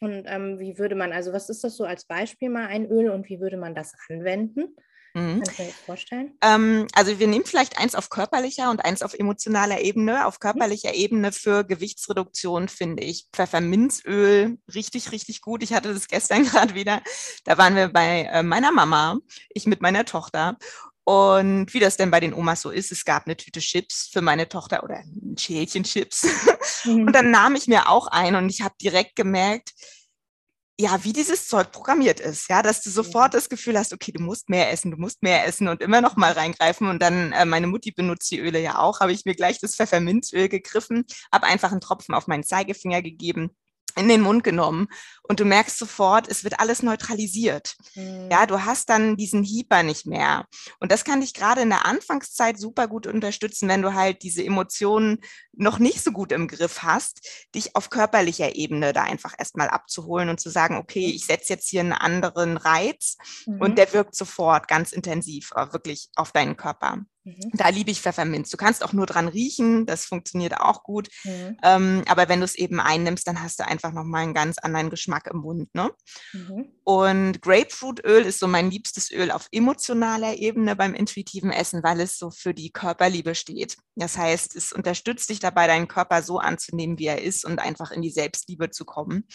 Und 0.02 0.26
ähm, 0.28 0.60
wie 0.60 0.78
würde 0.78 0.96
man, 0.96 1.14
also 1.14 1.32
was 1.32 1.50
ist 1.50 1.64
das 1.64 1.78
so 1.78 1.86
als 1.86 2.06
Beispiel 2.06 2.50
mal 2.50 2.68
ein 2.68 2.86
Öl 2.86 3.10
und 3.10 3.30
wie 3.30 3.40
würde 3.40 3.58
man 3.58 3.76
das 3.76 3.94
anwenden? 4.10 4.76
Mhm. 5.16 5.42
Kannst 5.42 5.60
du 5.60 5.64
dir 5.64 5.70
das 5.70 5.80
vorstellen? 5.86 6.38
Ähm, 6.42 6.88
also 6.94 7.18
wir 7.20 7.28
nehmen 7.28 7.46
vielleicht 7.46 7.78
eins 7.78 7.96
auf 7.96 8.10
körperlicher 8.10 8.70
und 8.70 8.84
eins 8.84 9.02
auf 9.02 9.14
emotionaler 9.14 9.80
Ebene. 9.80 10.28
Auf 10.28 10.36
mhm. 10.36 10.40
körperlicher 10.42 10.90
mhm. 10.90 10.96
Ebene 10.96 11.32
für 11.32 11.64
Gewichtsreduktion 11.64 12.68
finde 12.68 13.04
ich 13.04 13.28
Pfefferminzöl 13.32 14.58
richtig, 14.74 15.14
richtig 15.14 15.42
gut. 15.42 15.64
Ich 15.64 15.74
hatte 15.74 15.94
das 15.94 16.10
gestern 16.10 16.44
gerade 16.50 16.76
wieder. 16.76 17.02
Da 17.46 17.58
waren 17.58 17.76
wir 17.76 17.88
bei 17.88 18.24
äh, 18.24 18.44
meiner 18.44 18.74
Mama, 18.74 19.18
ich 19.50 19.66
mit 19.66 19.82
meiner 19.82 20.04
Tochter. 20.04 20.58
Und 21.06 21.72
wie 21.74 21.80
das 21.80 21.98
denn 21.98 22.12
bei 22.12 22.20
den 22.20 22.34
Omas 22.34 22.62
so 22.62 22.72
ist, 22.72 22.92
es 22.92 23.06
gab 23.06 23.26
eine 23.26 23.38
Tüte 23.38 23.60
Chips 23.60 24.10
für 24.12 24.22
meine 24.22 24.50
Tochter 24.50 24.84
oder 24.84 24.98
ein 24.98 25.38
Schälchen 25.38 25.84
Chips. 25.84 26.28
Mhm. 26.84 27.08
Und 27.08 27.14
dann 27.14 27.32
nahm 27.32 27.56
ich 27.56 27.68
mir 27.68 27.90
auch 27.90 28.08
ein 28.08 28.36
und 28.36 28.50
ich 28.50 28.62
habe 28.62 28.76
direkt 28.80 29.16
gemerkt, 29.16 29.72
ja, 30.78 31.04
wie 31.04 31.14
dieses 31.14 31.48
Zeug 31.48 31.72
programmiert 31.72 32.20
ist, 32.20 32.50
ja, 32.50 32.62
dass 32.62 32.82
du 32.82 32.90
sofort 32.90 33.34
das 33.34 33.48
Gefühl 33.48 33.78
hast, 33.78 33.94
okay, 33.94 34.12
du 34.12 34.22
musst 34.22 34.50
mehr 34.50 34.72
essen, 34.72 34.92
du 34.92 34.98
musst 34.98 35.24
mehr 35.24 35.46
essen 35.48 35.70
und 35.70 35.82
immer 35.82 36.02
noch 36.02 36.18
mal 36.18 36.34
reingreifen. 36.34 36.90
Und 36.90 37.02
dann, 37.02 37.32
äh, 37.32 37.46
meine 37.46 37.68
Mutti 37.68 37.92
benutzt 37.92 38.30
die 38.32 38.40
Öle 38.40 38.60
ja 38.60 38.80
auch, 38.80 39.00
habe 39.00 39.14
ich 39.14 39.24
mir 39.24 39.36
gleich 39.36 39.60
das 39.60 39.76
Pfefferminzöl 39.76 40.50
gegriffen, 40.50 41.06
habe 41.32 41.48
einfach 41.48 41.72
einen 41.72 41.82
Tropfen 41.82 42.14
auf 42.14 42.28
meinen 42.28 42.44
Zeigefinger 42.44 43.02
gegeben 43.02 43.56
in 43.96 44.08
den 44.08 44.22
Mund 44.22 44.44
genommen 44.44 44.88
und 45.24 45.40
du 45.40 45.46
merkst 45.46 45.78
sofort, 45.78 46.28
es 46.28 46.44
wird 46.44 46.60
alles 46.60 46.84
neutralisiert. 46.84 47.76
Mhm. 47.96 48.30
Ja, 48.32 48.46
du 48.46 48.64
hast 48.64 48.90
dann 48.90 49.18
diesen 49.18 49.44
Hieper 49.44 49.84
nicht 49.84 50.06
mehr. 50.06 50.46
Und 50.80 50.92
das 50.92 51.04
kann 51.04 51.22
dich 51.22 51.34
gerade 51.34 51.62
in 51.62 51.70
der 51.70 51.86
Anfangszeit 51.86 52.60
super 52.60 52.88
gut 52.88 53.08
unterstützen, 53.08 53.70
wenn 53.70 53.82
du 53.82 53.94
halt 53.94 54.24
diese 54.24 54.44
Emotionen 54.44 55.20
noch 55.54 55.80
nicht 55.80 56.04
so 56.04 56.12
gut 56.12 56.32
im 56.32 56.48
Griff 56.48 56.84
hast, 56.84 57.48
dich 57.56 57.76
auf 57.76 57.90
körperlicher 57.90 58.56
Ebene 58.56 58.94
da 58.94 59.04
einfach 59.04 59.34
erstmal 59.38 59.70
abzuholen 59.70 60.30
und 60.30 60.40
zu 60.40 60.50
sagen, 60.50 60.78
okay, 60.78 61.08
ich 61.08 61.26
setze 61.26 61.54
jetzt 61.54 61.70
hier 61.70 61.82
einen 61.82 61.94
anderen 61.94 62.58
Reiz 62.58 63.18
mhm. 63.46 63.62
und 63.62 63.78
der 63.78 63.92
wirkt 63.94 64.16
sofort 64.16 64.68
ganz 64.68 64.92
intensiv 64.92 65.52
äh, 65.56 65.72
wirklich 65.72 66.10
auf 66.16 66.32
deinen 66.32 66.58
Körper. 66.58 67.00
Mhm. 67.26 67.52
Da 67.54 67.70
liebe 67.70 67.90
ich 67.90 68.02
Pfefferminz. 68.02 68.52
Du 68.52 68.58
kannst 68.58 68.84
auch 68.84 68.94
nur 68.94 69.08
dran 69.08 69.28
riechen, 69.28 69.88
das 69.88 70.06
funktioniert 70.06 70.58
auch 70.58 70.84
gut. 70.84 71.10
Mhm. 71.24 71.58
Ähm, 71.64 72.04
aber 72.08 72.30
wenn 72.30 72.40
du 72.40 72.46
es 72.46 72.56
eben 72.56 72.80
einnimmst, 72.80 73.28
dann 73.28 73.42
hast 73.42 73.60
du 73.60 73.66
einfach 73.66 73.92
nochmal 73.92 74.24
einen 74.24 74.36
ganz 74.36 74.60
anderen 74.60 74.92
Geschmack 74.92 75.28
im 75.28 75.40
Mund. 75.40 75.74
Ne? 75.74 75.92
Mhm. 76.34 76.72
Und 76.84 77.42
Grapefruitöl 77.42 78.24
ist 78.26 78.40
so 78.40 78.48
mein 78.48 78.70
liebstes 78.70 79.12
Öl 79.12 79.32
auf 79.32 79.48
emotionaler 79.52 80.36
Ebene 80.36 80.76
beim 80.76 80.94
intuitiven 80.94 81.52
Essen, 81.52 81.82
weil 81.84 82.00
es 82.00 82.20
so 82.20 82.30
für 82.30 82.54
die 82.54 82.72
Körperliebe 82.72 83.34
steht. 83.34 83.78
Das 83.96 84.18
heißt, 84.18 84.56
es 84.56 84.72
unterstützt 84.72 85.30
dich 85.30 85.40
dabei, 85.40 85.66
deinen 85.66 85.88
Körper 85.88 86.22
so 86.22 86.38
anzunehmen, 86.38 87.00
wie 87.00 87.08
er 87.08 87.24
ist 87.24 87.44
und 87.44 87.60
einfach 87.60 87.90
in 87.90 88.04
die 88.04 88.12
Selbstliebe 88.12 88.70
zu 88.70 88.86
kommen. 88.86 89.28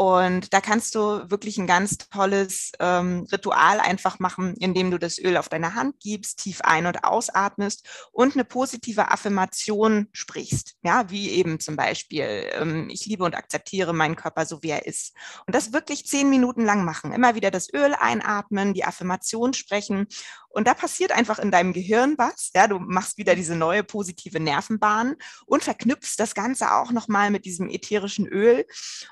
Und 0.00 0.54
da 0.54 0.60
kannst 0.60 0.94
du 0.94 1.28
wirklich 1.28 1.58
ein 1.58 1.66
ganz 1.66 1.98
tolles 1.98 2.70
ähm, 2.78 3.26
Ritual 3.32 3.80
einfach 3.80 4.20
machen, 4.20 4.54
indem 4.54 4.92
du 4.92 4.98
das 4.98 5.18
Öl 5.18 5.36
auf 5.36 5.48
deine 5.48 5.74
Hand 5.74 5.96
gibst, 5.98 6.38
tief 6.38 6.60
ein- 6.62 6.86
und 6.86 7.02
ausatmest 7.02 7.84
und 8.12 8.34
eine 8.34 8.44
positive 8.44 9.10
Affirmation 9.10 10.06
sprichst. 10.12 10.76
Ja, 10.84 11.10
wie 11.10 11.30
eben 11.30 11.58
zum 11.58 11.74
Beispiel, 11.74 12.48
ähm, 12.52 12.88
ich 12.90 13.06
liebe 13.06 13.24
und 13.24 13.34
akzeptiere 13.34 13.92
meinen 13.92 14.14
Körper 14.14 14.46
so, 14.46 14.62
wie 14.62 14.70
er 14.70 14.86
ist. 14.86 15.16
Und 15.46 15.56
das 15.56 15.72
wirklich 15.72 16.06
zehn 16.06 16.30
Minuten 16.30 16.64
lang 16.64 16.84
machen. 16.84 17.12
Immer 17.12 17.34
wieder 17.34 17.50
das 17.50 17.68
Öl 17.74 17.92
einatmen, 17.98 18.74
die 18.74 18.84
Affirmation 18.84 19.52
sprechen 19.52 20.06
und 20.50 20.66
da 20.66 20.74
passiert 20.74 21.12
einfach 21.12 21.38
in 21.38 21.52
deinem 21.52 21.72
Gehirn 21.72 22.16
was. 22.18 22.50
Ja, 22.52 22.66
du 22.66 22.80
machst 22.80 23.16
wieder 23.16 23.36
diese 23.36 23.54
neue 23.54 23.84
positive 23.84 24.40
Nervenbahn 24.40 25.14
und 25.46 25.62
verknüpfst 25.62 26.16
das 26.18 26.34
Ganze 26.34 26.72
auch 26.72 26.90
nochmal 26.90 27.30
mit 27.30 27.44
diesem 27.44 27.68
ätherischen 27.68 28.26
Öl. 28.26 28.66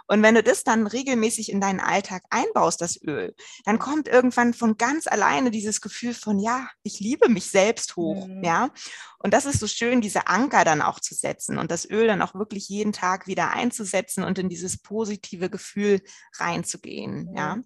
Und 0.09 0.25
wenn 0.25 0.35
du 0.35 0.43
das 0.43 0.65
dann 0.65 0.76
regelmäßig 0.85 1.53
in 1.53 1.61
deinen 1.61 1.79
Alltag 1.79 2.25
einbaust, 2.29 2.81
das 2.81 3.01
Öl, 3.01 3.37
dann 3.65 3.79
kommt 3.79 4.09
irgendwann 4.09 4.53
von 4.53 4.77
ganz 4.77 5.07
alleine 5.07 5.53
dieses 5.53 5.81
Gefühl 5.81 6.13
von, 6.13 6.41
ja, 6.41 6.69
ich 6.83 6.99
liebe 6.99 7.29
mich 7.29 7.51
selbst 7.51 7.95
hoch. 7.95 8.27
Mhm. 8.27 8.43
Ja. 8.43 8.71
Und 9.19 9.33
das 9.33 9.47
ist 9.47 9.61
so 9.61 9.69
schön, 9.69 10.01
diese 10.01 10.27
Anker 10.27 10.65
dann 10.65 10.83
auch 10.83 10.99
zu 10.99 11.15
setzen 11.15 11.59
und 11.59 11.71
das 11.71 11.89
Öl 11.89 12.09
dann 12.09 12.23
auch 12.23 12.35
wirklich 12.35 12.69
jeden 12.69 12.93
Tag 12.93 13.29
wieder 13.29 13.51
einzusetzen 13.51 14.25
und 14.25 14.39
in 14.39 14.49
dieses 14.49 14.77
positive 14.83 15.49
Gefühl 15.49 16.03
reinzugehen. 16.39 17.31
Mhm. 17.31 17.37
Ja. 17.37 17.59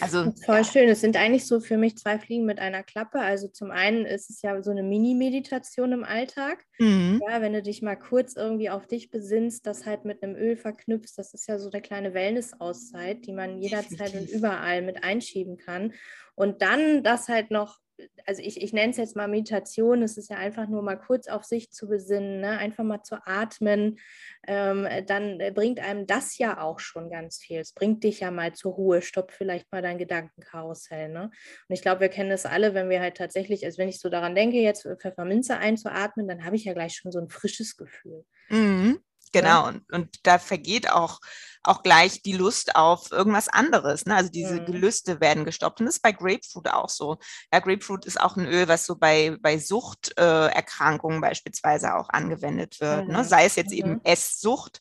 Also, 0.00 0.32
voll 0.44 0.56
ja. 0.56 0.64
schön. 0.64 0.88
Es 0.88 1.00
sind 1.00 1.16
eigentlich 1.16 1.46
so 1.46 1.60
für 1.60 1.76
mich 1.76 1.96
zwei 1.96 2.18
Fliegen 2.18 2.44
mit 2.44 2.58
einer 2.58 2.82
Klappe. 2.82 3.20
Also 3.20 3.48
zum 3.48 3.70
einen 3.70 4.06
ist 4.06 4.30
es 4.30 4.42
ja 4.42 4.62
so 4.62 4.70
eine 4.70 4.82
Mini-Meditation 4.82 5.92
im 5.92 6.04
Alltag. 6.04 6.64
Mhm. 6.78 7.20
Ja, 7.28 7.40
wenn 7.40 7.52
du 7.52 7.62
dich 7.62 7.82
mal 7.82 7.96
kurz 7.96 8.36
irgendwie 8.36 8.70
auf 8.70 8.86
dich 8.86 9.10
besinnst, 9.10 9.66
das 9.66 9.86
halt 9.86 10.04
mit 10.04 10.22
einem 10.22 10.36
Öl 10.36 10.56
verknüpfst, 10.56 11.14
das 11.16 11.34
ist 11.34 11.48
ja 11.48 11.58
so 11.58 11.70
eine 11.70 11.82
kleine 11.82 12.14
Wellness-Auszeit, 12.14 13.26
die 13.26 13.32
man 13.32 13.58
jederzeit 13.58 14.08
Definitiv. 14.08 14.34
und 14.34 14.38
überall 14.38 14.82
mit 14.82 15.04
einschieben 15.04 15.56
kann. 15.56 15.92
Und 16.34 16.62
dann 16.62 17.02
das 17.02 17.28
halt 17.28 17.50
noch 17.50 17.81
also 18.26 18.42
ich, 18.42 18.60
ich 18.60 18.72
nenne 18.72 18.90
es 18.90 18.96
jetzt 18.96 19.16
mal 19.16 19.28
Meditation, 19.28 20.02
es 20.02 20.16
ist 20.16 20.30
ja 20.30 20.36
einfach 20.36 20.68
nur 20.68 20.82
mal 20.82 20.96
kurz 20.96 21.28
auf 21.28 21.44
sich 21.44 21.70
zu 21.70 21.88
besinnen, 21.88 22.40
ne? 22.40 22.58
einfach 22.58 22.84
mal 22.84 23.02
zu 23.02 23.16
atmen, 23.26 23.98
ähm, 24.46 24.86
dann 25.06 25.40
äh, 25.40 25.52
bringt 25.54 25.80
einem 25.80 26.06
das 26.06 26.38
ja 26.38 26.60
auch 26.60 26.78
schon 26.78 27.10
ganz 27.10 27.38
viel. 27.38 27.58
Es 27.58 27.72
bringt 27.72 28.04
dich 28.04 28.20
ja 28.20 28.30
mal 28.30 28.52
zur 28.52 28.72
Ruhe, 28.72 29.02
stopp 29.02 29.32
vielleicht 29.32 29.70
mal 29.72 29.82
dein 29.82 29.98
Gedankenkarussell. 29.98 31.08
Ne? 31.08 31.24
Und 31.24 31.74
ich 31.74 31.82
glaube, 31.82 32.00
wir 32.00 32.08
kennen 32.08 32.30
das 32.30 32.46
alle, 32.46 32.74
wenn 32.74 32.90
wir 32.90 33.00
halt 33.00 33.16
tatsächlich, 33.16 33.64
also 33.64 33.78
wenn 33.78 33.88
ich 33.88 34.00
so 34.00 34.08
daran 34.08 34.34
denke, 34.34 34.58
jetzt 34.58 34.88
Pfefferminze 34.98 35.58
einzuatmen, 35.58 36.28
dann 36.28 36.44
habe 36.44 36.56
ich 36.56 36.64
ja 36.64 36.72
gleich 36.72 36.94
schon 36.94 37.12
so 37.12 37.18
ein 37.18 37.28
frisches 37.28 37.76
Gefühl. 37.76 38.24
Mhm. 38.48 39.01
Genau, 39.32 39.48
ja. 39.48 39.68
und, 39.68 39.92
und 39.92 40.26
da 40.26 40.38
vergeht 40.38 40.90
auch, 40.90 41.20
auch 41.62 41.82
gleich 41.82 42.22
die 42.22 42.34
Lust 42.34 42.76
auf 42.76 43.10
irgendwas 43.10 43.48
anderes. 43.48 44.04
Ne? 44.06 44.14
Also 44.14 44.30
diese 44.30 44.60
mhm. 44.60 44.66
Gelüste 44.66 45.20
werden 45.20 45.44
gestoppt. 45.44 45.80
Und 45.80 45.86
das 45.86 45.96
ist 45.96 46.02
bei 46.02 46.12
Grapefruit 46.12 46.68
auch 46.68 46.88
so. 46.88 47.18
Ja, 47.52 47.60
Grapefruit 47.60 48.04
ist 48.04 48.20
auch 48.20 48.36
ein 48.36 48.46
Öl, 48.46 48.68
was 48.68 48.84
so 48.84 48.96
bei, 48.96 49.36
bei 49.40 49.58
Suchterkrankungen 49.58 51.20
beispielsweise 51.20 51.94
auch 51.94 52.08
angewendet 52.10 52.80
wird. 52.80 53.06
Ne? 53.06 53.12
Mhm. 53.12 53.12
Ne? 53.12 53.24
Sei 53.24 53.44
es 53.44 53.56
jetzt 53.56 53.70
mhm. 53.70 53.78
eben 53.78 54.00
Esssucht 54.04 54.80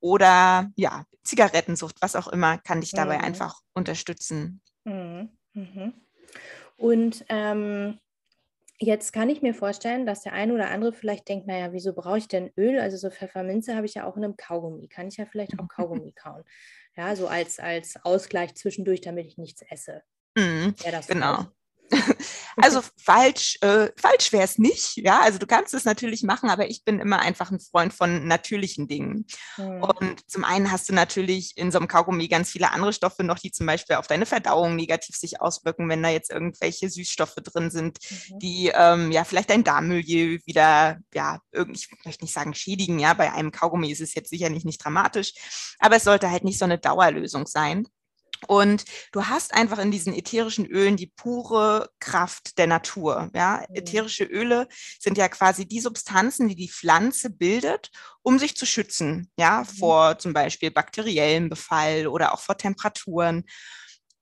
oder 0.00 0.70
ja, 0.76 1.04
Zigarettensucht, 1.22 1.96
was 2.00 2.16
auch 2.16 2.28
immer, 2.28 2.58
kann 2.58 2.80
dich 2.80 2.92
dabei 2.92 3.18
mhm. 3.18 3.24
einfach 3.24 3.60
unterstützen. 3.72 4.60
Mhm. 4.84 5.30
Mhm. 5.54 5.94
Und 6.76 7.24
ähm, 7.28 8.00
Jetzt 8.78 9.12
kann 9.12 9.28
ich 9.28 9.40
mir 9.40 9.54
vorstellen, 9.54 10.04
dass 10.04 10.22
der 10.22 10.32
eine 10.32 10.52
oder 10.52 10.70
andere 10.70 10.92
vielleicht 10.92 11.28
denkt, 11.28 11.46
naja, 11.46 11.72
wieso 11.72 11.92
brauche 11.92 12.18
ich 12.18 12.28
denn 12.28 12.50
Öl? 12.56 12.80
Also 12.80 12.96
so 12.96 13.10
Pfefferminze 13.10 13.76
habe 13.76 13.86
ich 13.86 13.94
ja 13.94 14.04
auch 14.04 14.16
in 14.16 14.24
einem 14.24 14.36
Kaugummi. 14.36 14.88
Kann 14.88 15.08
ich 15.08 15.16
ja 15.16 15.26
vielleicht 15.26 15.58
auch 15.58 15.68
Kaugummi 15.68 16.12
kauen. 16.12 16.42
Ja, 16.96 17.14
so 17.14 17.28
als, 17.28 17.58
als 17.58 17.96
Ausgleich 18.04 18.54
zwischendurch, 18.54 19.00
damit 19.00 19.26
ich 19.26 19.38
nichts 19.38 19.62
esse. 19.70 20.02
Mhm, 20.36 20.74
genau. 21.06 21.36
Falsch. 21.36 21.48
Also 22.56 22.82
falsch, 23.02 23.58
äh, 23.62 23.88
falsch 23.96 24.32
wäre 24.32 24.44
es 24.44 24.58
nicht. 24.58 24.96
Ja, 24.96 25.20
also 25.20 25.38
du 25.38 25.46
kannst 25.46 25.74
es 25.74 25.84
natürlich 25.84 26.22
machen, 26.22 26.48
aber 26.48 26.70
ich 26.70 26.84
bin 26.84 27.00
immer 27.00 27.18
einfach 27.18 27.50
ein 27.50 27.58
Freund 27.58 27.92
von 27.92 28.28
natürlichen 28.28 28.86
Dingen. 28.86 29.26
Mhm. 29.56 29.82
Und 29.82 30.30
zum 30.30 30.44
einen 30.44 30.70
hast 30.70 30.88
du 30.88 30.94
natürlich 30.94 31.56
in 31.56 31.72
so 31.72 31.78
einem 31.78 31.88
Kaugummi 31.88 32.28
ganz 32.28 32.50
viele 32.50 32.70
andere 32.70 32.92
Stoffe 32.92 33.24
noch, 33.24 33.38
die 33.38 33.50
zum 33.50 33.66
Beispiel 33.66 33.96
auf 33.96 34.06
deine 34.06 34.26
Verdauung 34.26 34.76
negativ 34.76 35.16
sich 35.16 35.40
auswirken, 35.40 35.88
wenn 35.88 36.02
da 36.02 36.10
jetzt 36.10 36.30
irgendwelche 36.30 36.88
Süßstoffe 36.88 37.34
drin 37.34 37.70
sind, 37.70 37.98
mhm. 38.08 38.38
die 38.38 38.70
ähm, 38.72 39.10
ja 39.10 39.24
vielleicht 39.24 39.50
dein 39.50 39.64
Darmmilieu 39.64 40.38
wieder, 40.46 40.98
ja, 41.12 41.40
irgendwie, 41.50 41.80
ich 41.80 42.04
möchte 42.04 42.24
nicht 42.24 42.34
sagen 42.34 42.54
schädigen, 42.54 42.98
ja, 42.98 43.14
bei 43.14 43.32
einem 43.32 43.50
Kaugummi 43.50 43.90
ist 43.90 44.00
es 44.00 44.14
jetzt 44.14 44.30
sicherlich 44.30 44.64
nicht 44.64 44.84
dramatisch, 44.84 45.32
aber 45.80 45.96
es 45.96 46.04
sollte 46.04 46.30
halt 46.30 46.44
nicht 46.44 46.58
so 46.58 46.64
eine 46.64 46.78
Dauerlösung 46.78 47.46
sein. 47.46 47.88
Und 48.46 48.84
du 49.12 49.26
hast 49.26 49.54
einfach 49.54 49.78
in 49.78 49.90
diesen 49.90 50.14
ätherischen 50.14 50.66
Ölen 50.66 50.96
die 50.96 51.12
pure 51.14 51.90
Kraft 52.00 52.58
der 52.58 52.66
Natur. 52.66 53.30
Ja? 53.34 53.64
Mhm. 53.68 53.76
Ätherische 53.76 54.24
Öle 54.24 54.68
sind 54.98 55.18
ja 55.18 55.28
quasi 55.28 55.66
die 55.66 55.80
Substanzen, 55.80 56.48
die 56.48 56.56
die 56.56 56.70
Pflanze 56.70 57.30
bildet, 57.30 57.90
um 58.22 58.38
sich 58.38 58.56
zu 58.56 58.66
schützen, 58.66 59.30
ja, 59.36 59.60
mhm. 59.60 59.76
vor 59.78 60.18
zum 60.18 60.32
Beispiel 60.32 60.70
bakteriellem 60.70 61.48
Befall 61.48 62.06
oder 62.06 62.32
auch 62.32 62.40
vor 62.40 62.56
Temperaturen. 62.56 63.44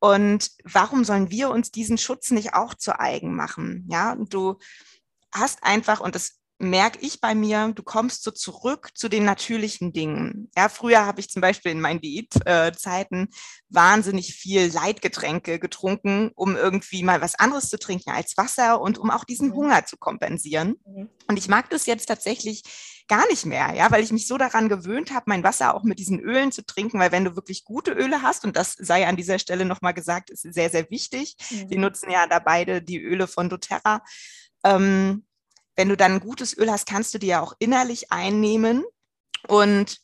Und 0.00 0.50
warum 0.64 1.04
sollen 1.04 1.30
wir 1.30 1.50
uns 1.50 1.70
diesen 1.70 1.96
Schutz 1.96 2.32
nicht 2.32 2.54
auch 2.54 2.74
zu 2.74 2.98
eigen 2.98 3.36
machen? 3.36 3.86
Ja, 3.88 4.12
und 4.12 4.34
du 4.34 4.58
hast 5.32 5.62
einfach, 5.62 6.00
und 6.00 6.16
das 6.16 6.41
merke 6.62 6.98
ich 7.00 7.20
bei 7.20 7.34
mir, 7.34 7.72
du 7.74 7.82
kommst 7.82 8.22
so 8.22 8.30
zurück 8.30 8.90
zu 8.94 9.08
den 9.08 9.24
natürlichen 9.24 9.92
Dingen. 9.92 10.50
Ja, 10.56 10.68
früher 10.68 11.04
habe 11.04 11.20
ich 11.20 11.28
zum 11.28 11.42
Beispiel 11.42 11.72
in 11.72 11.80
meinen 11.80 12.00
Diätzeiten 12.00 13.28
wahnsinnig 13.68 14.34
viel 14.34 14.72
Leitgetränke 14.72 15.58
getrunken, 15.58 16.30
um 16.34 16.56
irgendwie 16.56 17.02
mal 17.02 17.20
was 17.20 17.34
anderes 17.34 17.68
zu 17.68 17.78
trinken 17.78 18.10
als 18.10 18.36
Wasser 18.36 18.80
und 18.80 18.98
um 18.98 19.10
auch 19.10 19.24
diesen 19.24 19.48
mhm. 19.48 19.54
Hunger 19.54 19.86
zu 19.86 19.96
kompensieren. 19.96 20.76
Mhm. 20.86 21.08
Und 21.26 21.36
ich 21.36 21.48
mag 21.48 21.68
das 21.70 21.86
jetzt 21.86 22.06
tatsächlich 22.06 22.62
gar 23.08 23.26
nicht 23.28 23.44
mehr, 23.44 23.74
ja, 23.74 23.90
weil 23.90 24.04
ich 24.04 24.12
mich 24.12 24.28
so 24.28 24.38
daran 24.38 24.68
gewöhnt 24.68 25.12
habe, 25.12 25.24
mein 25.26 25.42
Wasser 25.42 25.74
auch 25.74 25.82
mit 25.82 25.98
diesen 25.98 26.20
Ölen 26.20 26.52
zu 26.52 26.64
trinken, 26.64 27.00
weil 27.00 27.12
wenn 27.12 27.24
du 27.24 27.34
wirklich 27.34 27.64
gute 27.64 27.90
Öle 27.90 28.22
hast, 28.22 28.44
und 28.44 28.56
das 28.56 28.74
sei 28.78 29.06
an 29.06 29.16
dieser 29.16 29.40
Stelle 29.40 29.64
nochmal 29.64 29.94
gesagt, 29.94 30.30
ist 30.30 30.42
sehr, 30.42 30.70
sehr 30.70 30.88
wichtig. 30.90 31.36
Mhm. 31.50 31.70
Wir 31.70 31.78
nutzen 31.78 32.10
ja 32.10 32.26
da 32.26 32.38
beide 32.38 32.80
die 32.80 33.02
Öle 33.02 33.26
von 33.26 33.48
doTERRA. 33.48 34.02
Ähm, 34.64 35.24
wenn 35.76 35.88
du 35.88 35.96
dann 35.96 36.12
ein 36.12 36.20
gutes 36.20 36.56
Öl 36.56 36.70
hast, 36.70 36.86
kannst 36.86 37.14
du 37.14 37.18
dir 37.18 37.26
ja 37.26 37.40
auch 37.40 37.54
innerlich 37.58 38.12
einnehmen 38.12 38.84
und 39.48 39.98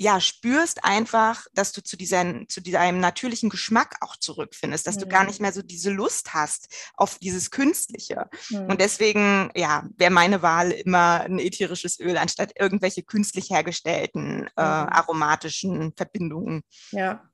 ja, 0.00 0.20
spürst 0.20 0.84
einfach, 0.84 1.46
dass 1.54 1.72
du 1.72 1.82
zu, 1.82 1.96
dieser, 1.96 2.46
zu 2.46 2.62
deinem 2.62 3.00
natürlichen 3.00 3.50
Geschmack 3.50 3.96
auch 4.00 4.16
zurückfindest, 4.16 4.86
dass 4.86 4.94
mhm. 4.94 5.00
du 5.00 5.08
gar 5.08 5.22
mhm. 5.22 5.26
nicht 5.26 5.40
mehr 5.40 5.52
so 5.52 5.60
diese 5.60 5.90
Lust 5.90 6.34
hast 6.34 6.72
auf 6.94 7.18
dieses 7.18 7.50
Künstliche. 7.50 8.26
Mhm. 8.48 8.66
Und 8.66 8.80
deswegen, 8.80 9.50
ja, 9.56 9.88
wäre 9.96 10.12
meine 10.12 10.40
Wahl 10.40 10.70
immer 10.70 11.22
ein 11.22 11.40
ätherisches 11.40 11.98
Öl 11.98 12.16
anstatt 12.16 12.52
irgendwelche 12.56 13.02
künstlich 13.02 13.50
hergestellten 13.50 14.46
äh, 14.56 14.62
mhm. 14.62 14.88
aromatischen 14.88 15.92
Verbindungen. 15.96 16.62
Ja, 16.92 17.27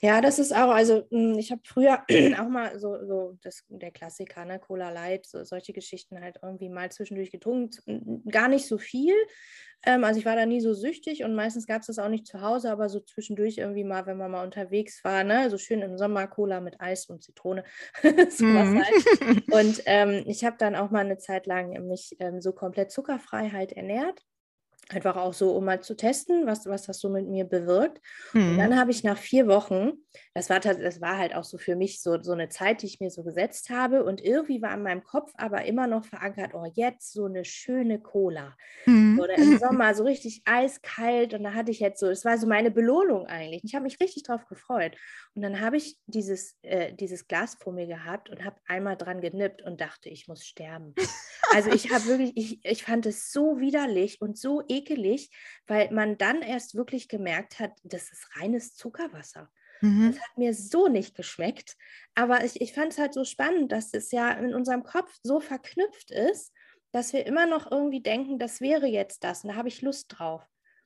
ja, 0.00 0.20
das 0.20 0.38
ist 0.38 0.54
auch, 0.54 0.70
also 0.70 1.04
hm, 1.10 1.38
ich 1.38 1.50
habe 1.50 1.62
früher 1.64 2.04
auch 2.40 2.48
mal 2.48 2.78
so, 2.78 3.04
so 3.04 3.38
das, 3.42 3.64
der 3.68 3.90
Klassiker, 3.90 4.44
ne, 4.44 4.58
Cola 4.58 4.90
Light, 4.90 5.26
so, 5.26 5.42
solche 5.44 5.72
Geschichten 5.72 6.20
halt 6.20 6.38
irgendwie 6.42 6.68
mal 6.68 6.90
zwischendurch 6.90 7.30
getrunken. 7.30 8.22
Gar 8.30 8.48
nicht 8.48 8.66
so 8.66 8.78
viel. 8.78 9.14
Ähm, 9.84 10.04
also 10.04 10.18
ich 10.18 10.26
war 10.26 10.36
da 10.36 10.46
nie 10.46 10.60
so 10.60 10.74
süchtig 10.74 11.22
und 11.24 11.34
meistens 11.34 11.66
gab 11.66 11.80
es 11.80 11.86
das 11.86 11.98
auch 11.98 12.08
nicht 12.08 12.26
zu 12.26 12.40
Hause, 12.40 12.70
aber 12.70 12.88
so 12.88 13.00
zwischendurch 13.00 13.58
irgendwie 13.58 13.84
mal, 13.84 14.06
wenn 14.06 14.16
man 14.16 14.30
mal 14.30 14.44
unterwegs 14.44 15.04
war, 15.04 15.24
ne, 15.24 15.50
so 15.50 15.58
schön 15.58 15.82
im 15.82 15.98
Sommer 15.98 16.26
Cola 16.26 16.60
mit 16.60 16.80
Eis 16.80 17.06
und 17.06 17.22
Zitrone. 17.22 17.64
mhm. 18.02 18.82
halt. 18.82 19.48
Und 19.52 19.82
ähm, 19.86 20.24
ich 20.26 20.44
habe 20.44 20.56
dann 20.58 20.76
auch 20.76 20.90
mal 20.90 21.04
eine 21.04 21.18
Zeit 21.18 21.46
lang 21.46 21.86
mich 21.86 22.16
ähm, 22.20 22.40
so 22.40 22.52
komplett 22.52 22.90
zuckerfrei 22.90 23.50
halt 23.50 23.72
ernährt 23.72 24.24
Einfach 24.90 25.16
auch 25.16 25.34
so, 25.34 25.54
um 25.54 25.66
mal 25.66 25.82
zu 25.82 25.96
testen, 25.96 26.46
was, 26.46 26.64
was 26.66 26.82
das 26.82 26.98
so 26.98 27.10
mit 27.10 27.28
mir 27.28 27.44
bewirkt. 27.44 28.00
Mhm. 28.32 28.52
Und 28.52 28.58
dann 28.58 28.78
habe 28.78 28.90
ich 28.90 29.04
nach 29.04 29.18
vier 29.18 29.46
Wochen, 29.46 29.92
das 30.34 30.48
war, 30.48 30.60
das 30.60 31.00
war 31.00 31.18
halt 31.18 31.34
auch 31.34 31.44
so 31.44 31.58
für 31.58 31.76
mich 31.76 32.00
so, 32.00 32.22
so 32.22 32.32
eine 32.32 32.48
Zeit, 32.48 32.80
die 32.80 32.86
ich 32.86 32.98
mir 32.98 33.10
so 33.10 33.22
gesetzt 33.22 33.68
habe. 33.68 34.04
Und 34.04 34.22
irgendwie 34.22 34.62
war 34.62 34.72
in 34.72 34.82
meinem 34.82 35.04
Kopf 35.04 35.30
aber 35.36 35.66
immer 35.66 35.86
noch 35.86 36.04
verankert, 36.04 36.54
oh, 36.54 36.64
jetzt 36.72 37.12
so 37.12 37.26
eine 37.26 37.44
schöne 37.44 38.00
Cola. 38.00 38.56
Mhm. 38.86 39.20
Oder 39.20 39.36
im 39.36 39.58
Sommer 39.58 39.94
so 39.94 40.04
richtig 40.04 40.42
eiskalt. 40.46 41.34
Und 41.34 41.42
da 41.42 41.52
hatte 41.52 41.70
ich 41.70 41.80
jetzt 41.80 42.00
so, 42.00 42.06
es 42.08 42.24
war 42.24 42.38
so 42.38 42.46
meine 42.46 42.70
Belohnung 42.70 43.26
eigentlich. 43.26 43.62
Ich 43.64 43.74
habe 43.74 43.84
mich 43.84 44.00
richtig 44.00 44.22
drauf 44.22 44.46
gefreut. 44.46 44.96
Und 45.34 45.42
dann 45.42 45.60
habe 45.60 45.76
ich 45.76 45.98
dieses, 46.06 46.56
äh, 46.62 46.94
dieses 46.94 47.28
Glas 47.28 47.56
vor 47.60 47.72
mir 47.72 47.86
gehabt 47.86 48.30
und 48.30 48.44
habe 48.44 48.56
einmal 48.66 48.96
dran 48.96 49.20
genippt 49.20 49.62
und 49.62 49.80
dachte, 49.80 50.08
ich 50.08 50.28
muss 50.28 50.46
sterben. 50.46 50.94
Also 51.50 51.70
ich 51.70 51.90
habe 51.92 52.04
wirklich, 52.06 52.32
ich, 52.36 52.64
ich 52.64 52.82
fand 52.82 53.06
es 53.06 53.32
so 53.32 53.58
widerlich 53.58 54.20
und 54.20 54.36
so 54.36 54.62
ekelig, 54.78 55.30
weil 55.66 55.90
man 55.92 56.18
dann 56.18 56.42
erst 56.42 56.74
wirklich 56.74 57.08
gemerkt 57.08 57.58
hat, 57.58 57.72
das 57.82 58.10
ist 58.10 58.28
reines 58.36 58.74
Zuckerwasser. 58.74 59.50
Mhm. 59.80 60.12
Das 60.12 60.20
hat 60.20 60.38
mir 60.38 60.54
so 60.54 60.88
nicht 60.88 61.14
geschmeckt. 61.14 61.76
Aber 62.14 62.44
ich, 62.44 62.60
ich 62.60 62.72
fand 62.72 62.92
es 62.92 62.98
halt 62.98 63.14
so 63.14 63.24
spannend, 63.24 63.72
dass 63.72 63.94
es 63.94 64.10
ja 64.10 64.32
in 64.32 64.54
unserem 64.54 64.82
Kopf 64.82 65.12
so 65.22 65.40
verknüpft 65.40 66.10
ist, 66.10 66.52
dass 66.92 67.12
wir 67.12 67.26
immer 67.26 67.46
noch 67.46 67.70
irgendwie 67.70 68.02
denken, 68.02 68.38
das 68.38 68.60
wäre 68.60 68.86
jetzt 68.86 69.22
das 69.24 69.44
und 69.44 69.50
da 69.50 69.56
habe 69.56 69.68
ich 69.68 69.82
Lust 69.82 70.06
drauf. 70.08 70.42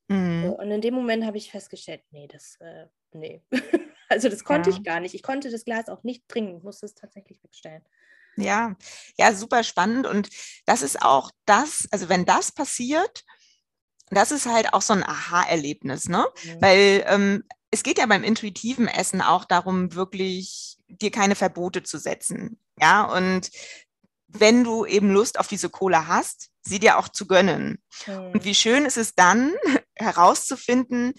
Mhm. 0.08 0.44
So, 0.44 0.58
und 0.58 0.70
in 0.70 0.80
dem 0.80 0.94
Moment 0.94 1.24
habe 1.24 1.38
ich 1.38 1.50
festgestellt, 1.50 2.02
nee, 2.10 2.26
das, 2.26 2.56
äh, 2.60 2.86
nee. 3.12 3.42
also 4.08 4.28
das 4.28 4.44
konnte 4.44 4.70
ja. 4.70 4.76
ich 4.76 4.84
gar 4.84 5.00
nicht. 5.00 5.14
Ich 5.14 5.22
konnte 5.22 5.50
das 5.50 5.64
Glas 5.64 5.88
auch 5.88 6.02
nicht 6.02 6.26
trinken, 6.28 6.58
ich 6.58 6.62
musste 6.62 6.86
es 6.86 6.94
tatsächlich 6.94 7.42
wegstellen. 7.42 7.84
Ja, 8.36 8.76
ja, 9.18 9.34
super 9.34 9.62
spannend. 9.62 10.06
Und 10.06 10.28
das 10.64 10.82
ist 10.82 11.02
auch 11.02 11.30
das, 11.44 11.86
also 11.90 12.08
wenn 12.08 12.24
das 12.24 12.50
passiert, 12.50 13.24
das 14.16 14.32
ist 14.32 14.46
halt 14.46 14.72
auch 14.74 14.82
so 14.82 14.92
ein 14.92 15.04
Aha-Erlebnis, 15.04 16.08
ne? 16.08 16.26
Mhm. 16.44 16.62
Weil 16.62 17.04
ähm, 17.06 17.44
es 17.70 17.82
geht 17.82 17.98
ja 17.98 18.06
beim 18.06 18.24
intuitiven 18.24 18.88
Essen 18.88 19.20
auch 19.22 19.44
darum, 19.44 19.94
wirklich 19.94 20.76
dir 20.88 21.10
keine 21.10 21.34
Verbote 21.34 21.82
zu 21.82 21.98
setzen. 21.98 22.58
Ja, 22.80 23.04
und 23.04 23.50
wenn 24.28 24.64
du 24.64 24.86
eben 24.86 25.10
Lust 25.12 25.38
auf 25.38 25.46
diese 25.46 25.70
Cola 25.70 26.06
hast, 26.06 26.50
sie 26.62 26.78
dir 26.78 26.98
auch 26.98 27.08
zu 27.08 27.26
gönnen. 27.26 27.82
Mhm. 28.06 28.30
Und 28.32 28.44
wie 28.44 28.54
schön 28.54 28.84
ist 28.84 28.96
es 28.96 29.14
dann 29.14 29.52
herauszufinden, 29.94 31.14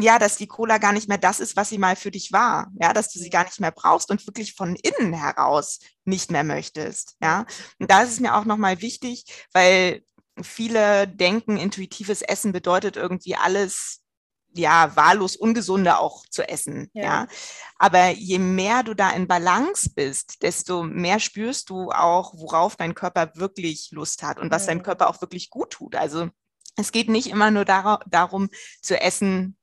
ja, 0.00 0.18
dass 0.18 0.36
die 0.36 0.46
Cola 0.46 0.78
gar 0.78 0.92
nicht 0.92 1.08
mehr 1.08 1.18
das 1.18 1.40
ist, 1.40 1.56
was 1.56 1.70
sie 1.70 1.78
mal 1.78 1.96
für 1.96 2.10
dich 2.10 2.32
war, 2.32 2.70
ja, 2.80 2.92
dass 2.92 3.10
du 3.10 3.18
sie 3.18 3.30
gar 3.30 3.44
nicht 3.44 3.60
mehr 3.60 3.70
brauchst 3.70 4.10
und 4.10 4.26
wirklich 4.26 4.54
von 4.54 4.76
innen 4.76 5.12
heraus 5.12 5.78
nicht 6.04 6.30
mehr 6.30 6.44
möchtest, 6.44 7.16
ja. 7.22 7.46
Und 7.78 7.90
da 7.90 8.02
ist 8.02 8.10
es 8.10 8.20
mir 8.20 8.34
auch 8.34 8.44
nochmal 8.44 8.82
wichtig, 8.82 9.24
weil 9.52 10.02
viele 10.40 11.08
denken, 11.08 11.56
intuitives 11.56 12.22
Essen 12.22 12.52
bedeutet 12.52 12.96
irgendwie 12.96 13.36
alles 13.36 14.00
ja, 14.52 14.94
wahllos 14.96 15.36
Ungesunde 15.36 15.98
auch 15.98 16.24
zu 16.28 16.48
essen. 16.48 16.90
Ja. 16.92 17.02
ja. 17.02 17.26
Aber 17.78 18.10
je 18.10 18.38
mehr 18.38 18.82
du 18.82 18.94
da 18.94 19.10
in 19.10 19.28
Balance 19.28 19.90
bist, 19.94 20.42
desto 20.42 20.82
mehr 20.82 21.20
spürst 21.20 21.70
du 21.70 21.90
auch, 21.90 22.34
worauf 22.34 22.76
dein 22.76 22.94
Körper 22.94 23.32
wirklich 23.36 23.90
Lust 23.92 24.22
hat 24.22 24.38
und 24.38 24.50
was 24.50 24.62
ja. 24.62 24.68
deinem 24.68 24.82
Körper 24.82 25.08
auch 25.08 25.20
wirklich 25.20 25.50
gut 25.50 25.70
tut. 25.70 25.94
Also 25.94 26.28
es 26.76 26.92
geht 26.92 27.08
nicht 27.08 27.28
immer 27.28 27.50
nur 27.50 27.64
dar 27.64 28.00
darum 28.06 28.48
zu 28.82 29.00
essen, 29.00 29.56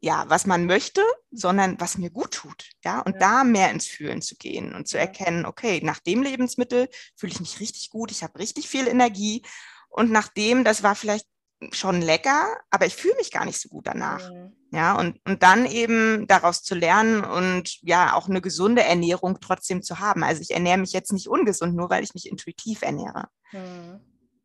ja, 0.00 0.24
was 0.28 0.46
man 0.46 0.66
möchte, 0.66 1.02
sondern 1.30 1.80
was 1.80 1.98
mir 1.98 2.10
gut 2.10 2.32
tut. 2.32 2.70
Ja, 2.84 3.00
und 3.00 3.14
ja. 3.14 3.18
da 3.18 3.44
mehr 3.44 3.70
ins 3.70 3.86
Fühlen 3.86 4.22
zu 4.22 4.36
gehen 4.36 4.74
und 4.74 4.86
zu 4.86 4.98
erkennen, 4.98 5.44
okay, 5.44 5.80
nach 5.82 5.98
dem 5.98 6.22
Lebensmittel 6.22 6.88
fühle 7.16 7.32
ich 7.32 7.40
mich 7.40 7.60
richtig 7.60 7.90
gut, 7.90 8.10
ich 8.10 8.22
habe 8.22 8.38
richtig 8.38 8.68
viel 8.68 8.86
Energie. 8.86 9.42
Und 9.88 10.10
nach 10.10 10.28
dem, 10.28 10.64
das 10.64 10.82
war 10.82 10.94
vielleicht 10.94 11.26
schon 11.72 12.00
lecker, 12.00 12.46
aber 12.70 12.86
ich 12.86 12.94
fühle 12.94 13.16
mich 13.16 13.32
gar 13.32 13.44
nicht 13.44 13.60
so 13.60 13.68
gut 13.68 13.86
danach. 13.86 14.30
Mhm. 14.30 14.52
Ja, 14.70 14.96
und, 14.96 15.18
und 15.26 15.42
dann 15.42 15.64
eben 15.64 16.26
daraus 16.26 16.62
zu 16.62 16.74
lernen 16.74 17.24
und 17.24 17.80
ja, 17.82 18.14
auch 18.14 18.28
eine 18.28 18.40
gesunde 18.40 18.84
Ernährung 18.84 19.38
trotzdem 19.40 19.82
zu 19.82 19.98
haben. 19.98 20.22
Also 20.22 20.42
ich 20.42 20.50
ernähre 20.50 20.78
mich 20.78 20.92
jetzt 20.92 21.12
nicht 21.12 21.26
ungesund, 21.26 21.74
nur 21.74 21.88
weil 21.88 22.04
ich 22.04 22.14
mich 22.14 22.28
intuitiv 22.28 22.82
ernähre. 22.82 23.28
Mhm. 23.52 24.00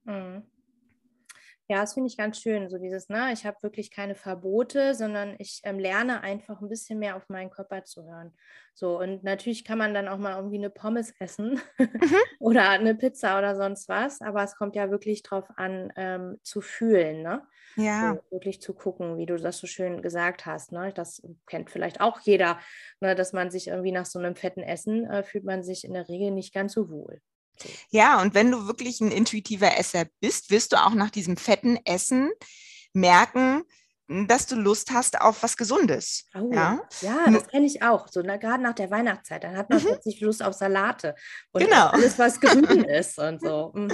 Mhm. 0.06 0.44
Ja, 1.74 1.82
das 1.82 1.96
finde 1.96 2.08
ich 2.08 2.18
ganz 2.18 2.40
schön. 2.40 2.70
So 2.70 2.78
dieses, 2.78 3.10
ne, 3.10 3.34
ich 3.34 3.48
habe 3.48 3.58
wirklich 3.64 3.90
keine 3.90 4.14
Verbote, 4.14 4.94
sondern 4.94 5.34
ich 5.40 5.60
ähm, 5.64 5.80
lerne 5.80 6.22
einfach 6.22 6.62
ein 6.62 6.70
bisschen 6.70 7.00
mehr 7.00 7.16
auf 7.16 7.30
meinen 7.30 7.50
Körper 7.50 7.84
zu 7.84 8.04
hören. 8.04 8.32
So, 8.76 9.00
und 9.00 9.24
natürlich 9.24 9.66
kann 9.66 9.80
man 9.80 9.96
dann 9.96 10.08
auch 10.08 10.20
mal 10.20 10.36
irgendwie 10.36 10.60
eine 10.60 10.70
Pommes 10.70 11.16
essen 11.18 11.60
mhm. 11.80 11.90
oder 12.40 12.70
eine 12.70 12.94
Pizza 12.94 13.40
oder 13.40 13.56
sonst 13.56 13.90
was, 13.90 14.22
aber 14.22 14.44
es 14.44 14.56
kommt 14.56 14.76
ja 14.76 14.92
wirklich 14.92 15.24
drauf 15.24 15.46
an, 15.56 15.92
ähm, 15.96 16.38
zu 16.44 16.62
fühlen, 16.62 17.24
ne? 17.24 17.42
Ja. 17.76 18.14
So, 18.14 18.36
wirklich 18.36 18.62
zu 18.62 18.76
gucken, 18.76 19.18
wie 19.18 19.26
du 19.26 19.36
das 19.36 19.58
so 19.58 19.66
schön 19.66 20.04
gesagt 20.04 20.46
hast. 20.46 20.74
Ne? 20.74 20.94
Das 20.94 21.24
kennt 21.48 21.72
vielleicht 21.72 22.02
auch 22.02 22.20
jeder, 22.20 22.60
ne, 23.00 23.16
dass 23.16 23.34
man 23.34 23.50
sich 23.50 23.70
irgendwie 23.70 23.92
nach 23.92 24.06
so 24.06 24.20
einem 24.20 24.36
fetten 24.36 24.62
Essen 24.62 25.10
äh, 25.10 25.24
fühlt 25.24 25.44
man 25.44 25.64
sich 25.64 25.86
in 25.86 25.96
der 25.96 26.08
Regel 26.08 26.30
nicht 26.30 26.54
ganz 26.54 26.74
so 26.74 26.92
wohl. 26.92 27.20
Ja, 27.90 28.22
und 28.22 28.34
wenn 28.34 28.52
du 28.52 28.68
wirklich 28.68 29.02
ein 29.02 29.12
intuitiver 29.12 29.78
Esser 29.78 30.06
bist, 30.20 30.50
wirst 30.50 30.74
du 30.74 30.78
auch 30.78 30.94
nach 30.94 31.10
diesem 31.10 31.38
fetten 31.38 31.78
Essen 31.86 32.32
merken, 32.94 33.64
dass 34.28 34.46
du 34.48 34.56
Lust 34.56 34.92
hast 34.92 35.22
auf 35.22 35.44
was 35.44 35.56
Gesundes. 35.56 36.28
Oh, 36.36 36.52
ja? 36.54 36.82
ja, 37.02 37.26
das 37.32 37.48
kenne 37.48 37.66
ich 37.66 37.82
auch. 37.82 38.08
So 38.10 38.22
na, 38.22 38.38
gerade 38.38 38.62
nach 38.62 38.76
der 38.76 38.92
Weihnachtszeit, 38.92 39.44
dann 39.44 39.58
hat 39.58 39.70
man 39.70 39.80
mhm. 39.80 39.88
plötzlich 39.88 40.20
Lust 40.20 40.44
auf 40.44 40.54
Salate 40.54 41.16
und 41.52 41.64
genau. 41.64 41.88
alles, 41.88 42.20
was 42.20 42.40
grün 42.40 42.84
ist 42.84 43.18
und 43.18 43.42
so. 43.42 43.72
Mhm. 43.74 43.92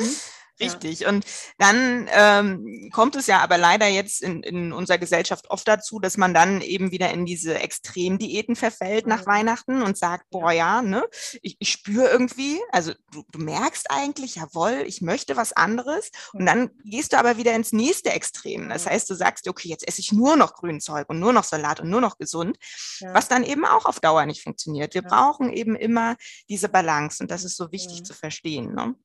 Richtig. 0.59 1.05
Und 1.05 1.25
dann 1.57 2.09
ähm, 2.11 2.89
kommt 2.91 3.15
es 3.15 3.27
ja 3.27 3.39
aber 3.39 3.57
leider 3.57 3.87
jetzt 3.87 4.21
in, 4.21 4.43
in 4.43 4.73
unserer 4.73 4.97
Gesellschaft 4.97 5.49
oft 5.49 5.67
dazu, 5.67 5.99
dass 5.99 6.17
man 6.17 6.33
dann 6.33 6.61
eben 6.61 6.91
wieder 6.91 7.11
in 7.11 7.25
diese 7.25 7.59
Extremdiäten 7.59 8.55
verfällt 8.55 9.07
nach 9.07 9.21
mhm. 9.21 9.27
Weihnachten 9.27 9.81
und 9.81 9.97
sagt, 9.97 10.29
boah, 10.29 10.51
ja, 10.51 10.81
ne, 10.81 11.05
ich, 11.41 11.55
ich 11.59 11.71
spüre 11.71 12.09
irgendwie, 12.09 12.59
also 12.71 12.93
du, 13.11 13.23
du 13.31 13.39
merkst 13.39 13.89
eigentlich, 13.89 14.35
jawohl, 14.35 14.83
ich 14.85 15.01
möchte 15.01 15.37
was 15.37 15.53
anderes. 15.53 16.11
Und 16.33 16.45
dann 16.45 16.71
gehst 16.83 17.13
du 17.13 17.17
aber 17.17 17.37
wieder 17.37 17.53
ins 17.53 17.71
nächste 17.71 18.11
Extrem. 18.11 18.69
Das 18.69 18.85
heißt, 18.85 19.09
du 19.09 19.15
sagst, 19.15 19.47
okay, 19.47 19.69
jetzt 19.69 19.87
esse 19.87 20.01
ich 20.01 20.11
nur 20.11 20.35
noch 20.35 20.53
Grünzeug 20.53 21.09
und 21.09 21.19
nur 21.19 21.33
noch 21.33 21.43
Salat 21.43 21.79
und 21.79 21.89
nur 21.89 22.01
noch 22.01 22.17
gesund, 22.17 22.57
ja. 22.99 23.13
was 23.13 23.27
dann 23.27 23.43
eben 23.43 23.65
auch 23.65 23.85
auf 23.85 23.99
Dauer 23.99 24.25
nicht 24.25 24.43
funktioniert. 24.43 24.93
Wir 24.93 25.03
ja. 25.03 25.09
brauchen 25.09 25.51
eben 25.51 25.75
immer 25.75 26.15
diese 26.49 26.69
Balance 26.69 27.23
und 27.23 27.31
das 27.31 27.43
ist 27.43 27.55
so 27.55 27.71
wichtig 27.71 27.99
ja. 27.99 28.03
zu 28.03 28.13
verstehen. 28.13 28.73
Ne? 28.73 28.95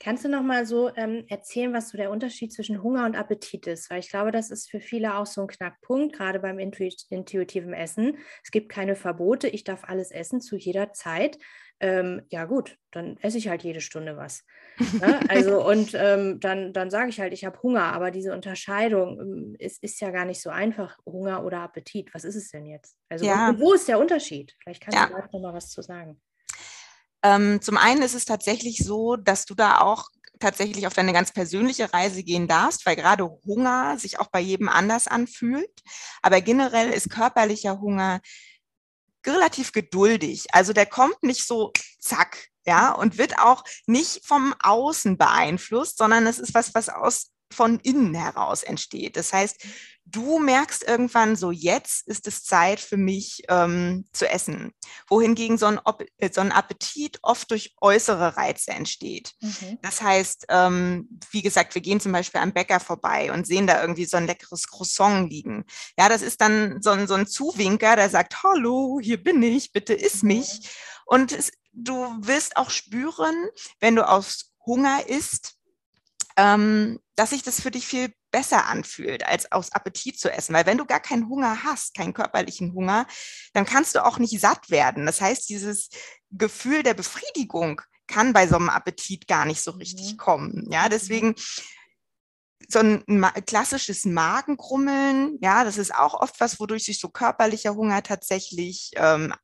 Kannst 0.00 0.24
du 0.24 0.28
noch 0.28 0.42
mal 0.42 0.66
so 0.66 0.94
ähm, 0.96 1.24
erzählen, 1.28 1.72
was 1.72 1.90
so 1.90 1.96
der 1.96 2.10
Unterschied 2.10 2.52
zwischen 2.52 2.82
Hunger 2.82 3.06
und 3.06 3.16
Appetit 3.16 3.66
ist? 3.66 3.90
Weil 3.90 4.00
ich 4.00 4.10
glaube, 4.10 4.32
das 4.32 4.50
ist 4.50 4.70
für 4.70 4.80
viele 4.80 5.16
auch 5.16 5.26
so 5.26 5.42
ein 5.42 5.46
Knackpunkt, 5.46 6.14
gerade 6.14 6.40
beim 6.40 6.58
intuitiven 6.58 7.72
Essen. 7.72 8.18
Es 8.42 8.50
gibt 8.50 8.68
keine 8.68 8.96
Verbote, 8.96 9.48
ich 9.48 9.64
darf 9.64 9.84
alles 9.84 10.10
essen 10.10 10.40
zu 10.40 10.56
jeder 10.56 10.92
Zeit. 10.92 11.38
Ähm, 11.80 12.22
ja 12.30 12.44
gut, 12.44 12.78
dann 12.92 13.16
esse 13.18 13.36
ich 13.36 13.48
halt 13.48 13.64
jede 13.64 13.80
Stunde 13.80 14.16
was. 14.16 14.44
Ne? 14.78 15.20
Also 15.28 15.66
und 15.66 15.92
ähm, 15.94 16.38
dann, 16.40 16.72
dann 16.72 16.90
sage 16.90 17.08
ich 17.08 17.20
halt, 17.20 17.32
ich 17.32 17.44
habe 17.44 17.60
Hunger, 17.62 17.92
aber 17.92 18.10
diese 18.10 18.32
Unterscheidung 18.32 19.20
ähm, 19.20 19.56
ist, 19.58 19.82
ist 19.82 20.00
ja 20.00 20.10
gar 20.10 20.24
nicht 20.24 20.40
so 20.40 20.50
einfach, 20.50 20.96
Hunger 21.04 21.44
oder 21.44 21.60
Appetit. 21.60 22.14
Was 22.14 22.24
ist 22.24 22.36
es 22.36 22.50
denn 22.50 22.66
jetzt? 22.66 22.96
Also 23.08 23.26
ja. 23.26 23.54
wo, 23.56 23.66
wo 23.66 23.72
ist 23.74 23.88
der 23.88 23.98
Unterschied? 23.98 24.54
Vielleicht 24.62 24.82
kannst 24.82 24.98
ja. 24.98 25.06
du 25.06 25.14
da 25.14 25.28
noch 25.32 25.40
mal 25.40 25.54
was 25.54 25.70
zu 25.70 25.82
sagen. 25.82 26.20
Ähm, 27.24 27.60
zum 27.62 27.78
einen 27.78 28.02
ist 28.02 28.14
es 28.14 28.26
tatsächlich 28.26 28.78
so, 28.78 29.16
dass 29.16 29.46
du 29.46 29.54
da 29.54 29.80
auch 29.80 30.10
tatsächlich 30.38 30.86
auf 30.86 30.92
deine 30.92 31.14
ganz 31.14 31.32
persönliche 31.32 31.92
Reise 31.92 32.22
gehen 32.22 32.46
darfst, 32.46 32.84
weil 32.84 32.96
gerade 32.96 33.24
Hunger 33.46 33.98
sich 33.98 34.20
auch 34.20 34.28
bei 34.28 34.40
jedem 34.40 34.68
anders 34.68 35.08
anfühlt. 35.08 35.82
Aber 36.22 36.40
generell 36.42 36.90
ist 36.90 37.08
körperlicher 37.08 37.80
Hunger 37.80 38.20
relativ 39.26 39.72
geduldig. 39.72 40.46
Also 40.52 40.74
der 40.74 40.84
kommt 40.84 41.22
nicht 41.22 41.46
so 41.46 41.72
zack, 41.98 42.48
ja, 42.66 42.92
und 42.92 43.16
wird 43.16 43.38
auch 43.38 43.64
nicht 43.86 44.26
vom 44.26 44.54
Außen 44.62 45.16
beeinflusst, 45.16 45.96
sondern 45.96 46.26
es 46.26 46.38
ist 46.38 46.52
was, 46.52 46.74
was 46.74 46.90
aus 46.90 47.30
von 47.54 47.80
innen 47.80 48.14
heraus 48.14 48.62
entsteht. 48.62 49.16
Das 49.16 49.32
heißt, 49.32 49.64
du 50.06 50.38
merkst 50.38 50.82
irgendwann 50.82 51.36
so, 51.36 51.50
jetzt 51.50 52.06
ist 52.06 52.26
es 52.26 52.44
Zeit 52.44 52.80
für 52.80 52.96
mich 52.96 53.42
ähm, 53.48 54.04
zu 54.12 54.28
essen. 54.28 54.72
Wohingegen 55.08 55.56
so 55.56 55.66
ein, 55.66 55.80
äh, 56.18 56.30
so 56.32 56.40
ein, 56.40 56.52
Appetit 56.52 57.18
oft 57.22 57.50
durch 57.50 57.74
äußere 57.80 58.36
Reize 58.36 58.72
entsteht. 58.72 59.32
Mhm. 59.40 59.78
Das 59.82 60.02
heißt, 60.02 60.46
ähm, 60.50 61.08
wie 61.30 61.42
gesagt, 61.42 61.74
wir 61.74 61.82
gehen 61.82 62.00
zum 62.00 62.12
Beispiel 62.12 62.40
am 62.40 62.52
Bäcker 62.52 62.80
vorbei 62.80 63.32
und 63.32 63.46
sehen 63.46 63.66
da 63.66 63.80
irgendwie 63.80 64.04
so 64.04 64.16
ein 64.16 64.26
leckeres 64.26 64.68
Croissant 64.68 65.30
liegen. 65.30 65.64
Ja, 65.98 66.08
das 66.08 66.22
ist 66.22 66.40
dann 66.40 66.82
so 66.82 66.90
ein, 66.90 67.06
so 67.06 67.14
ein 67.14 67.26
Zuwinker, 67.26 67.96
der 67.96 68.10
sagt, 68.10 68.42
hallo, 68.42 69.00
hier 69.02 69.22
bin 69.22 69.42
ich, 69.42 69.72
bitte 69.72 69.94
iss 69.94 70.22
mhm. 70.22 70.28
mich. 70.28 70.70
Und 71.06 71.32
es, 71.32 71.50
du 71.72 71.94
wirst 72.20 72.56
auch 72.56 72.70
spüren, 72.70 73.34
wenn 73.80 73.96
du 73.96 74.08
aus 74.08 74.52
Hunger 74.66 75.06
isst, 75.08 75.56
ähm, 76.36 77.00
dass 77.16 77.30
sich 77.30 77.42
das 77.42 77.60
für 77.60 77.70
dich 77.70 77.86
viel 77.86 78.12
besser 78.30 78.66
anfühlt, 78.66 79.24
als 79.24 79.52
aus 79.52 79.72
Appetit 79.72 80.18
zu 80.18 80.30
essen. 80.32 80.54
Weil 80.54 80.66
wenn 80.66 80.78
du 80.78 80.86
gar 80.86 81.00
keinen 81.00 81.28
Hunger 81.28 81.62
hast, 81.62 81.94
keinen 81.94 82.14
körperlichen 82.14 82.74
Hunger, 82.74 83.06
dann 83.52 83.64
kannst 83.64 83.94
du 83.94 84.04
auch 84.04 84.18
nicht 84.18 84.40
satt 84.40 84.70
werden. 84.70 85.06
Das 85.06 85.20
heißt, 85.20 85.48
dieses 85.48 85.88
Gefühl 86.30 86.82
der 86.82 86.94
Befriedigung 86.94 87.80
kann 88.06 88.32
bei 88.32 88.48
so 88.48 88.56
einem 88.56 88.70
Appetit 88.70 89.28
gar 89.28 89.44
nicht 89.44 89.62
so 89.62 89.70
richtig 89.72 90.12
mhm. 90.12 90.16
kommen. 90.16 90.68
Ja, 90.70 90.86
mhm. 90.86 90.90
deswegen 90.90 91.34
so 92.68 92.80
ein 92.80 93.04
klassisches 93.46 94.04
Magengrummeln, 94.04 95.38
ja, 95.40 95.64
das 95.64 95.78
ist 95.78 95.94
auch 95.94 96.14
oft 96.14 96.40
was, 96.40 96.58
wodurch 96.58 96.84
sich 96.84 96.98
so 96.98 97.08
körperlicher 97.08 97.74
Hunger 97.74 98.02
tatsächlich 98.02 98.90
ähm, 98.96 99.34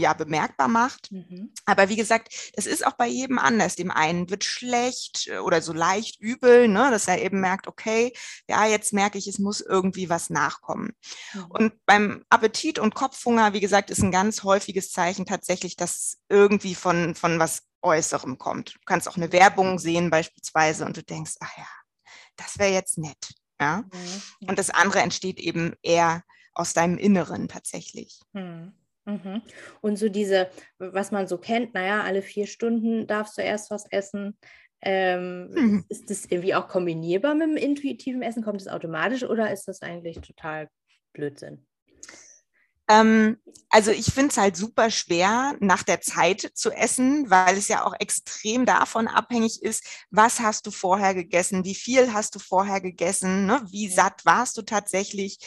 ja, 0.00 0.14
bemerkbar 0.14 0.68
macht. 0.68 1.12
Mhm. 1.12 1.52
Aber 1.64 1.88
wie 1.88 1.96
gesagt, 1.96 2.52
das 2.54 2.66
ist 2.66 2.86
auch 2.86 2.94
bei 2.94 3.06
jedem 3.06 3.38
anders. 3.38 3.76
Dem 3.76 3.90
einen 3.90 4.30
wird 4.30 4.44
schlecht 4.44 5.28
äh, 5.28 5.38
oder 5.38 5.62
so 5.62 5.72
leicht 5.72 6.20
übel, 6.20 6.68
ne, 6.68 6.90
dass 6.90 7.08
er 7.08 7.22
eben 7.22 7.40
merkt, 7.40 7.68
okay, 7.68 8.12
ja, 8.48 8.66
jetzt 8.66 8.92
merke 8.92 9.18
ich, 9.18 9.26
es 9.26 9.38
muss 9.38 9.60
irgendwie 9.60 10.08
was 10.08 10.30
nachkommen. 10.30 10.92
Mhm. 11.34 11.46
Und 11.48 11.86
beim 11.86 12.24
Appetit 12.28 12.78
und 12.78 12.94
Kopfhunger, 12.94 13.52
wie 13.52 13.60
gesagt, 13.60 13.90
ist 13.90 14.02
ein 14.02 14.12
ganz 14.12 14.42
häufiges 14.42 14.90
Zeichen 14.90 15.26
tatsächlich, 15.26 15.76
dass 15.76 16.18
irgendwie 16.28 16.74
von, 16.74 17.14
von 17.14 17.38
was 17.38 17.62
Äußerem 17.82 18.38
kommt. 18.38 18.74
Du 18.74 18.80
kannst 18.86 19.08
auch 19.08 19.16
eine 19.16 19.32
Werbung 19.32 19.78
sehen 19.78 20.10
beispielsweise 20.10 20.84
und 20.84 20.96
du 20.96 21.02
denkst, 21.02 21.34
ach 21.40 21.56
ja, 21.56 21.68
das 22.36 22.58
wäre 22.58 22.72
jetzt 22.72 22.98
nett. 22.98 23.34
Ja? 23.60 23.84
Mhm. 23.92 24.48
Und 24.48 24.58
das 24.58 24.70
andere 24.70 25.00
entsteht 25.00 25.38
eben 25.38 25.74
eher 25.82 26.24
aus 26.54 26.72
deinem 26.72 26.98
Inneren 26.98 27.48
tatsächlich. 27.48 28.20
Mhm. 28.32 28.74
Mhm. 29.10 29.42
Und 29.80 29.96
so 29.96 30.08
diese, 30.08 30.48
was 30.78 31.10
man 31.10 31.26
so 31.26 31.38
kennt, 31.38 31.74
naja, 31.74 32.02
alle 32.02 32.22
vier 32.22 32.46
Stunden 32.46 33.06
darfst 33.06 33.36
du 33.38 33.42
erst 33.42 33.70
was 33.70 33.86
essen. 33.90 34.36
Ähm, 34.82 35.50
mhm. 35.50 35.84
Ist 35.88 36.10
das 36.10 36.26
irgendwie 36.26 36.54
auch 36.54 36.68
kombinierbar 36.68 37.34
mit 37.34 37.48
dem 37.48 37.56
intuitiven 37.56 38.22
Essen? 38.22 38.42
Kommt 38.42 38.60
es 38.60 38.68
automatisch 38.68 39.24
oder 39.24 39.52
ist 39.52 39.68
das 39.68 39.82
eigentlich 39.82 40.20
total 40.20 40.68
Blödsinn? 41.12 41.66
Ähm, 42.88 43.36
also 43.68 43.92
ich 43.92 44.06
finde 44.06 44.30
es 44.30 44.36
halt 44.36 44.56
super 44.56 44.90
schwer, 44.90 45.54
nach 45.60 45.84
der 45.84 46.00
Zeit 46.00 46.50
zu 46.54 46.72
essen, 46.72 47.30
weil 47.30 47.56
es 47.56 47.68
ja 47.68 47.84
auch 47.84 47.94
extrem 48.00 48.66
davon 48.66 49.06
abhängig 49.06 49.62
ist, 49.62 49.84
was 50.10 50.40
hast 50.40 50.66
du 50.66 50.72
vorher 50.72 51.14
gegessen, 51.14 51.64
wie 51.64 51.76
viel 51.76 52.12
hast 52.12 52.34
du 52.34 52.40
vorher 52.40 52.80
gegessen, 52.80 53.46
ne? 53.46 53.64
wie 53.70 53.88
satt 53.88 54.24
warst 54.24 54.56
du 54.56 54.62
tatsächlich. 54.62 55.38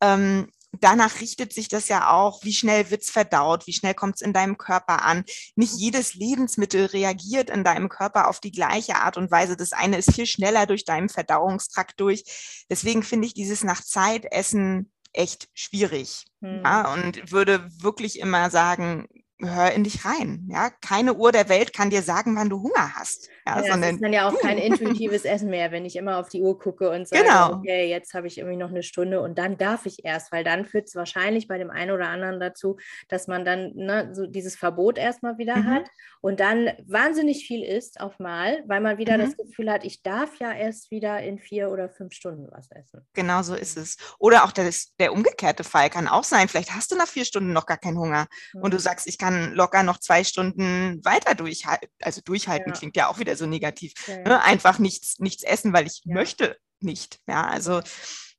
Ähm, 0.00 0.50
danach 0.78 1.20
richtet 1.20 1.52
sich 1.52 1.68
das 1.68 1.88
ja 1.88 2.10
auch, 2.10 2.44
wie 2.44 2.52
schnell 2.52 2.90
wird's 2.90 3.10
verdaut, 3.10 3.66
wie 3.66 3.72
schnell 3.72 3.94
kommt's 3.94 4.20
in 4.20 4.32
deinem 4.32 4.58
Körper 4.58 5.04
an. 5.04 5.24
Nicht 5.56 5.74
jedes 5.74 6.14
Lebensmittel 6.14 6.86
reagiert 6.86 7.50
in 7.50 7.64
deinem 7.64 7.88
Körper 7.88 8.28
auf 8.28 8.40
die 8.40 8.52
gleiche 8.52 8.96
Art 8.96 9.16
und 9.16 9.30
Weise. 9.30 9.56
Das 9.56 9.72
eine 9.72 9.98
ist 9.98 10.14
viel 10.14 10.26
schneller 10.26 10.66
durch 10.66 10.84
deinen 10.84 11.08
Verdauungstrakt 11.08 11.98
durch. 12.00 12.64
Deswegen 12.70 13.02
finde 13.02 13.26
ich 13.26 13.34
dieses 13.34 13.64
nach 13.64 13.82
Zeit 13.82 14.26
essen 14.30 14.92
echt 15.12 15.48
schwierig. 15.54 16.26
Hm. 16.40 16.62
Ja, 16.64 16.92
und 16.92 17.32
würde 17.32 17.68
wirklich 17.80 18.20
immer 18.20 18.50
sagen, 18.50 19.08
hör 19.40 19.72
in 19.72 19.84
dich 19.84 20.04
rein. 20.04 20.46
Ja, 20.50 20.70
keine 20.70 21.14
Uhr 21.14 21.32
der 21.32 21.48
Welt 21.48 21.72
kann 21.72 21.90
dir 21.90 22.02
sagen, 22.02 22.36
wann 22.36 22.50
du 22.50 22.62
Hunger 22.62 22.94
hast. 22.94 23.28
Ja, 23.56 23.62
ja 23.62 23.72
sondern 23.72 23.82
das 23.82 23.92
ist 23.92 24.02
dann 24.02 24.12
ja 24.12 24.28
auch 24.28 24.38
kein 24.38 24.58
intuitives 24.58 25.24
Essen 25.24 25.48
mehr, 25.48 25.72
wenn 25.72 25.84
ich 25.84 25.96
immer 25.96 26.18
auf 26.18 26.28
die 26.28 26.42
Uhr 26.42 26.58
gucke 26.58 26.90
und 26.90 27.08
sage, 27.08 27.22
genau. 27.22 27.54
okay, 27.54 27.88
jetzt 27.88 28.14
habe 28.14 28.26
ich 28.26 28.38
irgendwie 28.38 28.58
noch 28.58 28.68
eine 28.68 28.82
Stunde 28.82 29.20
und 29.20 29.38
dann 29.38 29.56
darf 29.56 29.86
ich 29.86 30.04
erst, 30.04 30.30
weil 30.32 30.44
dann 30.44 30.66
führt 30.66 30.88
es 30.88 30.94
wahrscheinlich 30.94 31.48
bei 31.48 31.58
dem 31.58 31.70
einen 31.70 31.92
oder 31.92 32.08
anderen 32.08 32.38
dazu, 32.38 32.76
dass 33.08 33.26
man 33.26 33.44
dann 33.44 33.72
ne, 33.74 34.10
so 34.12 34.26
dieses 34.26 34.56
Verbot 34.56 34.98
erstmal 34.98 35.38
wieder 35.38 35.56
mhm. 35.56 35.70
hat 35.70 35.88
und 36.20 36.40
dann 36.40 36.70
wahnsinnig 36.86 37.46
viel 37.46 37.64
isst 37.64 38.00
auf 38.00 38.18
mal, 38.18 38.62
weil 38.66 38.80
man 38.80 38.98
wieder 38.98 39.16
mhm. 39.16 39.22
das 39.22 39.36
Gefühl 39.36 39.70
hat, 39.70 39.84
ich 39.84 40.02
darf 40.02 40.36
ja 40.38 40.52
erst 40.52 40.90
wieder 40.90 41.20
in 41.22 41.38
vier 41.38 41.70
oder 41.70 41.88
fünf 41.88 42.12
Stunden 42.12 42.48
was 42.50 42.70
essen. 42.70 43.06
Genau 43.14 43.42
so 43.42 43.54
ist 43.54 43.78
es. 43.78 43.96
Oder 44.18 44.44
auch 44.44 44.52
der, 44.52 44.70
der 44.98 45.12
umgekehrte 45.12 45.64
Fall 45.64 45.88
kann 45.88 46.08
auch 46.08 46.24
sein, 46.24 46.48
vielleicht 46.48 46.74
hast 46.74 46.92
du 46.92 46.96
nach 46.96 47.08
vier 47.08 47.24
Stunden 47.24 47.54
noch 47.54 47.66
gar 47.66 47.78
keinen 47.78 47.98
Hunger 47.98 48.26
mhm. 48.52 48.62
und 48.62 48.74
du 48.74 48.78
sagst, 48.78 49.06
ich 49.06 49.16
kann 49.16 49.30
kann 49.30 49.54
locker 49.54 49.82
noch 49.82 49.98
zwei 49.98 50.24
Stunden 50.24 51.04
weiter 51.04 51.34
durchhalten. 51.34 51.88
Also 52.02 52.20
durchhalten 52.24 52.72
ja. 52.72 52.78
klingt 52.78 52.96
ja 52.96 53.08
auch 53.08 53.18
wieder 53.18 53.36
so 53.40 53.46
negativ. 53.46 53.94
Ja. 54.06 54.18
Ne? 54.18 54.42
Einfach 54.42 54.78
nichts, 54.78 55.18
nichts 55.18 55.42
essen, 55.42 55.72
weil 55.72 55.86
ich 55.86 56.02
ja. 56.04 56.14
möchte 56.14 56.56
nicht. 56.80 57.20
Ja, 57.26 57.48
also 57.48 57.82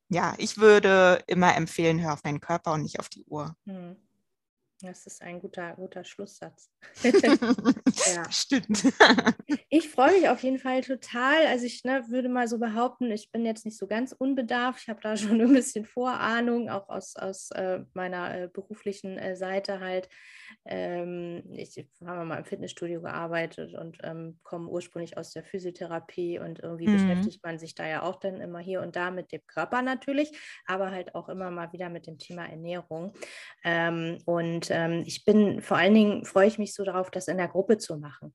ja, 0.10 0.36
ich 0.38 0.58
würde 0.58 1.24
immer 1.28 1.56
empfehlen, 1.56 2.02
hör 2.02 2.14
auf 2.14 2.22
deinen 2.22 2.42
Körper 2.42 2.74
und 2.74 2.84
nicht 2.84 3.00
auf 3.00 3.10
die 3.10 3.26
Uhr. 3.26 3.56
Hm. 3.66 3.96
Das 4.82 5.06
ist 5.06 5.22
ein 5.22 5.40
guter, 5.40 5.76
guter 5.76 6.04
Schlusssatz. 6.04 6.71
ja. 7.04 8.24
Stimmt. 8.32 8.84
ich 9.70 9.90
freue 9.90 10.20
mich 10.20 10.30
auf 10.30 10.44
jeden 10.44 10.60
Fall 10.60 10.82
total. 10.82 11.48
Also 11.48 11.66
ich 11.66 11.84
ne, 11.84 12.04
würde 12.10 12.30
mal 12.30 12.48
so 12.48 12.60
behaupten, 12.60 13.12
ich 13.12 13.32
bin 13.32 13.46
jetzt 13.46 13.66
nicht 13.66 13.78
so 13.78 13.88
ganz 13.88 14.12
unbedarft. 14.12 14.82
Ich 14.84 14.90
habe 14.90 15.02
da 15.02 15.16
schon 15.18 15.42
ein 15.42 15.54
bisschen 15.54 15.86
Vorahnung, 15.86 16.70
auch 16.70 16.90
aus, 16.90 17.16
aus 17.16 17.52
äh, 17.52 17.80
meiner 17.94 18.36
äh, 18.36 18.50
beruflichen 18.52 19.18
äh, 19.18 19.36
Seite 19.36 19.80
halt. 19.80 20.10
Ähm, 20.66 21.44
ich 21.56 21.86
habe 22.06 22.26
mal 22.26 22.38
im 22.38 22.46
Fitnessstudio 22.46 23.02
gearbeitet 23.02 23.74
und 23.74 23.98
ähm, 24.04 24.40
komme 24.44 24.70
ursprünglich 24.70 25.18
aus 25.18 25.32
der 25.32 25.44
Physiotherapie 25.44 26.40
und 26.40 26.60
irgendwie 26.60 26.88
mhm. 26.88 26.94
beschäftigt 26.94 27.44
man 27.44 27.58
sich 27.58 27.74
da 27.76 27.88
ja 27.88 28.04
auch 28.04 28.18
dann 28.18 28.42
immer 28.42 28.60
hier 28.60 28.82
und 28.82 28.96
da 28.96 29.12
mit 29.12 29.32
dem 29.32 29.42
Körper 29.48 29.82
natürlich, 29.82 30.32
aber 30.66 30.92
halt 30.92 31.16
auch 31.16 31.30
immer 31.30 31.52
mal 31.52 31.72
wieder 31.74 31.90
mit 31.90 32.08
dem 32.08 32.18
Thema 32.18 32.46
Ernährung. 32.46 33.14
Ähm, 33.64 34.18
und 34.26 34.68
ähm, 34.70 35.04
ich 35.06 35.26
bin 35.26 35.62
vor 35.62 35.78
allen 35.78 35.94
Dingen, 35.94 36.26
freue 36.26 36.48
ich 36.48 36.58
mich 36.58 36.71
so 36.74 36.84
darauf, 36.84 37.12
das 37.12 37.28
in 37.28 37.38
der 37.38 37.48
Gruppe 37.48 37.78
zu 37.78 37.98
machen. 37.98 38.34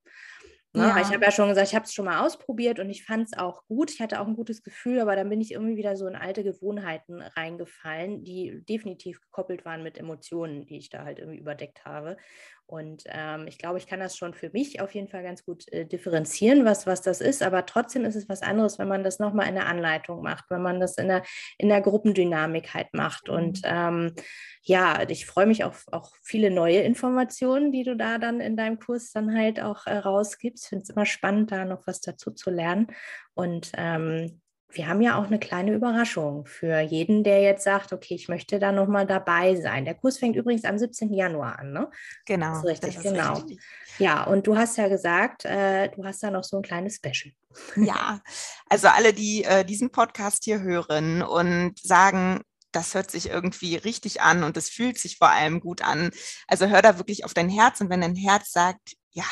Ne? 0.77 0.83
Ja. 0.83 1.01
Ich 1.01 1.09
habe 1.09 1.25
ja 1.25 1.31
schon 1.31 1.49
gesagt, 1.49 1.69
ich 1.69 1.75
habe 1.75 1.87
es 1.87 1.95
schon 1.95 2.05
mal 2.05 2.25
ausprobiert 2.25 2.79
und 2.79 2.91
ich 2.91 3.05
fand 3.05 3.29
es 3.29 3.39
auch 3.39 3.65
gut. 3.67 3.91
Ich 3.91 4.01
hatte 4.01 4.21
auch 4.21 4.27
ein 4.27 4.37
gutes 4.37 4.63
Gefühl, 4.63 5.01
aber 5.01 5.17
dann 5.17 5.31
bin 5.31 5.41
ich 5.41 5.53
irgendwie 5.53 5.77
wieder 5.79 5.97
so 5.97 6.07
in 6.07 6.17
alte 6.17 6.45
Gewohnheiten 6.45 7.23
reingefallen, 7.23 8.25
die 8.25 8.63
definitiv 8.69 9.23
gekoppelt 9.23 9.65
waren 9.65 9.83
mit 9.83 9.97
Emotionen, 9.97 10.67
die 10.67 10.77
ich 10.77 10.91
da 10.91 11.05
halt 11.05 11.19
irgendwie 11.19 11.39
überdeckt 11.39 11.87
habe. 11.87 12.19
Und 12.67 13.05
ähm, 13.07 13.47
ich 13.47 13.59
glaube, 13.59 13.79
ich 13.79 13.87
kann 13.87 14.01
das 14.01 14.17
schon 14.17 14.35
für 14.35 14.51
mich 14.51 14.81
auf 14.81 14.93
jeden 14.95 15.07
Fall 15.07 15.23
ganz 15.23 15.45
gut 15.45 15.71
äh, 15.73 15.87
differenzieren, 15.87 16.65
was, 16.65 16.87
was 16.87 17.01
das 17.01 17.21
ist. 17.21 17.43
Aber 17.43 17.65
trotzdem 17.65 18.05
ist 18.05 18.17
es 18.17 18.29
was 18.29 18.43
anderes, 18.43 18.79
wenn 18.79 18.89
man 18.89 19.05
das 19.05 19.21
nochmal 19.21 19.49
in 19.49 19.55
der 19.55 19.67
Anleitung 19.67 20.23
macht, 20.23 20.47
wenn 20.51 20.63
man 20.63 20.81
das 20.81 20.99
in 20.99 21.07
der, 21.07 21.23
in 21.59 21.69
der 21.69 21.81
Gruppendynamik 21.81 22.75
halt 22.75 22.93
macht. 22.93 23.29
Und 23.29 23.59
mhm. 23.59 23.71
ähm, 23.71 24.15
ja, 24.63 25.09
ich 25.09 25.27
freue 25.27 25.47
mich 25.47 25.63
auf 25.63 25.85
auch 25.93 26.13
viele 26.23 26.51
neue 26.51 26.81
Informationen, 26.81 27.71
die 27.71 27.85
du 27.85 27.97
da 27.97 28.19
dann 28.19 28.41
in 28.41 28.57
deinem 28.57 28.81
Kurs 28.81 29.13
dann 29.13 29.37
halt 29.37 29.61
auch 29.61 29.87
äh, 29.87 29.99
rausgibst. 29.99 30.65
Ich 30.65 30.69
finde 30.71 30.83
es 30.83 30.91
immer 30.91 31.07
spannend, 31.07 31.53
da 31.53 31.65
noch 31.65 31.87
was 31.87 32.01
dazu 32.01 32.33
zu 32.33 32.51
lernen. 32.51 32.89
Und 33.35 33.71
ähm, 33.77 34.41
wir 34.77 34.89
haben 34.89 35.01
ja 35.01 35.19
auch 35.19 35.27
eine 35.27 35.39
kleine 35.39 35.73
Überraschung 35.73 36.47
für 36.47 36.81
jeden, 36.81 37.25
der 37.25 37.41
jetzt 37.43 37.65
sagt, 37.65 37.93
okay, 37.93 38.15
ich 38.15 38.29
möchte 38.29 38.59
da 38.59 38.73
nochmal 38.73 39.07
dabei 39.07 39.57
sein. 39.57 39.85
Der 39.85 39.95
Kurs 39.95 40.19
fängt 40.19 40.37
übrigens 40.37 40.65
am 40.65 40.79
17. 40.79 41.13
Januar 41.13 41.59
an, 41.59 41.73
ne? 41.73 41.91
Genau. 42.27 42.49
Das 42.49 42.59
ist 42.59 42.65
richtig, 42.65 42.95
das 42.97 43.05
ist 43.05 43.13
genau. 43.13 43.35
Richtig. 43.35 43.61
Ja, 43.99 44.25
und 44.25 44.47
du 44.47 44.57
hast 44.57 44.77
ja 44.77 44.89
gesagt, 44.89 45.45
äh, 45.45 45.89
du 45.89 46.05
hast 46.05 46.23
da 46.23 46.31
noch 46.31 46.45
so 46.45 46.59
ein 46.59 46.63
kleines 46.63 46.97
Special. 46.97 47.33
Ja, 47.77 48.21
also 48.69 48.89
alle, 48.89 49.13
die 49.13 49.45
äh, 49.45 49.65
diesen 49.65 49.91
Podcast 49.91 50.45
hier 50.45 50.61
hören 50.61 51.23
und 51.23 51.79
sagen, 51.79 52.43
das 52.73 52.95
hört 52.95 53.11
sich 53.11 53.31
irgendwie 53.31 53.77
richtig 53.77 54.21
an 54.21 54.45
und 54.45 54.57
es 54.57 54.69
fühlt 54.69 54.99
sich 54.99 55.17
vor 55.17 55.31
allem 55.31 55.61
gut 55.61 55.83
an. 55.83 56.11
Also 56.47 56.67
hör 56.67 56.83
da 56.83 56.99
wirklich 56.99 57.25
auf 57.25 57.33
dein 57.33 57.49
Herz 57.49 57.81
und 57.81 57.89
wenn 57.89 58.03
dein 58.03 58.17
Herz 58.17 58.53
sagt, 58.53 58.97
ja, 59.13 59.25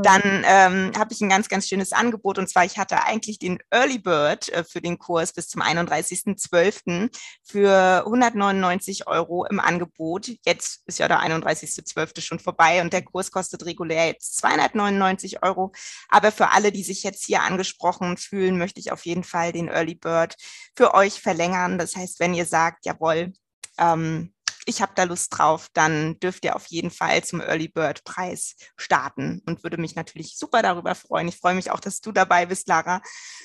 dann 0.00 0.44
ähm, 0.46 0.92
habe 0.96 1.12
ich 1.12 1.20
ein 1.20 1.28
ganz, 1.28 1.48
ganz 1.48 1.66
schönes 1.66 1.92
Angebot. 1.92 2.38
Und 2.38 2.48
zwar, 2.48 2.64
ich 2.64 2.78
hatte 2.78 3.02
eigentlich 3.02 3.40
den 3.40 3.58
Early 3.70 3.98
Bird 3.98 4.48
äh, 4.50 4.62
für 4.62 4.80
den 4.80 4.98
Kurs 4.98 5.32
bis 5.32 5.48
zum 5.48 5.60
31.12. 5.60 7.10
für 7.42 8.04
199 8.06 9.08
Euro 9.08 9.44
im 9.46 9.58
Angebot. 9.58 10.30
Jetzt 10.46 10.82
ist 10.86 11.00
ja 11.00 11.08
der 11.08 11.20
31.12. 11.20 12.20
schon 12.20 12.38
vorbei 12.38 12.80
und 12.80 12.92
der 12.92 13.02
Kurs 13.02 13.32
kostet 13.32 13.66
regulär 13.66 14.06
jetzt 14.06 14.36
299 14.36 15.42
Euro. 15.42 15.72
Aber 16.08 16.30
für 16.30 16.50
alle, 16.50 16.70
die 16.70 16.84
sich 16.84 17.02
jetzt 17.02 17.24
hier 17.24 17.42
angesprochen 17.42 18.16
fühlen, 18.18 18.56
möchte 18.56 18.78
ich 18.78 18.92
auf 18.92 19.04
jeden 19.04 19.24
Fall 19.24 19.50
den 19.50 19.66
Early 19.66 19.96
Bird 19.96 20.36
für 20.76 20.94
euch 20.94 21.20
verlängern. 21.20 21.76
Das 21.76 21.96
heißt, 21.96 22.20
wenn 22.20 22.34
ihr 22.34 22.46
sagt, 22.46 22.86
jawohl, 22.86 23.32
ähm, 23.78 24.32
ich 24.68 24.82
habe 24.82 24.92
da 24.94 25.04
Lust 25.04 25.36
drauf, 25.36 25.68
dann 25.72 26.18
dürft 26.20 26.44
ihr 26.44 26.54
auf 26.54 26.66
jeden 26.66 26.90
Fall 26.90 27.24
zum 27.24 27.40
Early 27.40 27.68
Bird 27.68 28.04
Preis 28.04 28.54
starten 28.76 29.42
und 29.46 29.62
würde 29.62 29.78
mich 29.78 29.94
natürlich 29.94 30.36
super 30.36 30.62
darüber 30.62 30.94
freuen. 30.94 31.28
Ich 31.28 31.38
freue 31.38 31.54
mich 31.54 31.70
auch, 31.70 31.80
dass 31.80 32.00
du 32.00 32.12
dabei 32.12 32.46
bist, 32.46 32.68
Lara. 32.68 33.00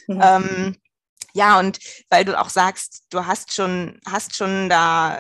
Mhm. 0.07 0.21
Ähm, 0.33 0.75
ja, 1.33 1.59
und 1.59 1.79
weil 2.09 2.25
du 2.25 2.39
auch 2.39 2.49
sagst, 2.49 3.05
du 3.09 3.25
hast 3.25 3.53
schon, 3.53 3.99
hast 4.05 4.35
schon 4.35 4.69
da 4.69 5.19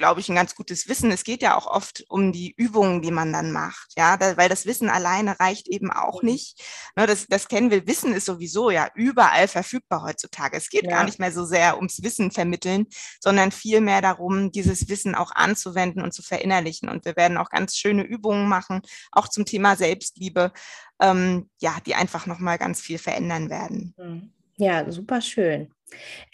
glaube 0.00 0.20
ich, 0.20 0.28
ein 0.28 0.34
ganz 0.34 0.54
gutes 0.54 0.88
Wissen. 0.88 1.10
Es 1.10 1.24
geht 1.24 1.42
ja 1.42 1.56
auch 1.56 1.66
oft 1.66 2.04
um 2.08 2.32
die 2.32 2.54
Übungen, 2.56 3.02
die 3.02 3.10
man 3.10 3.32
dann 3.32 3.52
macht, 3.52 3.92
ja, 3.96 4.16
da, 4.16 4.36
weil 4.36 4.48
das 4.48 4.66
Wissen 4.66 4.88
alleine 4.88 5.38
reicht 5.38 5.68
eben 5.68 5.90
auch 5.90 6.22
mhm. 6.22 6.30
nicht. 6.30 6.60
Ne, 6.96 7.06
das, 7.06 7.26
das 7.28 7.48
kennen 7.48 7.70
wir. 7.70 7.86
Wissen 7.86 8.14
ist 8.14 8.24
sowieso 8.24 8.70
ja 8.70 8.88
überall 8.94 9.46
verfügbar 9.46 10.02
heutzutage. 10.02 10.56
Es 10.56 10.70
geht 10.70 10.84
ja. 10.84 10.90
gar 10.90 11.04
nicht 11.04 11.18
mehr 11.18 11.32
so 11.32 11.44
sehr 11.44 11.76
ums 11.76 12.02
Wissen 12.02 12.30
vermitteln, 12.30 12.86
sondern 13.20 13.52
vielmehr 13.52 14.00
darum, 14.00 14.50
dieses 14.50 14.88
Wissen 14.88 15.14
auch 15.14 15.32
anzuwenden 15.32 16.02
und 16.02 16.12
zu 16.14 16.22
verinnerlichen. 16.22 16.88
Und 16.88 17.04
wir 17.04 17.16
werden 17.16 17.36
auch 17.36 17.50
ganz 17.50 17.76
schöne 17.76 18.02
Übungen 18.02 18.48
machen, 18.48 18.80
auch 19.12 19.28
zum 19.28 19.44
Thema 19.44 19.76
Selbstliebe, 19.76 20.52
ähm, 21.00 21.50
ja, 21.60 21.76
die 21.84 21.94
einfach 21.94 22.26
nochmal 22.26 22.58
ganz 22.58 22.80
viel 22.80 22.98
verändern 22.98 23.50
werden. 23.50 23.94
Mhm. 23.98 24.32
Ja, 24.60 24.90
super 24.90 25.22
schön. 25.22 25.72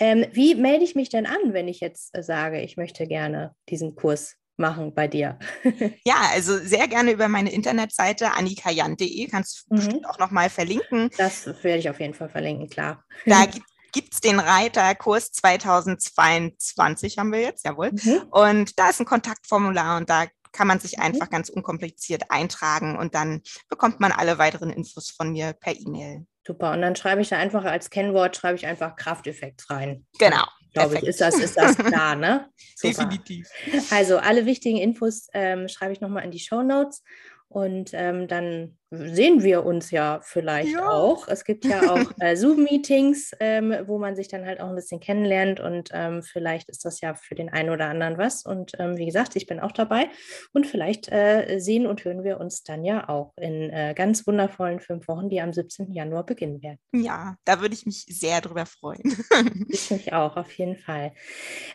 Ähm, 0.01 0.27
wie 0.33 0.57
melde 0.57 0.85
ich 0.85 0.97
mich 0.97 1.09
denn 1.09 1.27
an, 1.27 1.53
wenn 1.53 1.69
ich 1.69 1.79
jetzt 1.79 2.13
äh, 2.13 2.25
sage, 2.25 2.61
ich 2.61 2.77
möchte 2.77 3.07
gerne 3.07 3.55
diesen 3.69 3.95
Kurs 3.95 4.35
machen 4.57 4.93
bei 4.93 5.07
dir? 5.07 5.39
ja, 6.05 6.17
also 6.33 6.59
sehr 6.59 6.89
gerne 6.89 7.13
über 7.13 7.29
meine 7.29 7.53
Internetseite 7.53 8.33
annikajant.de 8.33 9.29
kannst 9.29 9.67
du 9.69 9.75
mhm. 9.75 9.77
bestimmt 9.77 10.09
auch 10.09 10.19
nochmal 10.19 10.51
verlinken. 10.51 11.09
Das 11.17 11.47
werde 11.63 11.79
ich 11.79 11.89
auf 11.89 12.01
jeden 12.01 12.15
Fall 12.15 12.29
verlinken, 12.29 12.69
klar. 12.69 13.05
Da 13.27 13.47
gibt 13.53 13.67
gibt 13.97 14.13
es 14.13 14.21
den 14.21 14.41
Reiterkurs 14.41 15.33
2022, 15.33 17.17
haben 17.17 17.33
wir 17.33 17.41
jetzt, 17.41 17.65
jawohl. 17.65 17.93
Mhm. 17.93 18.25
Und 18.31 18.79
da 18.79 18.91
ist 18.91 19.01
ein 19.01 19.07
Kontaktformular 19.07 19.97
und 19.97 20.11
da 20.11 20.27
kann 20.57 20.67
man 20.67 20.81
sich 20.81 20.97
mhm. 20.97 21.05
einfach 21.05 21.31
ganz 21.31 21.49
unkompliziert 21.49 22.25
eintragen 22.31 22.97
und 22.97 23.15
dann 23.15 23.43
bekommt 23.69 24.01
man 24.01 24.11
alle 24.11 24.39
weiteren 24.39 24.71
Infos 24.71 25.11
von 25.11 25.33
mir 25.33 25.53
per 25.53 25.75
E-Mail. 25.75 26.27
Super. 26.47 26.73
Und 26.73 26.81
dann 26.81 26.97
schreibe 26.97 27.21
ich 27.21 27.29
da 27.29 27.37
einfach 27.37 27.65
als 27.65 27.91
Kennwort, 27.91 28.37
schreibe 28.37 28.57
ich 28.57 28.67
einfach 28.67 28.97
Krafteffekt 28.97 29.69
rein. 29.69 30.07
Genau. 30.19 30.45
Glaube 30.73 30.97
ich, 30.97 31.03
ist 31.05 31.21
das, 31.21 31.39
ist 31.39 31.57
das 31.57 31.77
klar, 31.77 32.17
ne? 32.17 32.51
Super. 32.77 33.07
Definitiv. 33.07 33.49
Also 33.91 34.19
alle 34.19 34.47
wichtigen 34.47 34.79
Infos 34.79 35.29
ähm, 35.33 35.69
schreibe 35.69 35.93
ich 35.93 36.01
nochmal 36.01 36.25
in 36.25 36.31
die 36.31 36.39
Show 36.39 36.63
Notes. 36.63 37.03
Und 37.49 37.91
ähm, 37.95 38.29
dann 38.29 38.77
sehen 38.91 39.43
wir 39.43 39.65
uns 39.65 39.91
ja 39.91 40.21
vielleicht 40.23 40.73
ja. 40.73 40.89
auch. 40.89 41.27
Es 41.29 41.45
gibt 41.45 41.65
ja 41.65 41.93
auch 41.93 42.13
äh, 42.21 42.37
Zoom-Meetings, 42.37 43.33
ähm, 43.41 43.75
wo 43.87 43.99
man 43.99 44.15
sich 44.15 44.29
dann 44.29 44.47
halt 44.47 44.61
auch 44.61 44.69
ein 44.69 44.77
bisschen 44.77 45.01
kennenlernt 45.01 45.61
und 45.61 45.91
ähm, 45.93 46.23
vielleicht 46.23 46.69
ist 46.69 46.85
das 46.85 47.01
ja 47.01 47.15
für 47.15 47.35
den 47.35 47.49
einen 47.49 47.71
oder 47.71 47.89
anderen 47.89 48.19
was. 48.19 48.45
Und 48.45 48.73
ähm, 48.79 48.97
wie 48.97 49.07
gesagt, 49.07 49.35
ich 49.37 49.47
bin 49.47 49.59
auch 49.59 49.73
dabei 49.73 50.09
und 50.53 50.67
vielleicht 50.67 51.11
äh, 51.11 51.59
sehen 51.59 51.87
und 51.87 52.05
hören 52.05 52.23
wir 52.23 52.39
uns 52.39 52.63
dann 52.63 52.85
ja 52.85 53.09
auch 53.09 53.33
in 53.37 53.71
äh, 53.71 53.95
ganz 53.97 54.27
wundervollen 54.27 54.81
fünf 54.81 55.09
Wochen, 55.09 55.29
die 55.29 55.41
am 55.41 55.53
17. 55.53 55.93
Januar 55.93 56.25
beginnen 56.25 56.63
werden. 56.63 56.79
Ja, 56.93 57.37
da 57.45 57.61
würde 57.61 57.75
ich 57.75 57.87
mich 57.87 58.05
sehr 58.09 58.41
drüber 58.41 58.67
freuen. 58.67 59.03
ich 59.69 59.91
mich 59.91 60.13
auch, 60.13 60.37
auf 60.37 60.53
jeden 60.53 60.77
Fall. 60.77 61.13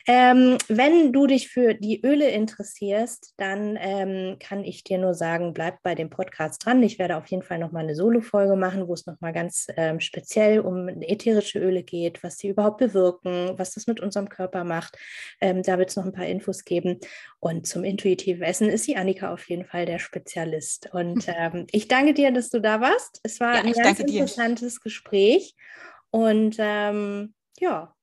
Ähm, 0.08 0.58
wenn 0.70 1.12
du 1.12 1.28
dich 1.28 1.50
für 1.50 1.74
die 1.74 2.02
Öle 2.06 2.30
interessierst, 2.30 3.34
dann 3.38 3.78
ähm, 3.80 4.38
kann 4.40 4.64
ich 4.64 4.84
dir 4.84 4.98
nur 4.98 5.14
sagen, 5.14 5.54
bleib 5.54 5.82
bei 5.84 5.96
dem 5.96 6.10
Podcast 6.10 6.66
dran. 6.66 6.82
Ich 6.84 7.01
werde 7.02 7.18
auf 7.18 7.26
jeden 7.28 7.42
Fall 7.42 7.58
nochmal 7.58 7.84
eine 7.84 7.96
Solo-Folge 7.96 8.56
machen, 8.56 8.88
wo 8.88 8.94
es 8.94 9.08
nochmal 9.08 9.34
ganz 9.34 9.66
ähm, 9.76 10.00
speziell 10.00 10.60
um 10.60 10.88
ätherische 10.88 11.58
Öle 11.58 11.82
geht, 11.82 12.22
was 12.22 12.38
sie 12.38 12.50
überhaupt 12.50 12.78
bewirken, 12.78 13.58
was 13.58 13.74
das 13.74 13.88
mit 13.88 14.00
unserem 14.00 14.30
Körper 14.30 14.64
macht. 14.64 15.00
Ähm, 15.42 15.64
da 15.64 15.80
wird 15.80 15.90
es 15.90 15.96
noch 15.96 16.06
ein 16.06 16.14
paar 16.14 16.28
Infos 16.28 16.64
geben. 16.64 17.00
Und 17.40 17.66
zum 17.66 17.84
intuitiven 17.84 18.44
Essen 18.44 18.70
ist 18.70 18.86
die 18.86 18.98
Annika 18.98 19.34
auf 19.34 19.50
jeden 19.50 19.66
Fall 19.66 19.88
der 19.88 19.98
Spezialist. 19.98 20.94
Und 20.94 21.26
ähm, 21.36 21.66
ich 21.72 21.88
danke 21.88 22.14
dir, 22.14 22.32
dass 22.32 22.52
du 22.52 22.62
da 22.62 22.82
warst. 22.82 23.20
Es 23.24 23.40
war 23.40 23.56
ja, 23.56 23.64
ein 23.64 23.74
ganz 23.74 24.00
interessantes 24.00 24.76
dir. 24.76 24.82
Gespräch. 24.84 25.56
Und 26.12 26.58
ähm, 26.60 27.34
ja, 27.60 27.96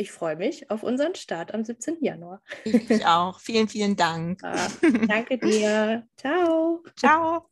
ich 0.00 0.12
freue 0.12 0.36
mich 0.36 0.70
auf 0.70 0.84
unseren 0.84 1.14
Start 1.16 1.52
am 1.52 1.64
17. 1.64 1.96
Januar. 2.00 2.40
Ich 2.64 3.04
auch. 3.04 3.40
Vielen, 3.40 3.68
vielen 3.68 3.96
Dank. 3.96 4.40
Ja, 4.42 4.68
danke 5.08 5.38
dir. 5.38 6.06
Ciao. 6.16 6.84
Ciao. 6.96 7.48